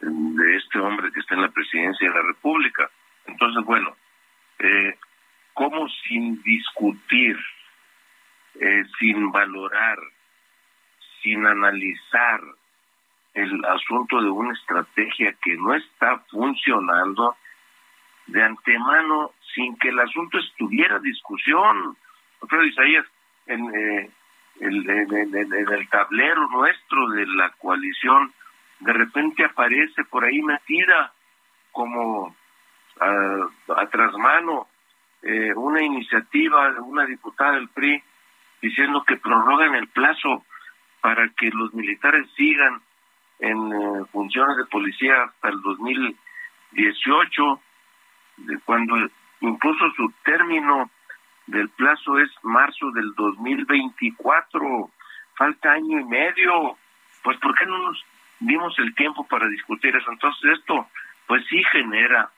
de 0.00 0.56
este 0.56 0.78
hombre 0.78 1.12
que 1.12 1.20
está 1.20 1.34
en 1.34 1.42
la 1.42 1.50
presidencia 1.50 2.08
de 2.08 2.14
la 2.14 2.22
República 2.22 2.90
entonces, 3.26 3.64
bueno, 3.64 3.96
eh, 4.58 4.98
¿cómo 5.54 5.88
sin 5.88 6.42
discutir, 6.42 7.38
eh, 8.60 8.84
sin 8.98 9.30
valorar, 9.30 9.98
sin 11.22 11.46
analizar 11.46 12.40
el 13.34 13.64
asunto 13.64 14.20
de 14.20 14.30
una 14.30 14.52
estrategia 14.52 15.34
que 15.42 15.56
no 15.56 15.74
está 15.74 16.18
funcionando 16.30 17.36
de 18.26 18.42
antemano, 18.42 19.32
sin 19.54 19.76
que 19.78 19.88
el 19.88 19.98
asunto 20.00 20.38
estuviera 20.38 20.98
discusión? 20.98 21.96
Alfredo 22.42 22.64
Isaías, 22.64 23.06
en, 23.46 23.74
eh, 23.74 24.10
el, 24.60 24.90
en, 24.90 25.34
en 25.34 25.72
el 25.72 25.88
tablero 25.88 26.48
nuestro 26.48 27.08
de 27.10 27.26
la 27.26 27.50
coalición, 27.50 28.32
de 28.80 28.92
repente 28.92 29.44
aparece 29.44 30.04
por 30.04 30.24
ahí 30.24 30.42
metida 30.42 31.12
como 31.70 32.36
a, 33.00 33.80
a 33.80 33.86
trasmano 33.86 34.68
eh, 35.22 35.52
una 35.54 35.82
iniciativa 35.82 36.72
de 36.72 36.80
una 36.80 37.06
diputada 37.06 37.52
del 37.52 37.68
PRI 37.68 38.02
diciendo 38.60 39.04
que 39.06 39.16
prorrogan 39.16 39.74
el 39.74 39.88
plazo 39.88 40.44
para 41.00 41.28
que 41.30 41.50
los 41.50 41.72
militares 41.74 42.26
sigan 42.36 42.80
en 43.38 43.72
eh, 43.72 44.04
funciones 44.12 44.56
de 44.56 44.64
policía 44.66 45.24
hasta 45.24 45.48
el 45.48 45.60
2018, 45.62 47.60
de 48.38 48.58
cuando 48.64 48.96
incluso 49.40 49.90
su 49.96 50.12
término 50.24 50.90
del 51.46 51.68
plazo 51.70 52.18
es 52.18 52.30
marzo 52.42 52.90
del 52.92 53.14
2024, 53.14 54.90
falta 55.36 55.72
año 55.72 56.00
y 56.00 56.04
medio, 56.04 56.76
pues 57.22 57.36
¿por 57.38 57.56
qué 57.56 57.66
no 57.66 57.78
nos 57.78 58.04
dimos 58.40 58.76
el 58.78 58.94
tiempo 58.94 59.26
para 59.26 59.48
discutir 59.48 59.94
eso? 59.94 60.10
Entonces 60.10 60.58
esto 60.58 60.88
pues 61.26 61.44
sí 61.48 61.62
genera 61.70 62.30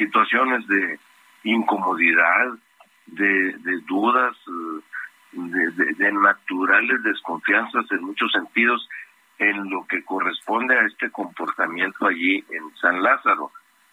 situaciones 0.00 0.66
de 0.66 0.98
incomodidad, 1.44 2.58
de, 3.06 3.52
dudas, 3.86 4.34
de, 5.32 6.12
naturales 6.12 7.02
desconfianzas 7.02 7.84
en 7.90 8.04
muchos 8.04 8.32
sentidos 8.32 8.88
en 9.38 9.68
lo 9.70 9.86
que 9.86 10.02
corresponde 10.04 10.78
a 10.78 10.86
este 10.86 11.10
comportamiento 11.10 12.06
allí 12.06 12.42
en 12.50 12.74
San 12.80 13.02
Lázaro. 13.02 13.52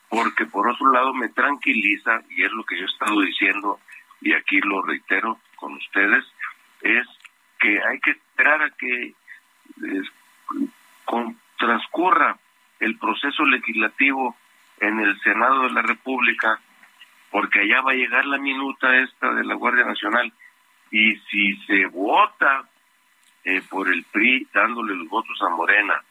Porque 0.10 0.46
por 0.46 0.70
otro 0.70 0.92
lado 0.92 1.14
me 1.14 1.28
tranquiliza, 1.30 2.22
y 2.30 2.44
es 2.44 2.52
lo 2.54 2.64
que 2.64 2.78
yo 2.78 2.84
he 2.84 2.90
estado 2.90 3.20
diciendo, 3.22 3.80
y 4.22 4.32
aquí 4.34 4.62
lo 4.62 4.82
reitero 4.82 5.40
con 5.58 5.74
ustedes, 5.74 6.24
es 6.82 7.06
que 7.60 7.82
hay 7.84 8.00
que 8.00 8.12
esperar 8.12 8.62
a 8.62 8.70
que 8.70 9.14
transcurra 11.58 12.38
el 12.80 12.98
proceso 12.98 13.44
legislativo 13.44 14.36
en 14.80 15.00
el 15.00 15.20
Senado 15.22 15.64
de 15.64 15.72
la 15.72 15.82
República, 15.82 16.60
porque 17.32 17.62
allá 17.62 17.82
va 17.82 17.92
a 17.92 17.96
llegar 17.96 18.26
la 18.26 18.38
minuta 18.38 18.96
esta 18.98 19.34
de 19.34 19.44
la 19.44 19.56
Guardia 19.56 19.86
Nacional 19.86 20.32
Y 20.92 21.18
si 21.30 21.58
se 21.66 21.86
vota 21.88 22.68
eh, 23.44 23.62
por 23.70 23.90
el 23.90 24.04
PRI 24.06 24.48
dándole 24.54 24.96
los 24.96 25.10
votos 25.10 25.42
a 25.42 25.50
Morena 25.50 26.02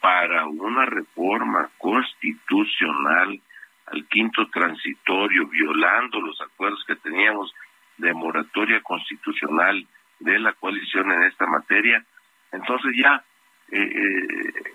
para 0.00 0.46
una 0.46 0.84
reforma 0.84 1.70
constitucional 1.78 3.40
al 3.86 4.06
quinto 4.08 4.46
transitorio, 4.48 5.46
violando 5.46 6.20
los 6.20 6.38
acuerdos 6.40 6.84
que 6.86 6.96
teníamos 6.96 7.54
de 7.96 8.12
moratoria 8.12 8.82
constitucional 8.82 9.86
de 10.20 10.38
la 10.38 10.52
coalición 10.52 11.10
en 11.12 11.22
esta 11.24 11.46
materia, 11.46 12.04
entonces 12.52 12.92
ya 12.96 13.24
eh, 13.70 13.80
eh, 13.80 14.74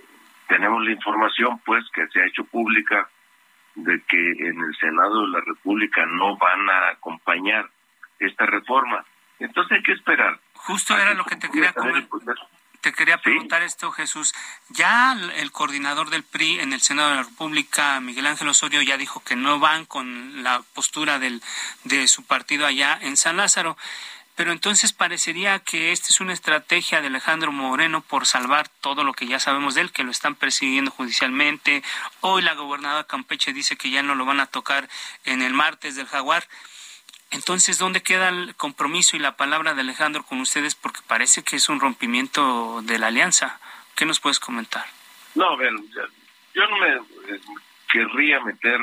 tenemos 0.50 0.84
la 0.84 0.92
información 0.92 1.62
pues 1.66 1.86
que 1.94 2.08
se 2.08 2.20
ha 2.20 2.26
hecho 2.26 2.44
pública 2.44 3.08
de 3.76 4.02
que 4.04 4.32
en 4.32 4.60
el 4.60 4.76
Senado 4.78 5.22
de 5.22 5.30
la 5.30 5.42
República 5.42 6.06
no 6.06 6.36
van 6.38 6.70
a 6.70 6.90
acompañar 6.90 7.70
esta 8.20 8.46
reforma. 8.46 9.06
Entonces 9.40 9.78
hay 9.78 9.84
que 9.84 9.94
esperar. 9.94 10.38
Justo 10.56 10.98
era 10.98 11.14
lo 11.14 11.24
que 11.24 11.38
te 11.38 11.50
quería 11.50 11.72
comentar. 11.72 12.36
Te 12.82 12.94
quería 12.94 13.18
preguntar 13.18 13.62
esto, 13.62 13.92
Jesús. 13.92 14.34
Ya 14.70 15.14
el 15.36 15.52
coordinador 15.52 16.10
del 16.10 16.24
PRI 16.24 16.62
en 16.62 16.72
el 16.72 16.80
Senado 16.80 17.10
de 17.10 17.16
la 17.18 17.24
República, 17.24 18.00
Miguel 18.00 18.26
Ángel 18.26 18.48
Osorio, 18.48 18.82
ya 18.82 18.98
dijo 18.98 19.22
que 19.22 19.36
no 19.36 19.60
van 19.60 19.86
con 19.86 20.44
la 20.44 20.62
postura 20.74 21.20
del, 21.20 21.42
de 21.84 22.08
su 22.08 22.26
partido 22.26 22.66
allá 22.66 22.98
en 23.02 23.18
San 23.18 23.36
Lázaro. 23.36 23.78
Pero 24.40 24.54
entonces 24.54 24.94
parecería 24.94 25.60
que 25.60 25.92
esta 25.92 26.08
es 26.12 26.22
una 26.22 26.32
estrategia 26.32 27.02
de 27.02 27.08
Alejandro 27.08 27.52
Moreno 27.52 28.00
por 28.00 28.26
salvar 28.26 28.70
todo 28.70 29.04
lo 29.04 29.12
que 29.12 29.28
ya 29.28 29.38
sabemos 29.38 29.76
de 29.76 29.82
él, 29.82 29.92
que 29.92 30.06
lo 30.06 30.12
están 30.12 30.36
persiguiendo 30.36 30.92
judicialmente. 30.92 31.84
Hoy 32.22 32.42
la 32.42 32.54
gobernadora 32.54 33.04
Campeche 33.04 33.52
dice 33.52 33.76
que 33.76 33.90
ya 33.90 34.02
no 34.02 34.16
lo 34.16 34.24
van 34.24 34.40
a 34.40 34.46
tocar 34.46 34.88
en 35.26 35.42
el 35.42 35.52
martes 35.52 35.98
del 35.98 36.08
jaguar. 36.08 36.46
Entonces, 37.32 37.80
¿dónde 37.80 38.02
queda 38.02 38.30
el 38.30 38.56
compromiso 38.56 39.18
y 39.18 39.20
la 39.20 39.36
palabra 39.36 39.74
de 39.74 39.82
Alejandro 39.82 40.24
con 40.24 40.40
ustedes? 40.40 40.74
Porque 40.74 41.02
parece 41.06 41.44
que 41.44 41.58
es 41.58 41.68
un 41.68 41.82
rompimiento 41.82 42.82
de 42.84 42.98
la 42.98 43.08
alianza. 43.08 43.60
¿Qué 43.98 44.06
nos 44.06 44.22
puedes 44.22 44.40
comentar? 44.40 44.86
No, 45.36 45.58
ver, 45.58 45.74
yo 46.54 46.66
no 46.66 46.78
me 46.78 46.94
eh, 47.36 47.42
querría 47.92 48.40
meter 48.40 48.80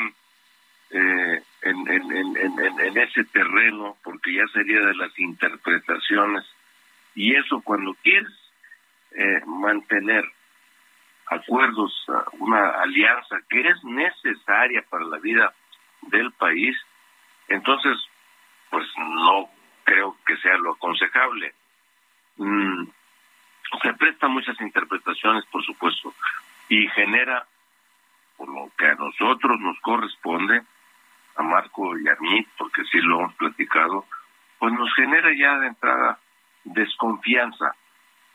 eh, 0.90 1.42
en, 1.62 2.98
ese 2.98 3.24
terreno 3.24 3.96
porque 4.02 4.34
ya 4.34 4.46
sería 4.52 4.80
de 4.80 4.94
las 4.94 5.18
interpretaciones. 5.18 6.44
Y 7.14 7.34
eso 7.34 7.60
cuando 7.62 7.94
quieres 8.02 8.32
eh, 9.12 9.40
mantener 9.46 10.24
acuerdos, 11.26 11.92
una 12.38 12.70
alianza 12.82 13.38
que 13.48 13.60
es 13.60 13.84
necesaria 13.84 14.82
para 14.88 15.04
la 15.04 15.18
vida 15.18 15.52
del 16.02 16.30
país, 16.32 16.76
entonces 17.48 17.96
pues 18.70 18.86
no 18.98 19.48
creo 19.84 20.16
que 20.26 20.36
sea 20.38 20.56
lo 20.58 20.72
aconsejable. 20.72 21.54
Mm, 22.36 22.84
se 23.82 23.94
presta 23.94 24.28
muchas 24.28 24.60
interpretaciones, 24.60 25.44
por 25.46 25.64
supuesto, 25.64 26.14
y 26.68 26.86
genera, 26.88 27.46
por 28.36 28.48
lo 28.48 28.70
que 28.76 28.86
a 28.86 28.94
nosotros 28.94 29.58
nos 29.60 29.78
corresponde, 29.80 30.62
a 31.36 31.42
Marco 31.42 31.98
y 31.98 32.08
a 32.08 32.16
mí, 32.20 32.46
porque 32.58 32.82
sí 32.90 32.98
lo 33.00 33.20
hemos 33.20 33.34
platicado, 33.34 34.06
pues 34.58 34.72
nos 34.72 34.92
genera 34.94 35.30
ya 35.36 35.58
de 35.58 35.66
entrada 35.68 36.18
desconfianza 36.64 37.74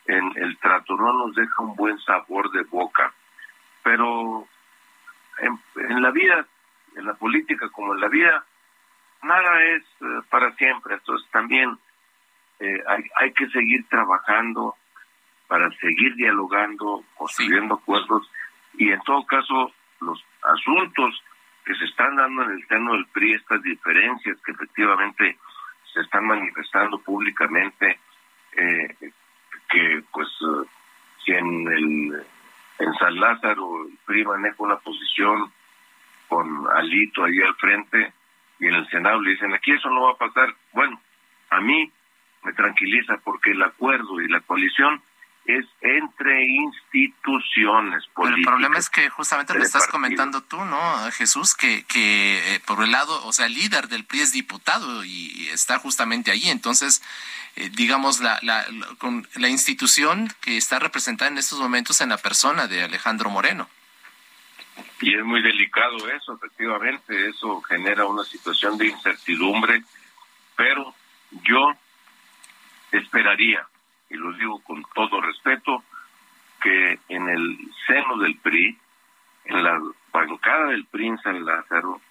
en 0.05 0.31
el 0.35 0.57
trato, 0.57 0.95
no 0.95 1.13
nos 1.13 1.35
deja 1.35 1.61
un 1.61 1.75
buen 1.75 1.99
sabor 1.99 2.51
de 2.51 2.63
boca, 2.63 3.13
pero 3.83 4.47
en, 5.39 5.59
en 5.89 6.01
la 6.01 6.11
vida, 6.11 6.45
en 6.95 7.05
la 7.05 7.13
política 7.15 7.69
como 7.69 7.93
en 7.93 8.01
la 8.01 8.07
vida, 8.07 8.43
nada 9.23 9.63
es 9.63 9.83
eh, 10.01 10.21
para 10.29 10.53
siempre, 10.55 10.95
entonces 10.95 11.29
también 11.31 11.77
eh, 12.59 12.83
hay, 12.87 13.03
hay 13.15 13.33
que 13.33 13.47
seguir 13.49 13.87
trabajando 13.89 14.75
para 15.47 15.69
seguir 15.77 16.15
dialogando, 16.15 17.03
construyendo 17.15 17.75
acuerdos 17.75 18.29
y 18.73 18.91
en 18.91 19.01
todo 19.01 19.25
caso 19.25 19.71
los 19.99 20.23
asuntos 20.43 21.23
que 21.65 21.75
se 21.75 21.85
están 21.85 22.15
dando 22.15 22.43
en 22.43 22.51
el 22.51 22.67
seno 22.67 22.93
del 22.93 23.05
PRI, 23.07 23.33
estas 23.33 23.61
diferencias 23.61 24.37
que 24.45 24.51
efectivamente 24.51 25.37
se 25.93 26.01
están 26.01 26.25
manifestando 26.25 26.99
públicamente, 26.99 27.99
eh, 28.53 28.95
que 29.69 30.03
pues 30.11 30.27
si 31.23 31.31
en 31.31 31.67
el 31.67 32.25
en 32.79 32.93
San 32.95 33.19
Lázaro 33.19 33.85
el 33.85 33.97
PRI 34.05 34.25
maneja 34.25 34.55
una 34.59 34.77
posición 34.77 35.51
con 36.27 36.67
Alito 36.73 37.23
ahí 37.23 37.39
al 37.41 37.55
frente, 37.55 38.13
y 38.59 38.67
en 38.67 38.75
el 38.75 38.87
Senado 38.89 39.21
le 39.21 39.31
dicen, 39.31 39.53
aquí 39.53 39.71
eso 39.71 39.89
no 39.89 40.03
va 40.03 40.11
a 40.11 40.17
pasar. 40.17 40.53
Bueno, 40.71 40.99
a 41.49 41.59
mí 41.61 41.91
me 42.43 42.53
tranquiliza 42.53 43.17
porque 43.23 43.51
el 43.51 43.61
acuerdo 43.61 44.21
y 44.21 44.27
la 44.27 44.39
coalición 44.41 45.01
es 45.57 45.65
entre 45.81 46.45
instituciones 46.45 48.05
políticas. 48.13 48.39
el 48.39 48.45
problema 48.45 48.77
es 48.77 48.89
que 48.89 49.09
justamente 49.09 49.53
lo 49.53 49.63
estás 49.63 49.87
comentando 49.87 50.41
tú, 50.41 50.63
¿no, 50.63 51.11
Jesús? 51.11 51.55
Que, 51.55 51.83
que 51.85 52.55
eh, 52.55 52.59
por 52.65 52.83
el 52.83 52.91
lado, 52.91 53.25
o 53.25 53.33
sea, 53.33 53.45
el 53.45 53.53
líder 53.53 53.87
del 53.87 54.05
PRI 54.05 54.21
es 54.21 54.31
diputado 54.31 55.03
y 55.03 55.47
está 55.51 55.79
justamente 55.79 56.31
ahí. 56.31 56.49
Entonces, 56.49 57.01
eh, 57.55 57.69
digamos, 57.73 58.19
la, 58.21 58.39
la, 58.41 58.65
con 58.97 59.27
la 59.35 59.49
institución 59.49 60.29
que 60.41 60.57
está 60.57 60.79
representada 60.79 61.29
en 61.29 61.37
estos 61.37 61.59
momentos 61.59 62.01
en 62.01 62.09
la 62.09 62.17
persona 62.17 62.67
de 62.67 62.83
Alejandro 62.83 63.29
Moreno. 63.29 63.69
Y 65.01 65.15
es 65.15 65.23
muy 65.23 65.41
delicado 65.41 66.09
eso, 66.09 66.35
efectivamente, 66.35 67.29
eso 67.29 67.61
genera 67.63 68.05
una 68.05 68.23
situación 68.23 68.77
de 68.77 68.87
incertidumbre, 68.87 69.83
pero 70.55 70.93
yo 71.43 71.73
esperaría, 72.91 73.67
y 74.11 74.17
lo 74.17 74.33
digo 74.33 74.59
con 74.63 74.83
todo 74.93 75.21
respeto, 75.21 75.83
que 76.61 76.99
en 77.09 77.29
el 77.29 77.57
seno 77.87 78.17
del 78.17 78.37
PRI, 78.37 78.77
en 79.45 79.63
la 79.63 79.81
bancada 80.11 80.67
del 80.67 80.85
PRI 80.85 81.07
en 81.07 81.17
San 81.19 81.43
Lázaro, 81.43 82.01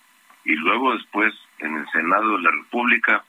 y 0.45 0.55
luego 0.55 0.95
después 0.95 1.35
en 1.59 1.77
el 1.77 1.89
Senado 1.91 2.37
de 2.37 2.43
la 2.43 2.51
República, 2.51 3.25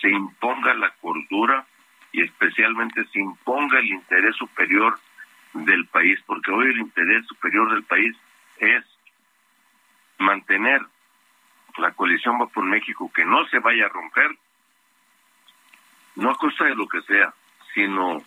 se 0.00 0.10
imponga 0.10 0.74
la 0.74 0.90
cordura 1.00 1.64
y 2.12 2.22
especialmente 2.22 3.04
se 3.06 3.20
imponga 3.20 3.78
el 3.78 3.86
interés 3.86 4.34
superior 4.36 4.98
del 5.52 5.86
país, 5.86 6.18
porque 6.26 6.50
hoy 6.50 6.66
el 6.66 6.78
interés 6.78 7.26
superior 7.26 7.72
del 7.72 7.84
país 7.84 8.16
es 8.58 8.84
mantener 10.18 10.82
la 11.78 11.92
coalición 11.92 12.40
va 12.40 12.46
por 12.46 12.64
México, 12.64 13.10
que 13.14 13.24
no 13.24 13.46
se 13.46 13.58
vaya 13.58 13.86
a 13.86 13.88
romper, 13.88 14.36
no 16.16 16.30
a 16.30 16.36
costa 16.36 16.64
de 16.64 16.74
lo 16.74 16.86
que 16.88 17.00
sea, 17.02 17.32
sino 17.74 18.22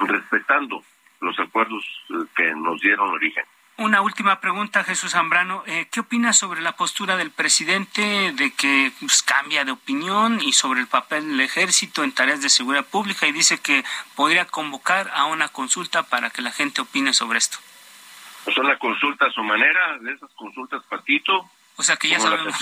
respetando 0.00 0.82
los 1.20 1.38
acuerdos 1.38 1.84
eh, 2.10 2.14
que 2.36 2.54
nos 2.54 2.80
dieron 2.80 3.10
origen. 3.10 3.44
Una 3.76 4.02
última 4.02 4.40
pregunta, 4.40 4.84
Jesús 4.84 5.12
Zambrano. 5.12 5.64
Eh, 5.66 5.88
¿Qué 5.90 5.98
opinas 5.98 6.38
sobre 6.38 6.60
la 6.60 6.76
postura 6.76 7.16
del 7.16 7.32
presidente 7.32 8.32
de 8.32 8.52
que 8.52 8.92
pues, 9.00 9.22
cambia 9.24 9.64
de 9.64 9.72
opinión 9.72 10.40
y 10.40 10.52
sobre 10.52 10.80
el 10.80 10.86
papel 10.86 11.28
del 11.28 11.40
ejército 11.40 12.04
en 12.04 12.12
tareas 12.12 12.40
de 12.40 12.50
seguridad 12.50 12.86
pública 12.86 13.26
y 13.26 13.32
dice 13.32 13.58
que 13.58 13.84
podría 14.14 14.44
convocar 14.44 15.10
a 15.12 15.24
una 15.24 15.48
consulta 15.48 16.04
para 16.04 16.30
que 16.30 16.42
la 16.42 16.52
gente 16.52 16.82
opine 16.82 17.12
sobre 17.12 17.38
esto? 17.38 17.58
son 18.54 18.68
las 18.68 18.78
consultas 18.78 19.28
a 19.28 19.32
su 19.32 19.42
manera, 19.42 19.98
de 20.00 20.12
esas 20.12 20.30
consultas 20.34 20.82
patito. 20.84 21.48
O 21.76 21.82
sea 21.82 21.96
que 21.96 22.08
ya 22.08 22.20
sabemos 22.20 22.54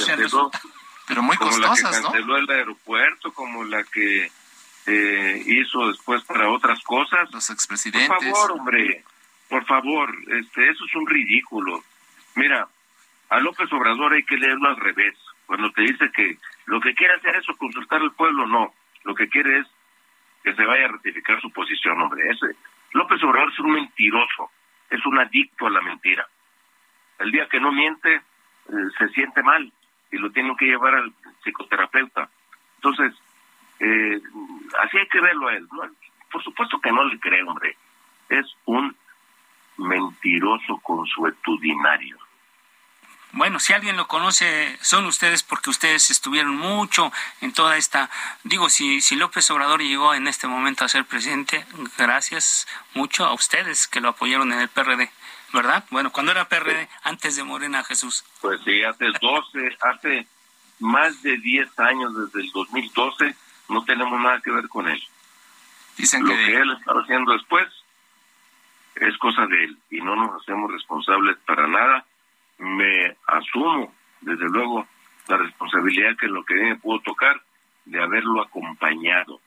pero 1.07 1.23
muy 1.23 1.37
costosas, 1.37 1.61
como 1.61 1.77
la 1.83 1.99
que 1.99 2.03
canceló 2.03 2.37
el 2.37 2.51
aeropuerto, 2.51 3.33
como 3.35 3.65
la 3.65 3.83
que 3.85 4.31
eh, 4.87 5.43
hizo 5.47 5.89
después 5.89 6.23
para 6.25 6.51
otras 6.51 6.83
cosas. 6.83 7.31
Los 7.33 7.51
expresidentes. 7.51 8.09
Por 8.09 8.23
favor, 8.23 8.53
hombre, 8.53 9.05
por 9.49 9.65
favor, 9.67 10.15
este, 10.29 10.69
eso 10.71 10.85
es 10.85 10.95
un 10.95 11.07
ridículo. 11.07 11.83
Mira, 12.35 12.67
a 13.29 13.41
López 13.41 13.73
Obrador 13.73 14.13
hay 14.13 14.25
que 14.25 14.37
leerlo 14.37 14.69
al 14.69 14.77
revés. 14.77 15.17
Cuando 15.47 15.71
te 15.73 15.83
dice 15.83 16.11
que 16.15 16.39
lo 16.67 16.81
que 16.81 16.95
quiere 16.95 17.15
hacer 17.15 17.37
es 17.37 17.47
consultar 17.59 18.01
al 18.01 18.13
pueblo, 18.13 18.47
no. 18.47 18.73
Lo 19.05 19.15
que 19.15 19.29
quiere 19.29 19.59
es 19.59 19.67
que 20.43 20.55
se 20.55 20.65
vaya 20.65 20.87
a 20.87 20.93
ratificar 20.93 21.41
su 21.41 21.51
posición, 21.51 22.01
hombre. 22.01 22.29
Ese, 22.31 22.57
López 22.93 23.23
Obrador 23.23 23.53
es 23.53 23.59
un 23.59 23.73
mentiroso 23.73 24.51
es 24.93 25.05
un 25.07 25.19
adicto 25.19 25.67
a 25.67 25.71
la 25.71 25.81
mentira. 25.81 26.27
El 27.19 27.33
día 27.33 27.49
que 27.49 27.61
no 27.61 27.73
miente, 27.73 28.15
eh, 28.15 28.23
se 28.99 29.09
siente 29.09 29.43
mal 29.43 29.73
y 30.11 30.19
lo 30.19 30.31
tienen 30.31 30.57
que 30.57 30.67
llevar 30.67 30.95
al 30.95 31.13
psicoterapeuta. 31.43 32.29
Entonces, 32.77 33.15
eh, 33.83 34.23
así 34.79 34.97
hay 34.97 35.09
que 35.09 35.21
verlo 35.21 35.49
a 35.49 35.55
él. 35.55 35.67
Por 36.31 36.43
supuesto 36.43 36.81
que 36.81 36.93
no 36.93 37.05
le 37.05 37.19
creo, 37.19 37.49
hombre. 37.49 37.77
Es 38.29 38.47
un 38.65 38.97
mentiroso 39.77 40.79
consuetudinario. 40.79 42.17
Bueno, 43.33 43.59
si 43.59 43.73
alguien 43.73 43.97
lo 43.97 44.07
conoce, 44.07 44.79
son 44.83 45.07
ustedes 45.07 45.43
porque 45.43 45.71
ustedes 45.71 46.11
estuvieron 46.11 46.55
mucho 46.55 47.11
en 47.41 47.53
toda 47.53 47.77
esta... 47.77 48.09
Digo, 48.45 48.69
si, 48.69 49.01
si 49.01 49.17
López 49.17 49.51
Obrador 49.51 49.81
llegó 49.81 50.15
en 50.15 50.29
este 50.29 50.47
momento 50.47 50.85
a 50.85 50.89
ser 50.89 51.07
presidente, 51.07 51.65
gracias 51.99 52.69
mucho 52.95 53.25
a 53.25 53.33
ustedes 53.33 53.89
que 53.89 54.01
lo 54.01 54.11
apoyaron 54.11 54.53
en 54.53 54.61
el 54.61 54.69
PRD, 54.69 55.11
¿verdad? 55.55 55.85
Bueno, 55.91 56.13
cuando 56.13 56.31
era 56.31 56.49
PRD, 56.49 56.89
antes 57.03 57.35
de 57.35 57.43
Morena 57.43 57.83
Jesús. 57.85 58.23
Pues 58.43 58.61
sí, 58.65 58.85
hace 58.85 59.07
12, 59.21 59.79
hace 59.81 60.27
más 60.79 61.23
de 61.23 61.39
10 61.39 61.79
años, 61.79 62.15
desde 62.15 62.47
el 62.47 62.53
2012, 62.53 63.35
no 63.73 63.85
tenemos 63.85 64.21
nada 64.21 64.41
que 64.41 64.51
ver 64.51 64.69
con 64.69 64.89
él. 64.89 65.03
Dicen 65.97 66.23
Lo 66.23 66.31
que... 66.31 66.47
que 66.47 66.57
él 66.57 66.71
está 66.73 66.93
haciendo 66.93 67.33
después 67.33 67.69
es 68.97 69.17
cosa 69.19 69.47
de 69.47 69.65
él 69.65 69.79
y 69.91 70.01
no 70.01 70.17
nos 70.17 70.43
hacemos 70.43 70.71
responsables 70.71 71.37
para 71.47 71.67
nada. 71.67 72.05
Me 72.59 73.17
asumo, 73.27 73.93
desde 74.21 74.49
luego, 74.49 74.87
la 75.29 75.37
responsabilidad 75.39 76.17
que 76.17 76.29
lo 76.29 76.45
que 76.45 76.55
me 76.55 76.77
pudo 76.77 77.01
tocar 77.01 77.41
de 77.85 78.03
haberlo 78.03 78.43
acompañado 78.43 79.41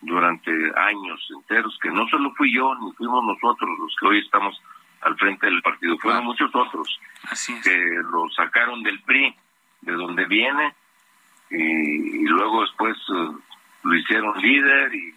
durante 0.00 0.50
años 0.76 1.26
enteros, 1.30 1.78
que 1.80 1.90
no 1.90 2.06
solo 2.08 2.32
fui 2.34 2.52
yo 2.52 2.74
ni 2.74 2.92
fuimos 2.92 3.24
nosotros 3.24 3.70
los 3.78 3.94
que 3.98 4.06
hoy 4.06 4.18
estamos 4.18 4.60
al 5.00 5.16
frente 5.16 5.46
del 5.46 5.62
partido, 5.62 5.96
fueron 5.98 6.24
muchos 6.24 6.50
otros 6.54 7.00
que 7.64 7.76
lo 8.10 8.28
sacaron 8.30 8.82
del 8.82 9.00
PRI, 9.02 9.34
de 9.80 9.92
donde 9.92 10.26
viene, 10.26 10.74
y, 11.50 12.22
y 12.22 12.24
luego 12.24 12.62
después 12.62 12.96
eh, 12.96 13.36
lo 13.82 13.94
hicieron 13.96 14.40
líder, 14.40 14.94
y 14.94 15.14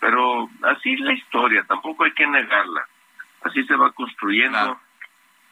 pero 0.00 0.50
así 0.62 0.92
es 0.94 1.00
la 1.00 1.12
historia, 1.14 1.64
tampoco 1.66 2.04
hay 2.04 2.12
que 2.12 2.26
negarla, 2.26 2.86
así 3.42 3.64
se 3.64 3.74
va 3.74 3.90
construyendo 3.92 4.78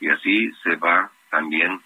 y 0.01 0.09
así 0.11 0.51
se 0.63 0.77
va 0.77 1.11
también 1.31 1.81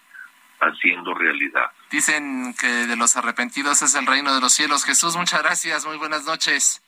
haciendo 0.59 1.13
realidad. 1.13 1.71
Dicen 1.91 2.53
que 2.59 2.67
de 2.67 2.95
los 2.97 3.15
arrepentidos 3.15 3.81
es 3.83 3.95
el 3.95 4.05
reino 4.05 4.33
de 4.33 4.41
los 4.41 4.51
cielos. 4.53 4.83
Jesús, 4.83 5.15
muchas 5.15 5.41
gracias. 5.43 5.85
Muy 5.85 5.97
buenas 5.97 6.25
noches. 6.25 6.81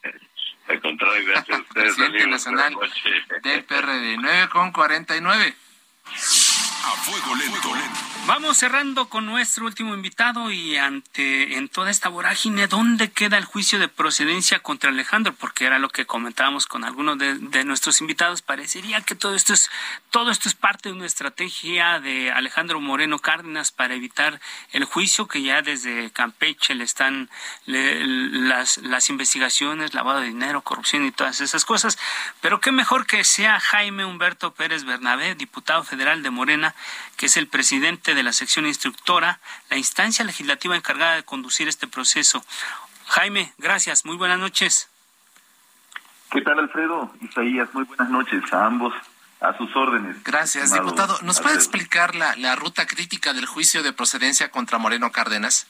Al 0.68 0.82
contrario, 0.82 1.24
gracias 1.28 1.60
a 1.60 1.62
ustedes. 1.62 1.96
Presidente 1.96 2.24
amigos. 2.24 2.32
nacional 2.32 2.76
del 3.44 3.64
PRD, 3.64 4.18
9 4.20 4.50
con 4.50 4.72
49. 4.72 5.56
A 6.84 6.92
fuego 7.04 7.36
lento. 7.36 7.70
Vamos 8.30 8.58
cerrando 8.58 9.10
con 9.10 9.26
nuestro 9.26 9.66
último 9.66 9.96
invitado 9.96 10.52
y 10.52 10.78
ante 10.78 11.58
en 11.58 11.68
toda 11.68 11.90
esta 11.90 12.10
vorágine, 12.10 12.68
¿dónde 12.68 13.10
queda 13.10 13.40
el 13.40 13.46
juicio 13.46 13.80
de 13.80 13.88
procedencia 13.88 14.60
contra 14.60 14.92
Alejandro? 14.92 15.34
Porque 15.34 15.66
era 15.66 15.80
lo 15.80 15.90
que 15.90 16.06
comentábamos 16.06 16.68
con 16.68 16.84
algunos 16.84 17.18
de, 17.18 17.64
nuestros 17.64 18.02
invitados. 18.02 18.44
Parecería 18.44 19.02
que 19.02 19.16
todo 19.16 19.34
esto 19.34 19.54
es 19.54 19.72
todo 20.12 20.30
esto 20.30 20.48
es 20.48 20.54
parte 20.54 20.90
de 20.90 20.96
una 20.96 21.08
estrategia 21.08 22.00
de 22.00 22.32
Alejandro 22.32 22.80
Moreno 22.80 23.18
Cárdenas 23.18 23.72
para 23.72 23.96
evitar 23.96 24.40
el 24.74 24.86
juicio 24.86 25.28
que 25.28 25.42
ya 25.42 25.64
desde 25.64 26.12
Campeche 26.12 26.76
le 26.76 26.84
están 26.84 27.32
las 27.66 28.78
las 28.78 29.10
investigaciones, 29.10 29.96
lavado 29.96 30.20
de 30.20 30.28
dinero, 30.28 30.62
corrupción 30.62 31.04
y 31.04 31.12
todas 31.12 31.42
esas 31.42 31.66
cosas. 31.66 31.98
Pero 32.42 32.60
qué 32.60 32.72
mejor 32.72 33.08
que 33.08 33.24
sea 33.24 33.60
Jaime 33.60 34.06
Humberto 34.06 34.54
Pérez 34.54 34.84
Bernabé, 34.84 35.34
diputado 35.34 35.84
federal 35.84 36.22
de 36.22 36.30
Morena, 36.30 36.69
que 37.18 37.28
es 37.28 37.38
el 37.38 37.48
presidente 37.48 38.16
de 38.16 38.24
la 38.24 38.34
sección 38.34 38.66
instructora, 38.66 39.40
la 39.70 39.78
instancia 39.78 40.26
legislativa 40.26 40.76
encargada 40.76 41.16
de 41.16 41.24
conducir 41.24 41.68
este 41.68 41.88
proceso. 41.88 42.44
Jaime, 43.08 43.54
gracias, 43.58 44.06
muy 44.06 44.18
buenas 44.18 44.40
noches. 44.40 44.90
¿Qué 46.32 46.42
tal, 46.42 46.60
Alfredo? 46.60 47.12
Isaías, 47.22 47.74
muy 47.74 47.84
buenas 47.86 48.10
noches 48.10 48.42
a 48.54 48.66
ambos, 48.66 48.94
a 49.42 49.58
sus 49.58 49.76
órdenes. 49.76 50.24
Gracias, 50.24 50.66
estimado 50.66 50.92
diputado. 50.92 51.20
¿Nos 51.24 51.42
puede 51.42 51.56
explicar 51.56 52.14
la, 52.16 52.36
la 52.36 52.56
ruta 52.56 52.86
crítica 52.86 53.34
del 53.34 53.48
juicio 53.48 53.82
de 53.82 53.94
procedencia 53.94 54.52
contra 54.52 54.78
Moreno 54.78 55.12
Cárdenas? 55.12 55.68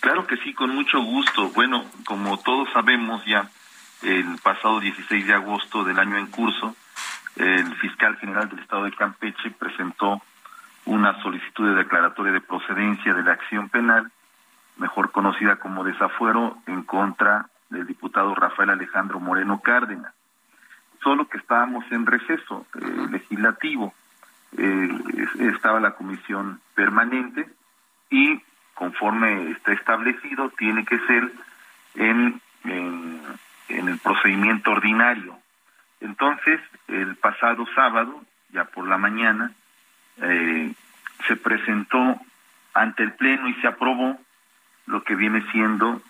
Claro 0.00 0.26
que 0.26 0.36
sí, 0.38 0.54
con 0.54 0.70
mucho 0.70 1.00
gusto. 1.02 1.48
Bueno, 1.50 1.84
como 2.04 2.38
todos 2.38 2.68
sabemos 2.72 3.24
ya, 3.26 3.50
el 4.02 4.38
pasado 4.38 4.78
16 4.78 5.26
de 5.26 5.34
agosto 5.34 5.82
del 5.82 5.98
año 5.98 6.16
en 6.16 6.28
curso, 6.28 6.76
el 7.36 7.74
fiscal 7.76 8.16
general 8.18 8.48
del 8.48 8.60
estado 8.60 8.84
de 8.84 8.92
Campeche 8.92 9.50
presentó 9.50 10.22
una 10.88 11.20
solicitud 11.22 11.68
de 11.68 11.74
declaratoria 11.74 12.32
de 12.32 12.40
procedencia 12.40 13.12
de 13.14 13.22
la 13.22 13.32
acción 13.32 13.68
penal, 13.68 14.10
mejor 14.78 15.10
conocida 15.12 15.56
como 15.56 15.84
desafuero, 15.84 16.56
en 16.66 16.82
contra 16.82 17.46
del 17.68 17.86
diputado 17.86 18.34
Rafael 18.34 18.70
Alejandro 18.70 19.20
Moreno 19.20 19.60
Cárdenas. 19.60 20.14
Solo 21.02 21.28
que 21.28 21.38
estábamos 21.38 21.84
en 21.92 22.06
receso 22.06 22.66
eh, 22.80 23.06
legislativo, 23.10 23.92
eh, 24.56 24.88
es- 25.16 25.40
estaba 25.54 25.78
la 25.80 25.92
comisión 25.92 26.60
permanente 26.74 27.48
y 28.10 28.40
conforme 28.74 29.50
está 29.50 29.72
establecido 29.72 30.50
tiene 30.56 30.84
que 30.84 30.98
ser 31.00 31.30
en, 31.96 32.40
en, 32.64 33.20
en 33.68 33.88
el 33.88 33.98
procedimiento 33.98 34.70
ordinario. 34.70 35.36
Entonces, 36.00 36.60
el 36.86 37.16
pasado 37.16 37.66
sábado, 37.74 38.22
ya 38.50 38.64
por 38.64 38.88
la 38.88 38.96
mañana, 38.96 39.52
eh, 40.22 40.72
se 41.26 41.36
presentó 41.36 42.20
ante 42.74 43.02
el 43.02 43.12
Pleno 43.12 43.48
y 43.48 43.54
se 43.54 43.66
aprobó 43.66 44.18
lo 44.86 45.02
que 45.02 45.14
viene 45.14 45.42
siendo 45.52 46.00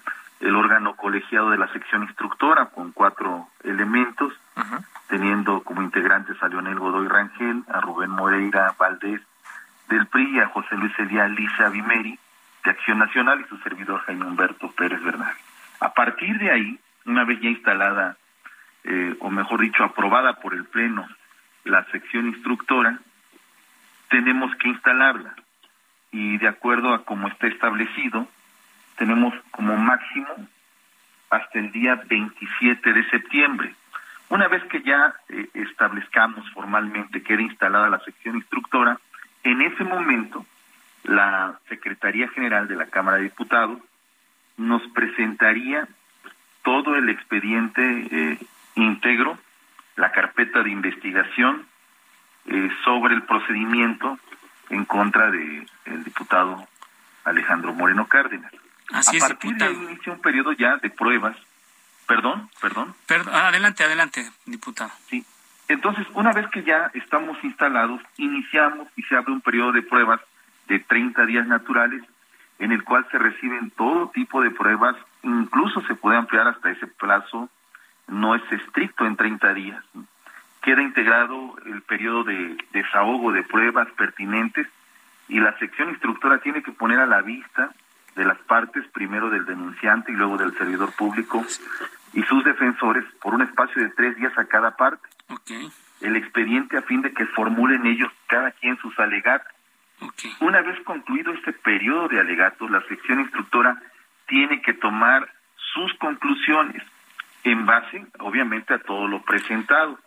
el 0.40 0.54
órgano 0.54 0.94
colegiado 0.94 1.50
de 1.50 1.58
la 1.58 1.68
sección 1.72 2.04
instructora 2.04 2.66
con 2.66 2.92
cuatro 2.92 3.48
elementos, 3.64 4.32
teniendo 5.08 5.62
como 5.62 5.82
integrantes 5.82 6.40
a 6.42 6.48
Leonel 6.48 6.78
Godoy 6.78 7.08
Rangel, 7.08 7.64
a 7.68 7.80
Rubén 7.80 8.10
Moreira 8.10 8.74
Valdés 8.78 9.20
del 9.88 10.06
PRI, 10.06 10.36
y 10.36 10.40
a 10.40 10.48
José 10.48 10.76
Luis 10.76 10.96
Elías 10.98 11.30
Lisa 11.30 11.68
Vimeri 11.70 12.18
de 12.64 12.70
Acción 12.70 12.98
Nacional 12.98 13.40
y 13.40 13.48
su 13.48 13.56
servidor 13.58 14.00
Jaime 14.02 14.26
Humberto 14.26 14.70
Pérez 14.72 15.02
Bernal. 15.02 15.34
A 15.80 15.92
partir 15.92 16.38
de 16.38 16.50
ahí, 16.50 16.78
una 17.06 17.24
vez 17.24 17.40
ya 17.40 17.48
instalada, 17.48 18.16
eh, 18.84 19.16
o 19.20 19.30
mejor 19.30 19.60
dicho, 19.60 19.82
aprobada 19.82 20.34
por 20.34 20.54
el 20.54 20.64
Pleno 20.64 21.08
la 21.64 21.84
sección 21.86 22.28
instructora, 22.28 22.98
tenemos 24.08 24.54
que 24.56 24.68
instalarla. 24.68 25.34
Y 26.10 26.38
de 26.38 26.48
acuerdo 26.48 26.94
a 26.94 27.04
como 27.04 27.28
está 27.28 27.46
establecido, 27.46 28.26
tenemos 28.96 29.34
como 29.50 29.76
máximo 29.76 30.48
hasta 31.30 31.58
el 31.58 31.70
día 31.72 32.00
27 32.06 32.92
de 32.92 33.10
septiembre. 33.10 33.74
Una 34.30 34.48
vez 34.48 34.62
que 34.64 34.82
ya 34.82 35.14
eh, 35.28 35.48
establezcamos 35.54 36.48
formalmente 36.50 37.22
que 37.22 37.34
era 37.34 37.42
instalada 37.42 37.88
la 37.88 38.00
sección 38.00 38.36
instructora, 38.36 38.98
en 39.44 39.62
ese 39.62 39.84
momento 39.84 40.44
la 41.04 41.58
Secretaría 41.68 42.28
General 42.28 42.68
de 42.68 42.76
la 42.76 42.86
Cámara 42.86 43.18
de 43.18 43.24
Diputados 43.24 43.78
nos 44.56 44.82
presentaría 44.88 45.88
todo 46.62 46.96
el 46.96 47.08
expediente 47.08 47.82
eh, 48.10 48.38
íntegro, 48.74 49.38
la 49.96 50.12
carpeta 50.12 50.62
de 50.62 50.70
investigación 50.70 51.66
eh, 52.48 52.70
sobre 52.84 53.14
el 53.14 53.22
procedimiento 53.22 54.18
en 54.70 54.84
contra 54.84 55.30
de 55.30 55.66
el 55.86 56.04
diputado 56.04 56.66
Alejandro 57.24 57.72
Moreno 57.72 58.06
Cárdenas. 58.06 58.52
Así 58.92 59.16
a 59.16 59.18
es, 59.18 59.24
partir 59.24 59.54
de 59.56 59.64
ahí 59.64 59.74
inicia 59.74 60.12
un 60.12 60.20
periodo 60.20 60.52
ya 60.52 60.76
de 60.78 60.90
pruebas. 60.90 61.36
Perdón, 62.06 62.48
perdón. 62.60 62.94
Perdón, 63.06 63.34
adelante, 63.34 63.84
adelante, 63.84 64.30
diputado. 64.46 64.90
Sí. 65.08 65.24
Entonces, 65.68 66.06
una 66.14 66.32
vez 66.32 66.48
que 66.48 66.62
ya 66.62 66.90
estamos 66.94 67.36
instalados, 67.44 68.00
iniciamos 68.16 68.88
y 68.96 69.02
se 69.02 69.16
abre 69.16 69.32
un 69.32 69.42
periodo 69.42 69.72
de 69.72 69.82
pruebas 69.82 70.20
de 70.68 70.78
30 70.78 71.26
días 71.26 71.46
naturales 71.46 72.02
en 72.58 72.72
el 72.72 72.82
cual 72.82 73.06
se 73.10 73.18
reciben 73.18 73.70
todo 73.70 74.08
tipo 74.08 74.40
de 74.42 74.50
pruebas, 74.50 74.96
incluso 75.22 75.80
se 75.82 75.94
puede 75.94 76.16
ampliar 76.16 76.48
hasta 76.48 76.70
ese 76.70 76.86
plazo, 76.86 77.48
no 78.08 78.34
es 78.34 78.42
estricto 78.50 79.06
en 79.06 79.16
30 79.16 79.54
días. 79.54 79.84
Queda 80.68 80.82
integrado 80.82 81.56
el 81.64 81.80
periodo 81.80 82.24
de 82.24 82.58
desahogo 82.74 83.32
de 83.32 83.42
pruebas 83.42 83.88
pertinentes 83.92 84.66
y 85.26 85.40
la 85.40 85.58
sección 85.58 85.88
instructora 85.88 86.40
tiene 86.40 86.62
que 86.62 86.72
poner 86.72 87.00
a 87.00 87.06
la 87.06 87.22
vista 87.22 87.72
de 88.14 88.26
las 88.26 88.36
partes, 88.40 88.86
primero 88.88 89.30
del 89.30 89.46
denunciante 89.46 90.12
y 90.12 90.14
luego 90.14 90.36
del 90.36 90.52
servidor 90.58 90.92
público 90.92 91.42
y 92.12 92.22
sus 92.24 92.44
defensores, 92.44 93.02
por 93.22 93.32
un 93.32 93.40
espacio 93.40 93.82
de 93.82 93.88
tres 93.96 94.14
días 94.16 94.36
a 94.36 94.44
cada 94.44 94.76
parte, 94.76 95.08
el 96.02 96.16
expediente 96.16 96.76
a 96.76 96.82
fin 96.82 97.00
de 97.00 97.14
que 97.14 97.24
formulen 97.24 97.86
ellos 97.86 98.12
cada 98.26 98.50
quien 98.50 98.76
sus 98.76 98.98
alegatos. 98.98 99.50
Una 100.40 100.60
vez 100.60 100.78
concluido 100.84 101.32
este 101.32 101.54
periodo 101.54 102.08
de 102.08 102.20
alegatos, 102.20 102.70
la 102.70 102.86
sección 102.88 103.20
instructora 103.20 103.80
tiene 104.26 104.60
que 104.60 104.74
tomar 104.74 105.32
sus 105.72 105.94
conclusiones 105.94 106.82
en 107.44 107.64
base, 107.64 108.04
obviamente, 108.18 108.74
a 108.74 108.80
todo 108.80 109.08
lo 109.08 109.22
presentado. 109.22 109.98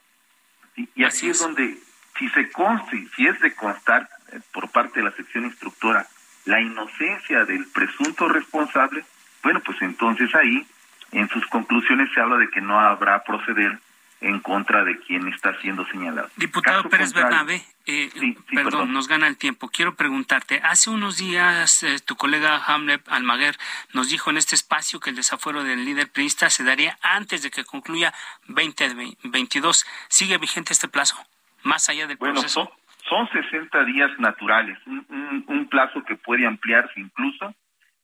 ¿Sí? 0.76 0.90
Y 0.96 1.04
así 1.04 1.30
es 1.30 1.40
donde, 1.40 1.78
si 2.18 2.30
se 2.30 2.52
conste, 2.52 3.08
si 3.16 3.28
es 3.28 3.40
de 3.40 3.54
constar 3.56 4.10
eh, 4.32 4.40
por 4.54 4.70
parte 4.70 5.00
de 5.00 5.06
la 5.06 5.12
sección 5.12 5.46
instructora 5.46 6.08
la 6.46 6.60
inocencia 6.60 7.46
del 7.46 7.68
presunto 7.68 8.28
responsable, 8.28 9.04
bueno, 9.44 9.60
pues 9.62 9.82
entonces 9.82 10.34
ahí, 10.36 10.66
en 11.12 11.28
sus 11.30 11.46
conclusiones 11.48 12.10
se 12.14 12.22
habla 12.22 12.38
de 12.38 12.50
que 12.50 12.62
no 12.62 12.80
habrá 12.80 13.24
proceder 13.24 13.80
en 14.22 14.40
contra 14.40 14.84
de 14.84 15.00
quien 15.00 15.28
está 15.28 15.60
siendo 15.62 15.86
señalado. 15.88 16.30
Diputado 16.38 16.78
Caso 16.84 16.90
Pérez 16.90 17.12
Bernabé, 17.14 17.64
eh, 17.88 18.10
perdón, 18.54 18.64
perdón. 18.72 18.94
nos 18.94 19.08
gana 19.08 19.28
el 19.28 19.36
tiempo. 19.36 19.70
Quiero 19.70 19.96
preguntarte, 19.96 20.62
hace 20.64 20.90
unos 20.92 21.18
días 21.18 21.82
eh, 21.84 21.98
tu 22.06 22.16
colega 22.16 22.64
Hamlet 22.68 23.02
Almaguer 23.10 23.58
nos 23.94 24.10
dijo 24.10 24.30
en 24.30 24.38
este 24.38 24.54
espacio 24.56 25.00
que 25.00 25.10
el 25.10 25.16
desafuero 25.16 25.64
del 25.64 25.84
líder 25.86 26.10
priista 26.12 26.50
se 26.52 26.64
daría 26.64 26.98
antes 27.02 27.42
de 27.42 27.50
que 27.52 27.64
concluya 27.64 28.14
2022. 28.48 29.86
¿Sigue 30.08 30.38
vigente 30.38 30.74
este 30.74 30.88
plazo? 30.88 31.16
Más 31.64 31.90
allá 31.90 32.08
del 32.08 32.18
Bueno, 32.18 32.36
proceso. 32.36 32.72
son, 33.10 33.28
son 33.28 33.44
60 33.44 33.84
días 33.86 34.12
naturales, 34.20 34.78
un, 34.86 35.06
un- 35.10 35.46
un 35.48 35.68
plazo 35.68 36.04
que 36.04 36.16
puede 36.16 36.46
ampliarse 36.46 37.00
incluso 37.00 37.54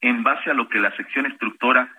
en 0.01 0.23
base 0.23 0.49
a 0.49 0.53
lo 0.53 0.69
que 0.69 0.79
la 0.79 0.95
sección 0.95 1.25
instructora 1.25 1.91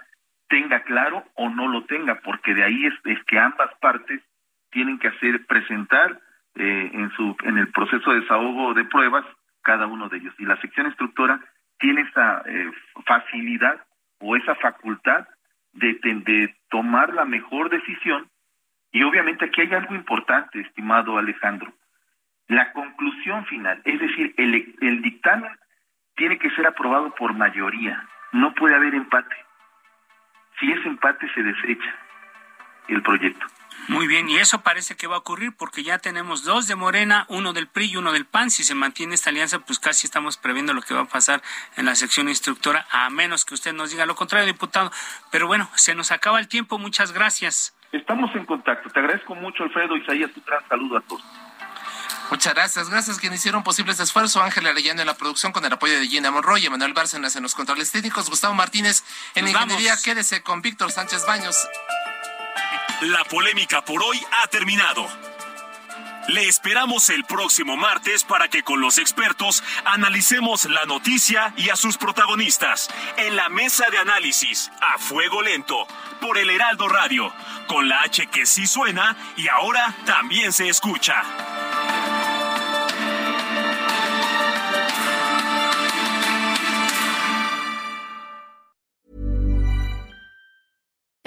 tenga 0.49 0.81
claro 0.83 1.25
o 1.35 1.49
no 1.51 1.69
lo 1.69 1.85
tenga, 1.85 2.21
porque 2.21 2.55
de 2.55 2.65
ahí 2.65 2.87
es, 2.87 3.25
que 3.25 3.39
ambas 3.39 3.71
partes 3.81 4.23
tienen 4.71 4.99
que 4.99 5.09
hacer 5.09 5.47
presentar 5.47 6.21
eh, 6.55 6.91
en 6.93 7.11
su 7.13 7.37
en 7.45 7.59
el 7.59 7.69
proceso 7.69 8.11
de 8.11 8.21
desahogo 8.21 8.75
de 8.75 8.85
pruebas 8.85 9.25
cada 9.63 9.87
uno 9.87 10.09
de 10.09 10.19
ellos. 10.19 10.35
Y 10.39 10.45
la 10.45 10.61
sección 10.61 10.87
instructora 10.87 11.41
tiene 11.79 12.03
esa 12.03 12.43
eh, 12.47 12.71
facilidad 13.07 13.81
o 14.21 14.37
esa 14.37 14.55
facultad 14.57 15.27
de, 15.73 15.99
de 16.03 16.55
tomar 16.71 17.15
la 17.15 17.25
mejor 17.25 17.71
decisión. 17.71 18.29
Y 18.91 19.03
obviamente 19.03 19.45
aquí 19.45 19.61
hay 19.61 19.75
algo 19.75 19.95
importante, 19.95 20.61
estimado 20.61 21.19
Alejandro, 21.19 21.73
la 22.49 22.73
conclusión 22.73 23.45
final, 23.45 23.81
es 23.85 24.01
decir, 24.01 24.35
el, 24.39 24.75
el 24.81 25.03
dictamen 25.03 25.53
tiene 26.17 26.39
que 26.39 26.51
ser 26.51 26.67
aprobado 26.67 27.15
por 27.15 27.35
mayoría, 27.35 28.09
no 28.33 28.55
puede 28.55 28.75
haber 28.75 28.95
empate. 28.95 29.37
Si 30.59 30.71
es 30.71 30.85
empate, 30.87 31.33
se 31.35 31.43
desecha 31.43 31.95
el 32.89 33.03
proyecto. 33.03 33.47
Muy 33.87 34.07
bien, 34.07 34.29
y 34.29 34.37
eso 34.37 34.61
parece 34.61 34.97
que 34.97 35.07
va 35.07 35.17
a 35.17 35.21
ocurrir 35.21 35.53
porque 35.57 35.83
ya 35.83 35.99
tenemos 35.99 36.45
dos 36.45 36.67
de 36.67 36.75
Morena, 36.75 37.25
uno 37.29 37.55
del 37.55 37.69
PRI 37.69 37.93
y 37.93 37.97
uno 37.97 38.13
del 38.13 38.27
PAN. 38.27 38.51
Si 38.51 38.63
se 38.63 38.75
mantiene 38.75 39.15
esta 39.15 39.31
alianza, 39.31 39.61
pues 39.61 39.79
casi 39.79 40.07
estamos 40.07 40.37
previendo 40.37 40.75
lo 40.75 40.83
que 40.83 40.93
va 40.93 41.03
a 41.03 41.05
pasar 41.07 41.43
en 41.77 41.87
la 41.87 41.95
sección 41.95 42.29
instructora, 42.29 42.87
a 42.91 43.09
menos 43.09 43.47
que 43.47 43.55
usted 43.55 43.73
nos 43.73 43.91
diga 43.91 44.05
lo 44.05 44.15
contrario, 44.15 44.47
diputado. 44.47 44.91
Pero 45.31 45.47
bueno, 45.47 45.71
se 45.75 45.95
nos 45.95 46.13
acaba 46.13 46.39
el 46.39 46.49
tiempo. 46.49 46.79
Muchas 46.79 47.13
gracias. 47.13 47.75
Estamos 47.93 48.35
en 48.35 48.45
contacto. 48.45 48.91
Te 48.91 49.01
agradezco 49.01 49.35
mucho, 49.35 49.65
Alfredo 49.65 49.97
Isaías. 49.97 50.31
Un 50.37 50.43
gran 50.45 50.69
saludo 50.69 50.99
a 50.99 51.01
todos. 51.01 51.25
Muchas 52.31 52.55
gracias. 52.55 52.91
Gracias 52.91 53.17
a 53.17 53.21
quienes 53.21 53.41
hicieron 53.41 53.63
posible 53.63 53.93
este 53.93 54.05
esfuerzo. 54.05 54.43
Ángela 54.43 54.71
Arellano 54.71 55.01
en 55.01 55.07
la 55.07 55.15
producción 55.15 55.53
con 55.53 55.65
el 55.65 55.73
apoyo 55.73 55.99
de 55.99 56.07
Gina 56.07 56.31
Monroy, 56.31 56.67
Emanuel 56.67 56.93
Bárcenas 56.93 57.35
en 57.37 57.43
los 57.43 57.55
controles 57.55 57.91
técnicos, 57.91 58.29
Gustavo 58.29 58.55
Martínez 58.55 59.03
en 59.35 59.45
la 59.45 59.51
ingeniería. 59.51 59.97
Quédese 60.03 60.43
con 60.43 60.61
Víctor 60.61 60.93
Sánchez 60.93 61.25
Baños. 61.27 61.57
La 63.03 63.25
polémica 63.25 63.85
por 63.85 64.03
hoy 64.03 64.21
ha 64.43 64.49
terminado. 64.49 65.09
Le 66.29 66.47
esperamos 66.47 67.09
el 67.09 67.25
próximo 67.25 67.79
martes 67.79 68.23
para 68.23 68.49
que 68.49 68.63
con 68.63 68.83
los 68.83 68.99
expertos 68.99 69.65
analicemos 69.87 70.67
la 70.67 70.85
noticia 70.85 71.55
y 71.57 71.71
a 71.71 71.77
sus 71.77 71.97
protagonistas 71.97 72.91
en 73.17 73.35
la 73.35 73.49
mesa 73.49 73.87
de 73.91 73.97
análisis 73.97 74.71
a 74.83 74.99
fuego 74.99 75.41
lento 75.41 75.87
por 76.21 76.37
el 76.37 76.51
Heraldo 76.51 76.87
Radio, 76.89 77.33
con 77.67 77.89
la 77.89 78.03
H 78.03 78.27
que 78.27 78.45
sí 78.45 78.67
suena 78.67 79.17
y 79.39 79.49
ahora 79.49 79.95
también 80.05 80.53
se 80.53 80.69
escucha. 80.69 81.25